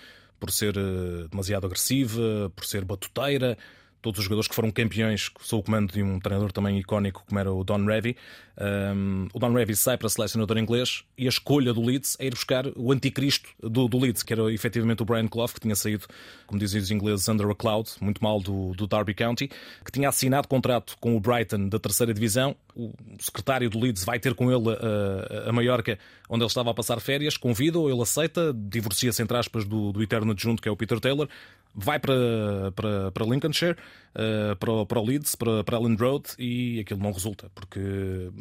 por 0.40 0.50
ser 0.50 0.76
uh, 0.76 1.28
demasiado 1.28 1.66
agressiva, 1.66 2.52
por 2.54 2.64
ser 2.64 2.84
batuteira 2.84 3.56
todos 4.04 4.18
os 4.18 4.24
jogadores 4.24 4.46
que 4.46 4.54
foram 4.54 4.70
campeões 4.70 5.30
sob 5.40 5.62
o 5.62 5.64
comando 5.64 5.90
de 5.90 6.02
um 6.02 6.20
treinador 6.20 6.52
também 6.52 6.78
icónico 6.78 7.24
como 7.26 7.40
era 7.40 7.50
o 7.50 7.64
Don 7.64 7.86
Revy. 7.86 8.14
Um, 8.56 9.26
o 9.32 9.38
Don 9.38 9.52
Revy 9.52 9.74
sai 9.74 9.98
para 9.98 10.08
selecionador 10.08 10.56
inglês 10.58 11.02
e 11.18 11.26
a 11.26 11.28
escolha 11.28 11.74
do 11.74 11.82
Leeds 11.82 12.16
é 12.20 12.26
ir 12.26 12.30
buscar 12.30 12.64
o 12.76 12.92
anticristo 12.92 13.48
do, 13.60 13.88
do 13.88 13.98
Leeds, 13.98 14.22
que 14.22 14.32
era 14.32 14.52
efetivamente 14.52 15.02
o 15.02 15.04
Brian 15.04 15.26
Clough, 15.26 15.48
que 15.48 15.60
tinha 15.60 15.74
saído, 15.74 16.06
como 16.46 16.58
dizem 16.58 16.80
os 16.80 16.90
ingleses, 16.90 17.28
under 17.28 17.48
a 17.48 17.54
cloud, 17.54 17.90
muito 18.00 18.22
mal 18.22 18.40
do, 18.40 18.72
do 18.74 18.86
Derby 18.86 19.14
County, 19.14 19.48
que 19.84 19.90
tinha 19.90 20.08
assinado 20.08 20.46
contrato 20.46 20.96
com 21.00 21.16
o 21.16 21.20
Brighton 21.20 21.68
da 21.68 21.78
terceira 21.78 22.14
divisão. 22.14 22.54
O 22.76 22.92
secretário 23.18 23.68
do 23.68 23.78
Leeds 23.78 24.04
vai 24.04 24.18
ter 24.18 24.34
com 24.34 24.50
ele 24.50 24.70
a, 24.70 25.50
a, 25.50 25.52
Maiorca, 25.52 25.98
onde 26.28 26.42
ele 26.42 26.48
estava 26.48 26.70
a 26.70 26.74
passar 26.74 27.00
férias, 27.00 27.36
convida-o, 27.36 27.90
ele 27.90 28.02
aceita, 28.02 28.52
divorcia-se 28.54 29.22
entre 29.22 29.36
aspas 29.36 29.64
do, 29.64 29.92
do 29.92 30.02
eterno 30.02 30.32
adjunto, 30.32 30.62
que 30.62 30.68
é 30.68 30.72
o 30.72 30.76
Peter 30.76 31.00
Taylor, 31.00 31.28
vai 31.74 31.98
para, 31.98 32.72
para, 32.74 33.10
para 33.10 33.26
Lincolnshire, 33.26 33.76
uh, 34.14 34.56
para, 34.56 34.86
para 34.86 35.00
o 35.00 35.04
Leeds, 35.04 35.34
para, 35.34 35.64
para 35.64 35.76
Ellen 35.76 35.96
Road 35.96 36.24
e 36.38 36.80
aquilo 36.80 37.00
não 37.00 37.12
resulta, 37.12 37.50
porque 37.54 37.80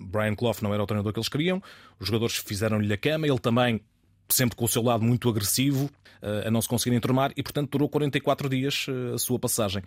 Brian 0.04 0.36
Clough 0.36 0.58
não 0.62 0.74
era 0.74 0.84
o 0.84 0.86
treinador 0.86 1.14
que 1.14 1.20
eles 1.20 1.30
queriam, 1.30 1.62
os 2.00 2.08
jogadores 2.08 2.38
fizeram-lhe 2.38 2.94
a 2.94 2.98
cama, 2.98 3.28
ele 3.28 3.40
também 3.40 3.82
sempre 4.30 4.56
com 4.56 4.66
o 4.66 4.68
seu 4.68 4.82
lado 4.82 5.04
muito 5.04 5.30
agressivo, 5.30 5.86
uh, 5.86 6.48
a 6.48 6.52
não 6.52 6.62
se 6.62 6.68
conseguir 6.68 6.96
enturmar 6.96 7.32
e 7.36 7.44
portanto 7.44 7.72
durou 7.72 7.90
44 7.90 8.50
dias 8.50 8.88
uh, 8.88 9.16
a 9.16 9.18
sua 9.18 9.40
passagem. 9.40 9.84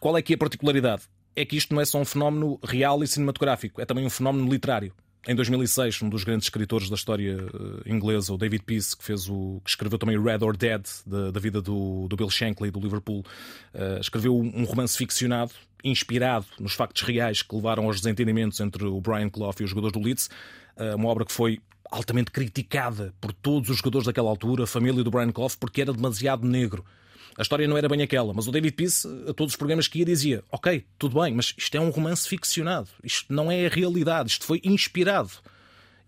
Qual 0.00 0.16
é 0.16 0.22
que 0.22 0.32
é 0.32 0.36
a 0.36 0.38
particularidade? 0.38 1.02
É 1.36 1.44
que 1.44 1.56
isto 1.56 1.74
não 1.74 1.80
é 1.80 1.84
só 1.84 1.98
um 1.98 2.04
fenómeno 2.04 2.58
real 2.62 3.02
e 3.02 3.06
cinematográfico, 3.06 3.80
é 3.80 3.84
também 3.84 4.06
um 4.06 4.10
fenómeno 4.10 4.50
literário. 4.50 4.92
Em 5.26 5.34
2006, 5.34 6.02
um 6.02 6.10
dos 6.10 6.22
grandes 6.22 6.46
escritores 6.46 6.90
da 6.90 6.96
história 6.96 7.46
uh, 7.46 7.82
inglesa, 7.86 8.34
o 8.34 8.36
David 8.36 8.62
Peace, 8.62 8.94
que, 8.94 9.02
fez 9.02 9.26
o, 9.28 9.58
que 9.64 9.70
escreveu 9.70 9.98
também 9.98 10.22
Red 10.22 10.44
or 10.44 10.54
Dead, 10.54 10.82
da, 11.06 11.30
da 11.30 11.40
vida 11.40 11.62
do, 11.62 12.06
do, 12.08 12.14
Bill 12.14 12.28
Shankly, 12.28 12.70
do 12.70 12.78
Liverpool, 12.78 13.24
uh, 13.74 14.00
escreveu 14.00 14.36
um 14.36 14.64
romance 14.64 14.98
ficcionado, 14.98 15.52
inspirado 15.82 16.44
nos 16.60 16.74
factos 16.74 17.00
reais 17.02 17.40
que 17.40 17.54
levaram 17.56 17.86
aos 17.86 18.00
desentendimentos 18.00 18.60
entre 18.60 18.84
o 18.84 19.00
Brian 19.00 19.30
Clough 19.30 19.54
e 19.60 19.64
os 19.64 19.70
jogadores 19.70 19.94
do 19.94 20.00
Leeds. 20.00 20.28
Uh, 20.76 20.94
uma 20.96 21.08
obra 21.08 21.24
que 21.24 21.32
foi 21.32 21.58
altamente 21.90 22.30
criticada 22.30 23.14
por 23.18 23.32
todos 23.32 23.70
os 23.70 23.78
jogadores 23.78 24.06
daquela 24.06 24.28
altura, 24.28 24.64
a 24.64 24.66
família 24.66 25.02
do 25.02 25.10
Brian 25.10 25.32
Clough, 25.32 25.56
porque 25.58 25.80
era 25.80 25.92
demasiado 25.92 26.46
negro 26.46 26.84
a 27.36 27.42
história 27.42 27.66
não 27.66 27.76
era 27.76 27.88
bem 27.88 28.02
aquela, 28.02 28.32
mas 28.32 28.46
o 28.46 28.52
David 28.52 28.74
Peace, 28.74 29.06
a 29.28 29.32
todos 29.32 29.54
os 29.54 29.56
programas 29.56 29.88
que 29.88 29.98
ia, 29.98 30.04
dizia: 30.04 30.44
Ok, 30.50 30.84
tudo 30.98 31.20
bem, 31.20 31.34
mas 31.34 31.54
isto 31.56 31.74
é 31.76 31.80
um 31.80 31.90
romance 31.90 32.28
ficcionado, 32.28 32.88
isto 33.02 33.32
não 33.32 33.50
é 33.50 33.66
a 33.66 33.68
realidade, 33.68 34.30
isto 34.30 34.44
foi 34.44 34.60
inspirado. 34.64 35.30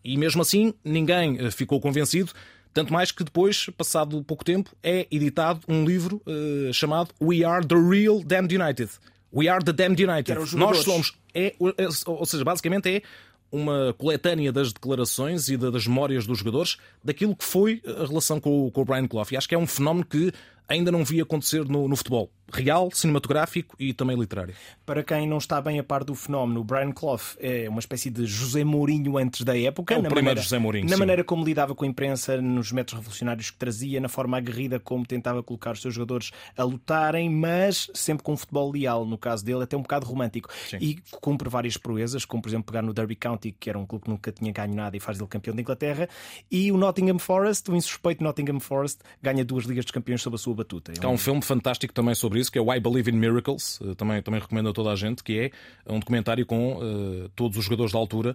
E 0.05 0.17
mesmo 0.17 0.41
assim, 0.41 0.73
ninguém 0.85 1.37
eh, 1.41 1.51
ficou 1.51 1.81
convencido. 1.81 2.31
Tanto 2.73 2.93
mais 2.93 3.11
que 3.11 3.25
depois, 3.25 3.71
passado 3.77 4.23
pouco 4.23 4.45
tempo, 4.45 4.71
é 4.83 5.07
editado 5.11 5.61
um 5.67 5.85
livro 5.85 6.23
uh, 6.27 6.73
chamado 6.75 7.11
We 7.21 7.43
Are 7.43 7.67
the 7.67 7.75
Real 7.75 8.23
Damned 8.23 8.55
United. 8.55 8.91
We 9.35 9.49
Are 9.49 9.65
the 9.65 9.73
Damned 9.73 10.05
United. 10.05 10.55
Nós 10.55 10.79
somos. 10.79 11.15
É, 11.35 11.55
é, 11.57 11.89
ou 12.07 12.27
seja, 12.27 12.45
basicamente 12.45 12.89
é 12.89 13.03
uma 13.51 13.95
coletânea 13.97 14.53
das 14.53 14.73
declarações 14.73 15.49
e 15.49 15.57
das 15.57 15.87
memórias 15.87 16.27
dos 16.27 16.39
jogadores 16.39 16.77
daquilo 17.03 17.35
que 17.35 17.45
foi 17.45 17.83
a 17.87 18.07
relação 18.07 18.39
com 18.39 18.67
o, 18.67 18.71
com 18.71 18.83
o 18.83 18.85
Brian 18.85 19.07
Clough. 19.09 19.27
E 19.33 19.37
acho 19.37 19.49
que 19.49 19.55
é 19.55 19.59
um 19.59 19.67
fenómeno 19.67 20.05
que 20.05 20.33
ainda 20.69 20.91
não 20.91 21.05
vi 21.05 21.21
acontecer 21.21 21.65
no, 21.65 21.89
no 21.89 21.97
futebol 21.97 22.31
real, 22.53 22.91
cinematográfico 22.93 23.75
e 23.79 23.93
também 23.93 24.19
literário. 24.19 24.55
Para 24.85 25.03
quem 25.03 25.27
não 25.27 25.39
está 25.39 25.61
bem 25.61 25.79
a 25.79 25.85
par 25.85 26.05
do 26.05 26.15
fenómeno, 26.15 26.63
Brian 26.63 26.93
Clough 26.93 27.21
é 27.39 27.69
uma 27.69 27.81
espécie 27.81 28.09
de 28.09 28.25
José 28.25 28.63
Mourinho 28.63 29.19
antes 29.19 29.43
da 29.43 29.59
época. 29.59 29.95
É 29.95 29.99
o 29.99 30.03
na 30.03 30.09
primeiro 30.09 30.27
maneira, 30.27 30.43
José 30.43 30.59
Mourinho. 30.59 30.85
Na 30.85 30.95
sim. 30.95 30.99
maneira 30.99 31.25
como 31.25 31.45
lidava 31.45 31.75
com 31.75 31.85
a 31.85 31.89
imprensa, 31.89 32.41
nos 32.41 32.71
métodos 32.71 33.01
revolucionários 33.01 33.51
que 33.51 33.59
trazia, 33.59 34.01
na 34.01 34.09
forma 34.09 34.37
aguerrida 34.37 34.79
como 34.79 35.05
tentava 35.05 35.43
colocar 35.43 35.73
os 35.73 35.83
seus 35.83 35.95
jogadores 35.95 36.31
a 36.57 36.63
lutarem, 36.63 37.29
mas 37.29 37.91
sempre 37.95 38.23
com 38.23 38.33
um 38.33 38.37
futebol 38.37 38.71
leal, 38.71 39.05
no 39.05 39.19
caso 39.19 39.45
dele, 39.45 39.65
até 39.65 39.77
um 39.77 39.83
bocado 39.83 40.07
romântico. 40.07 40.49
Sim. 40.69 40.79
E 40.81 40.99
cumpre 41.21 41.49
várias 41.49 41.77
proezas, 41.77 42.25
como 42.25 42.43
por 42.43 42.49
exemplo 42.49 42.67
pegar 42.67 42.83
no 42.83 42.93
Derby 42.93 43.17
County, 43.17 43.53
que 43.59 43.69
era 43.69 43.79
um 43.79 43.87
clube 43.87 44.05
que 44.05 44.11
nunca 44.11 44.31
tinha 44.31 44.53
ganho 44.53 44.75
nada 44.75 44.97
e 44.97 45.01
faz 45.01 45.19
dele 45.19 45.29
campeão 45.29 45.55
da 45.55 45.61
Inglaterra, 45.61 46.09
e 46.51 46.71
o 46.71 46.77
Nottingham 46.77 47.19
Forest, 47.19 47.71
o 47.71 47.77
insuspeito 47.77 48.23
Nottingham 48.23 48.61
Forest, 48.61 49.01
ganha 49.21 49.45
duas 49.45 49.65
Ligas 49.65 49.85
dos 49.85 49.93
Campeões 49.93 50.23
sob 50.23 50.37
a 50.37 50.39
sua 50.39 50.55
batuta. 50.57 50.93
É 51.01 51.07
um, 51.07 51.13
um 51.13 51.19
filme 51.19 51.43
fantástico 51.43 51.93
também 51.93 52.15
sobre 52.15 52.41
isso, 52.41 52.51
que 52.51 52.59
é 52.59 52.63
o 52.63 52.73
I 52.73 52.81
Believe 52.81 53.11
in 53.11 53.15
Miracles, 53.15 53.79
eh, 53.83 53.95
também, 53.95 54.21
também 54.23 54.41
recomendo 54.41 54.71
a 54.71 54.73
toda 54.73 54.91
a 54.91 54.97
gente, 54.97 55.23
que 55.23 55.39
é 55.39 55.93
um 55.93 56.01
documentário 56.01 56.45
com 56.45 56.77
uh, 56.77 57.29
todos 57.37 57.57
os 57.57 57.65
jogadores 57.65 57.93
da 57.93 57.99
altura 57.99 58.35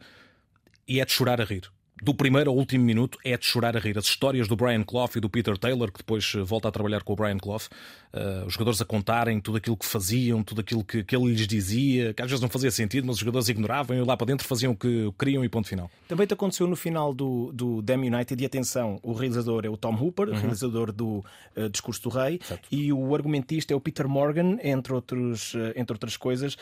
e 0.88 1.01
é 1.01 1.05
de 1.05 1.12
chorar 1.12 1.41
a 1.41 1.43
rir 1.43 1.69
do 2.01 2.15
primeiro 2.15 2.49
ao 2.49 2.57
último 2.57 2.84
minuto 2.84 3.19
é 3.23 3.38
de 3.38 3.45
chorar 3.45 3.77
a 3.77 3.79
rir. 3.79 3.97
As 3.97 4.05
histórias 4.05 4.47
do 4.47 4.55
Brian 4.55 4.84
Clough 4.84 5.12
e 5.15 5.19
do 5.19 5.29
Peter 5.29 5.55
Taylor, 5.55 5.91
que 5.91 5.99
depois 5.99 6.34
eh, 6.36 6.41
volta 6.41 6.67
a 6.67 6.71
trabalhar 6.71 7.03
com 7.03 7.13
o 7.13 7.15
Brian 7.15 7.38
Clough, 7.38 7.62
uh, 8.13 8.45
os 8.45 8.54
jogadores 8.54 8.82
a 8.82 8.86
contarem 8.86 9.39
tudo 9.39 9.58
aquilo 9.58 9.78
que 9.78 9.86
faziam, 9.86 10.43
tudo 10.43 10.62
aquilo 10.62 10.84
que, 10.84 11.04
que 11.04 11.15
ele 11.15 11.34
lhes 11.34 11.47
dizia, 11.47 12.13
que 12.13 12.21
às 12.21 12.30
vezes 12.30 12.41
não 12.41 12.50
fazia 12.50 12.71
sentido, 12.71 13.08
mas 13.08 13.15
os 13.15 13.19
jogadores 13.19 13.50
ignoravam 13.50 13.97
e 13.97 14.02
lá 14.02 14.15
para 14.15 14.28
dentro 14.28 14.47
faziam 14.47 14.74
o 14.74 14.76
que 14.76 15.12
queriam 15.17 15.43
e 15.43 15.50
ponto 15.50 15.67
final. 15.67 15.89
Também 16.08 16.28
te 16.28 16.34
aconteceu 16.34 16.67
no 16.67 16.76
final 16.76 17.13
do, 17.13 17.52
do 17.54 17.82
Damn 17.82 18.08
United, 18.08 18.41
e 18.41 18.45
atenção, 18.45 19.00
o 19.04 19.13
realizador 19.13 19.65
é 19.65 19.69
o 19.69 19.78
Tom 19.78 19.95
Hooper, 19.95 20.30
uhum. 20.30 20.36
realizador 20.36 20.91
do 20.91 21.24
uh, 21.56 21.69
Discurso 21.69 22.02
do 22.04 22.10
Rei, 22.10 22.39
certo. 22.43 22.67
e 22.71 22.91
o 22.91 23.15
argumentista 23.15 23.74
é 23.74 23.76
o 23.76 23.80
Peter 23.80 24.08
Morgan, 24.08 24.58
entre, 24.63 24.93
outros, 24.93 25.54
uh, 25.54 25.71
entre 25.76 25.93
outras 25.93 26.17
coisas, 26.17 26.58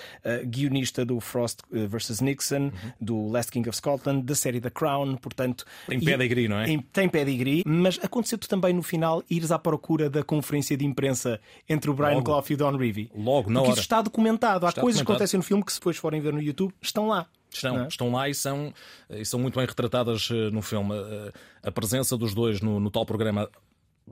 guionista 0.46 1.06
do 1.06 1.20
Frost 1.20 1.60
vs. 1.72 2.22
Nixon, 2.22 2.64
uhum. 2.64 2.72
do 3.00 3.28
Last 3.28 3.52
King 3.52 3.68
of 3.70 3.78
Scotland, 3.78 4.24
da 4.24 4.36
série 4.36 4.60
The 4.60 4.70
Crown, 4.70 5.16
portanto. 5.18 5.66
Tem 5.88 6.00
pedigree, 6.00 6.48
não 6.48 6.60
é? 6.60 6.66
Tem 6.92 7.10
pedigree, 7.10 7.64
mas 7.66 8.00
aconteceu-te 8.02 8.48
também 8.48 8.74
no 8.74 8.84
final 8.84 9.24
ires 9.30 9.52
à 9.52 9.60
procura 9.60 10.10
da 10.10 10.24
conferência 10.24 10.76
de 10.78 10.86
imprensa 10.86 11.39
entre 11.68 11.90
o 11.90 11.94
Brian 11.94 12.16
Logo. 12.16 12.24
Clough 12.26 12.46
e 12.50 12.54
o 12.54 12.58
Don 12.58 12.78
Revy. 12.78 13.12
Logo, 13.16 13.50
na 13.50 13.60
Porque 13.60 13.74
isso 13.74 13.82
está 13.82 14.02
documentado. 14.02 14.66
Há 14.66 14.70
está 14.70 14.82
coisas 14.82 15.00
documentado. 15.00 15.06
que 15.06 15.12
acontecem 15.12 15.38
no 15.38 15.44
filme 15.44 15.64
que, 15.64 15.72
se 15.72 15.80
depois 15.80 15.98
forem 15.98 16.22
ver 16.22 16.34
no 16.34 16.42
YouTube, 16.42 16.74
estão 16.82 17.08
lá. 17.08 17.28
Estão, 17.52 17.84
é? 17.84 17.88
estão 17.88 18.12
lá 18.12 18.30
e 18.30 18.36
são, 18.36 18.74
e 19.10 19.26
são 19.26 19.40
muito 19.40 19.58
bem 19.58 19.66
retratadas 19.66 20.30
eh, 20.32 20.52
no 20.52 20.62
filme. 20.62 20.94
Eh, 20.96 21.32
a 21.64 21.72
presença 21.72 22.16
dos 22.16 22.34
dois 22.34 22.62
no, 22.62 22.80
no 22.80 22.92
tal 22.92 23.06
programa 23.06 23.50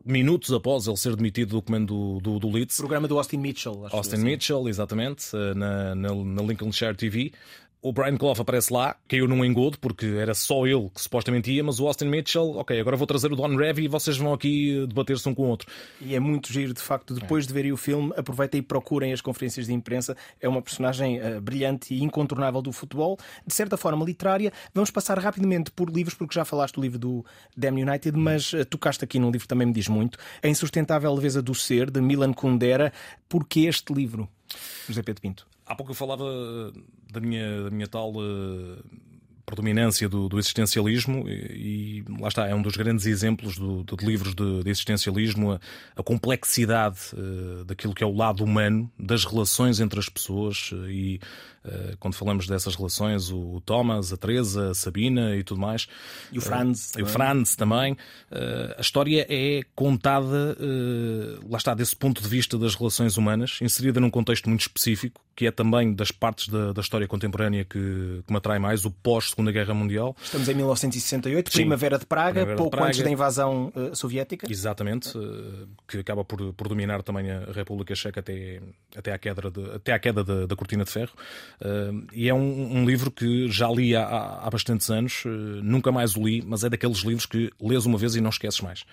minutos 0.05 0.51
após 0.51 0.87
ele 0.87 0.97
ser 0.97 1.15
demitido 1.15 1.51
do 1.51 1.61
comando 1.61 2.19
do, 2.19 2.19
do, 2.19 2.39
do 2.39 2.49
Leeds. 2.49 2.77
Programa 2.77 3.07
do 3.07 3.17
Austin 3.17 3.37
Mitchell. 3.37 3.87
Austin 3.91 4.15
assim. 4.15 4.23
Mitchell, 4.23 4.67
exatamente, 4.67 5.25
eh, 5.35 5.53
na, 5.53 5.95
na, 5.95 6.15
na 6.15 6.41
Lincolnshire 6.41 6.95
TV 6.95 7.31
o 7.81 7.93
Brian 7.93 8.17
Clough 8.17 8.39
aparece 8.39 8.73
lá, 8.73 8.95
caiu 9.07 9.27
num 9.27 9.45
engodo, 9.45 9.77
porque 9.79 10.05
era 10.05 10.33
só 10.33 10.65
ele 10.65 10.89
que 10.93 11.01
supostamente 11.01 11.51
ia, 11.51 11.63
mas 11.63 11.79
o 11.79 11.87
Austin 11.87 12.05
Mitchell, 12.05 12.57
ok, 12.57 12.79
agora 12.79 12.97
vou 12.97 13.05
trazer 13.05 13.31
o 13.31 13.35
Don 13.35 13.55
Revy 13.55 13.85
e 13.85 13.87
vocês 13.87 14.17
vão 14.17 14.33
aqui 14.33 14.85
debater-se 14.87 15.27
um 15.29 15.35
com 15.35 15.43
o 15.43 15.47
outro. 15.47 15.69
E 16.01 16.15
é 16.15 16.19
muito 16.19 16.51
giro, 16.51 16.73
de 16.73 16.81
facto, 16.81 17.13
depois 17.13 17.45
é. 17.45 17.47
de 17.47 17.53
verem 17.53 17.71
o 17.71 17.77
filme, 17.77 18.11
aproveitem 18.17 18.59
e 18.59 18.61
procurem 18.61 19.13
as 19.13 19.21
conferências 19.21 19.67
de 19.67 19.73
imprensa. 19.73 20.17
É 20.41 20.49
uma 20.49 20.61
personagem 20.61 21.19
uh, 21.19 21.39
brilhante 21.39 21.93
e 21.93 22.03
incontornável 22.03 22.61
do 22.61 22.71
futebol, 22.71 23.17
de 23.45 23.53
certa 23.53 23.77
forma 23.77 24.03
literária. 24.03 24.51
Vamos 24.73 24.89
passar 24.89 25.19
rapidamente 25.19 25.69
por 25.71 25.89
livros, 25.89 26.15
porque 26.15 26.33
já 26.33 26.43
falaste 26.43 26.75
do 26.75 26.81
livro 26.81 26.97
do 26.97 27.25
Damn 27.55 27.81
United, 27.81 28.17
mas 28.17 28.53
uh, 28.53 28.65
tocaste 28.65 29.03
aqui 29.03 29.19
num 29.19 29.27
livro 29.27 29.41
que 29.41 29.47
também 29.47 29.67
me 29.67 29.73
diz 29.73 29.87
muito. 29.87 30.17
A 30.41 30.47
Insustentável 30.47 31.13
Leveza 31.13 31.41
do 31.41 31.53
Ser, 31.53 31.91
de 31.91 32.01
Milan 32.01 32.33
Kundera. 32.33 32.91
Porquê 33.29 33.61
este 33.61 33.93
livro, 33.93 34.27
José 34.87 35.03
Pedro 35.03 35.21
Pinto? 35.21 35.56
Há 35.67 35.75
pouco 35.75 35.91
eu 35.91 35.95
falava 35.95 36.23
eh, 36.23 36.79
da 37.11 37.19
minha, 37.19 37.63
da 37.63 37.69
minha 37.69 37.87
tal 37.87 38.11
uh, 38.11 38.77
predominância 39.45 40.07
do, 40.07 40.29
do 40.29 40.39
existencialismo 40.39 41.27
e, 41.27 42.03
e, 42.07 42.21
lá 42.21 42.29
está, 42.29 42.47
é 42.47 42.55
um 42.55 42.61
dos 42.61 42.77
grandes 42.77 43.05
exemplos 43.05 43.57
do, 43.57 43.83
de 43.83 44.05
livros 44.05 44.33
de, 44.33 44.63
de 44.63 44.69
existencialismo, 44.69 45.51
a, 45.51 45.59
a 45.95 46.03
complexidade 46.03 46.97
uh, 47.13 47.65
daquilo 47.65 47.93
que 47.93 48.03
é 48.03 48.07
o 48.07 48.15
lado 48.15 48.43
humano, 48.43 48.89
das 48.97 49.25
relações 49.25 49.81
entre 49.81 49.99
as 49.99 50.07
pessoas 50.07 50.71
e 50.87 51.19
quando 51.99 52.15
falamos 52.15 52.47
dessas 52.47 52.75
relações, 52.75 53.31
o 53.31 53.61
Thomas, 53.65 54.13
a 54.13 54.17
Teresa, 54.17 54.71
a 54.71 54.73
Sabina 54.73 55.35
e 55.35 55.43
tudo 55.43 55.59
mais. 55.59 55.87
E 56.31 56.37
o 56.37 56.41
Franz. 56.41 56.91
E 56.97 57.01
o 57.01 57.05
Franz 57.05 57.55
também. 57.55 57.97
A 58.77 58.81
história 58.81 59.25
é 59.29 59.61
contada, 59.75 60.57
lá 61.49 61.57
está, 61.57 61.73
desse 61.73 61.95
ponto 61.95 62.21
de 62.21 62.27
vista 62.27 62.57
das 62.57 62.75
relações 62.75 63.17
humanas, 63.17 63.59
inserida 63.61 63.99
num 63.99 64.09
contexto 64.09 64.49
muito 64.49 64.61
específico, 64.61 65.21
que 65.37 65.45
é 65.45 65.51
também 65.51 65.93
das 65.93 66.11
partes 66.11 66.47
da, 66.47 66.73
da 66.73 66.81
história 66.81 67.07
contemporânea 67.07 67.63
que, 67.63 68.23
que 68.25 68.31
me 68.31 68.37
atrai 68.37 68.57
mais, 68.57 68.85
o 68.85 68.91
pós-Segunda 68.91 69.51
Guerra 69.51 69.73
Mundial. 69.73 70.15
Estamos 70.21 70.49
em 70.49 70.55
1968, 70.55 71.51
Sim, 71.51 71.57
Primavera 71.59 71.99
de 71.99 72.07
Praga, 72.07 72.31
Primavera 72.31 72.57
pouco 72.57 72.71
de 72.71 72.77
Praga. 72.77 72.89
antes 72.89 73.03
da 73.03 73.11
invasão 73.11 73.71
uh, 73.75 73.95
soviética. 73.95 74.51
Exatamente, 74.51 75.15
uh, 75.15 75.67
que 75.87 75.99
acaba 75.99 76.25
por, 76.25 76.53
por 76.53 76.67
dominar 76.67 77.03
também 77.03 77.29
a 77.29 77.51
República 77.51 77.93
Checa 77.93 78.19
até, 78.19 78.59
até 78.95 79.13
à 79.13 79.17
queda, 79.19 79.51
de, 79.51 79.75
até 79.75 79.93
à 79.93 79.99
queda 79.99 80.23
da, 80.23 80.47
da 80.47 80.55
Cortina 80.55 80.83
de 80.83 80.91
Ferro. 80.91 81.13
E 82.13 82.29
é 82.29 82.33
um, 82.33 82.77
um, 82.77 82.85
livro 82.85 83.09
que 83.09 83.49
já 83.49 83.67
li 83.69 83.95
há, 83.95 84.05
há 84.05 84.49
bastantes 84.49 84.89
anos, 84.91 85.23
nunca 85.63 85.91
mais 85.91 86.15
o 86.15 86.23
li, 86.23 86.43
mas 86.45 86.63
é 86.63 86.69
daqueles 86.69 86.99
livros 86.99 87.25
que 87.25 87.51
lês 87.59 87.85
uma 87.85 87.97
vez 87.97 88.15
e 88.15 88.21
não 88.21 88.29
esqueces 88.29 88.61
mais. 88.61 88.85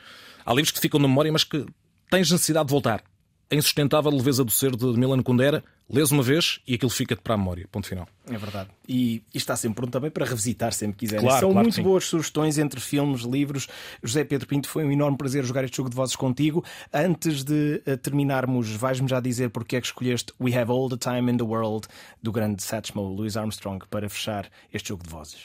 Há 0.46 0.52
livros 0.52 0.70
que 0.70 0.80
ficam 0.80 0.98
na 0.98 1.06
memória, 1.06 1.30
mas 1.30 1.44
que 1.44 1.66
tens 2.10 2.30
necessidade 2.30 2.66
de 2.66 2.70
voltar 2.70 3.02
a 3.50 3.54
insustentável 3.54 4.10
leveza 4.10 4.44
do 4.44 4.50
ser 4.50 4.74
de 4.74 4.86
Milan 4.86 5.22
Kundera, 5.22 5.62
lês 5.88 6.10
uma 6.10 6.22
vez 6.22 6.60
e 6.66 6.74
aquilo 6.74 6.90
fica-te 6.90 7.20
para 7.20 7.34
a 7.34 7.36
memória. 7.36 7.68
Ponto 7.70 7.86
final. 7.86 8.08
É 8.26 8.36
verdade. 8.38 8.70
E, 8.88 9.22
e, 9.34 9.38
está 9.38 9.54
sempre 9.54 9.76
pronto 9.76 9.92
também 9.92 10.10
para 10.10 10.24
revisitar 10.24 10.72
sempre 10.72 10.96
quiserem. 10.96 11.24
Claro, 11.24 11.40
São 11.40 11.52
claro 11.52 11.66
muito 11.66 11.82
boas 11.82 12.04
sugestões 12.04 12.58
entre 12.58 12.80
filmes, 12.80 13.22
livros. 13.22 13.68
José 14.02 14.24
Pedro 14.24 14.46
Pinto, 14.46 14.68
foi 14.68 14.84
um 14.84 14.90
enorme 14.90 15.16
prazer 15.16 15.44
jogar 15.44 15.64
este 15.64 15.76
jogo 15.76 15.90
de 15.90 15.96
vozes 15.96 16.16
contigo. 16.16 16.64
Antes 16.92 17.44
de 17.44 17.82
uh, 17.86 17.96
terminarmos, 17.98 18.70
vais-me 18.70 19.08
já 19.08 19.20
dizer 19.20 19.50
porque 19.50 19.76
é 19.76 19.80
que 19.80 19.86
escolheste 19.86 20.32
We 20.40 20.56
Have 20.56 20.70
All 20.70 20.88
the 20.88 20.96
Time 20.96 21.30
in 21.30 21.36
the 21.36 21.44
World 21.44 21.86
do 22.22 22.32
grande 22.32 22.62
Satchmo, 22.62 23.02
Louis 23.02 23.36
Armstrong, 23.36 23.84
para 23.90 24.08
fechar 24.08 24.48
este 24.72 24.88
jogo 24.88 25.04
de 25.04 25.10
vozes. 25.10 25.36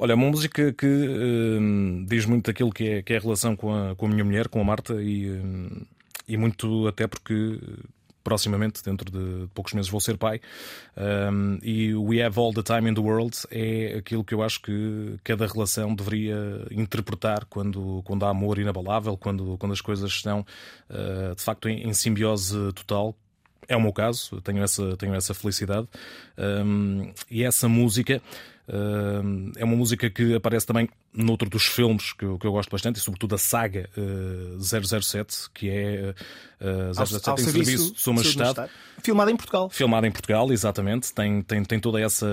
Olha, 0.00 0.12
é 0.12 0.14
uma 0.14 0.28
música 0.28 0.72
que 0.72 0.86
uh, 0.86 2.06
diz 2.06 2.24
muito 2.24 2.46
daquilo 2.46 2.70
que 2.70 2.84
é, 2.84 3.02
que 3.02 3.12
é 3.12 3.16
a 3.16 3.20
relação 3.20 3.56
com 3.56 3.74
a, 3.74 3.96
com 3.96 4.06
a 4.06 4.08
minha 4.08 4.24
mulher, 4.24 4.48
com 4.48 4.60
a 4.60 4.64
Marta, 4.64 5.00
e. 5.00 5.30
Uh, 5.30 5.97
e 6.28 6.36
muito 6.36 6.86
até 6.86 7.06
porque 7.06 7.58
proximamente, 8.28 8.84
dentro 8.84 9.10
de 9.10 9.48
poucos 9.54 9.72
meses, 9.72 9.90
vou 9.90 10.00
ser 10.02 10.18
pai. 10.18 10.38
Um, 10.94 11.58
e 11.62 11.94
We 11.94 12.22
Have 12.22 12.38
All 12.38 12.52
the 12.52 12.62
Time 12.62 12.90
in 12.90 12.94
the 12.94 13.00
World 13.00 13.34
é 13.50 13.96
aquilo 13.96 14.22
que 14.22 14.34
eu 14.34 14.42
acho 14.42 14.60
que 14.60 15.16
cada 15.24 15.46
relação 15.46 15.94
deveria 15.94 16.36
interpretar 16.70 17.46
quando, 17.46 18.02
quando 18.04 18.26
há 18.26 18.28
amor 18.28 18.58
inabalável, 18.58 19.16
quando, 19.16 19.56
quando 19.56 19.72
as 19.72 19.80
coisas 19.80 20.10
estão 20.10 20.44
uh, 20.90 21.34
de 21.34 21.42
facto 21.42 21.70
em, 21.70 21.88
em 21.88 21.94
simbiose 21.94 22.54
total. 22.74 23.14
É 23.66 23.74
o 23.74 23.80
meu 23.80 23.94
caso, 23.94 24.40
tenho 24.42 24.62
essa, 24.62 24.94
tenho 24.98 25.14
essa 25.14 25.32
felicidade. 25.32 25.88
Um, 26.36 27.10
e 27.30 27.44
essa 27.44 27.66
música 27.66 28.20
uh, 28.68 29.52
é 29.56 29.64
uma 29.64 29.76
música 29.76 30.10
que 30.10 30.34
aparece 30.34 30.66
também 30.66 30.86
noutro 31.12 31.48
dos 31.48 31.64
filmes 31.66 32.12
que 32.12 32.24
eu, 32.24 32.38
que 32.38 32.46
eu 32.46 32.52
gosto 32.52 32.70
bastante, 32.70 32.96
e 32.96 33.00
sobretudo 33.00 33.34
a 33.34 33.38
saga 33.38 33.88
uh, 33.96 34.58
eh, 34.58 35.00
007, 35.00 35.50
que 35.52 35.70
é 35.70 36.14
uh, 36.60 36.94
007 36.94 37.28
ao, 37.28 37.34
ao 37.34 37.40
em 37.40 37.44
serviço, 37.44 37.64
serviço 37.64 37.94
de 37.94 38.00
Sua 38.00 38.12
Majestade. 38.12 38.70
Filmada 39.02 39.30
em 39.30 39.36
Portugal. 39.36 39.70
Filmada 39.70 40.06
em 40.06 40.10
Portugal, 40.10 40.52
exatamente. 40.52 41.12
Tem, 41.12 41.42
tem, 41.42 41.64
tem 41.64 41.80
toda 41.80 42.00
essa 42.00 42.26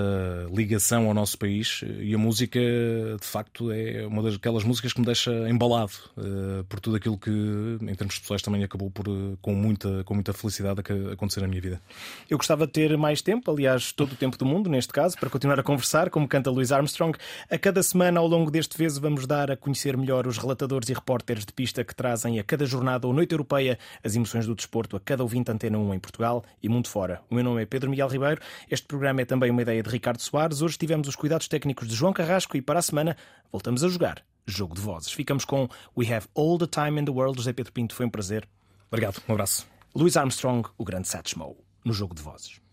ligação 0.52 1.06
ao 1.06 1.14
nosso 1.14 1.38
país 1.38 1.82
e 2.00 2.14
a 2.14 2.18
música, 2.18 2.58
de 2.58 3.26
facto, 3.26 3.70
é 3.70 4.06
uma 4.06 4.22
daquelas 4.22 4.64
músicas 4.64 4.92
que 4.92 5.00
me 5.00 5.06
deixa 5.06 5.30
embalado 5.48 5.92
uh, 6.16 6.64
por 6.64 6.80
tudo 6.80 6.96
aquilo 6.96 7.16
que, 7.16 7.30
em 7.30 7.94
termos 7.94 8.18
pessoais, 8.18 8.42
também 8.42 8.64
acabou 8.64 8.90
por, 8.90 9.06
com, 9.40 9.54
muita, 9.54 10.02
com 10.04 10.14
muita 10.14 10.32
felicidade, 10.32 10.82
acontecer 11.12 11.40
na 11.40 11.48
minha 11.48 11.60
vida. 11.60 11.80
Eu 12.28 12.36
gostava 12.36 12.66
de 12.66 12.72
ter 12.72 12.96
mais 12.98 13.22
tempo, 13.22 13.50
aliás, 13.50 13.92
todo 13.92 14.12
o 14.12 14.16
tempo 14.16 14.36
do 14.36 14.44
mundo, 14.44 14.68
neste 14.68 14.92
caso, 14.92 15.16
para 15.18 15.30
continuar 15.30 15.58
a 15.60 15.62
conversar, 15.62 16.10
como 16.10 16.26
canta 16.26 16.50
Louis 16.50 16.72
Armstrong. 16.72 17.16
A 17.50 17.58
cada 17.58 17.82
semana, 17.82 18.20
ao 18.20 18.26
longo 18.26 18.50
deste 18.50 18.65
vez, 18.74 18.96
vamos 18.96 19.26
dar 19.26 19.50
a 19.50 19.56
conhecer 19.56 19.94
melhor 19.98 20.26
os 20.26 20.38
relatadores 20.38 20.88
e 20.88 20.94
repórteres 20.94 21.44
de 21.44 21.52
pista 21.52 21.84
que 21.84 21.94
trazem 21.94 22.38
a 22.38 22.42
cada 22.42 22.64
jornada 22.64 23.06
ou 23.06 23.12
noite 23.12 23.32
europeia 23.32 23.78
as 24.02 24.16
emoções 24.16 24.46
do 24.46 24.54
desporto 24.54 24.96
a 24.96 25.00
cada 25.00 25.22
ouvinte 25.22 25.50
Antena 25.50 25.76
1 25.76 25.92
em 25.92 25.98
Portugal 25.98 26.42
e 26.62 26.68
mundo 26.70 26.88
fora. 26.88 27.20
O 27.28 27.34
meu 27.34 27.44
nome 27.44 27.62
é 27.62 27.66
Pedro 27.66 27.90
Miguel 27.90 28.08
Ribeiro. 28.08 28.40
Este 28.70 28.86
programa 28.86 29.20
é 29.20 29.26
também 29.26 29.50
uma 29.50 29.60
ideia 29.60 29.82
de 29.82 29.90
Ricardo 29.90 30.22
Soares. 30.22 30.62
Hoje 30.62 30.78
tivemos 30.78 31.06
os 31.06 31.14
cuidados 31.14 31.48
técnicos 31.48 31.86
de 31.86 31.94
João 31.94 32.14
Carrasco 32.14 32.56
e 32.56 32.62
para 32.62 32.78
a 32.78 32.82
semana 32.82 33.14
voltamos 33.52 33.84
a 33.84 33.88
jogar 33.88 34.24
Jogo 34.46 34.74
de 34.74 34.80
Vozes. 34.80 35.12
Ficamos 35.12 35.44
com 35.44 35.68
We 35.96 36.12
Have 36.12 36.26
All 36.34 36.56
the 36.56 36.66
Time 36.66 36.98
in 37.00 37.04
the 37.04 37.12
World. 37.12 37.36
José 37.36 37.52
Pedro 37.52 37.72
Pinto, 37.72 37.94
foi 37.94 38.06
um 38.06 38.10
prazer. 38.10 38.48
Obrigado, 38.88 39.20
um 39.28 39.32
abraço. 39.32 39.66
Louis 39.94 40.16
Armstrong, 40.16 40.68
o 40.78 40.84
grande 40.84 41.08
Satchmo, 41.08 41.56
no 41.84 41.92
Jogo 41.92 42.14
de 42.14 42.22
Vozes. 42.22 42.65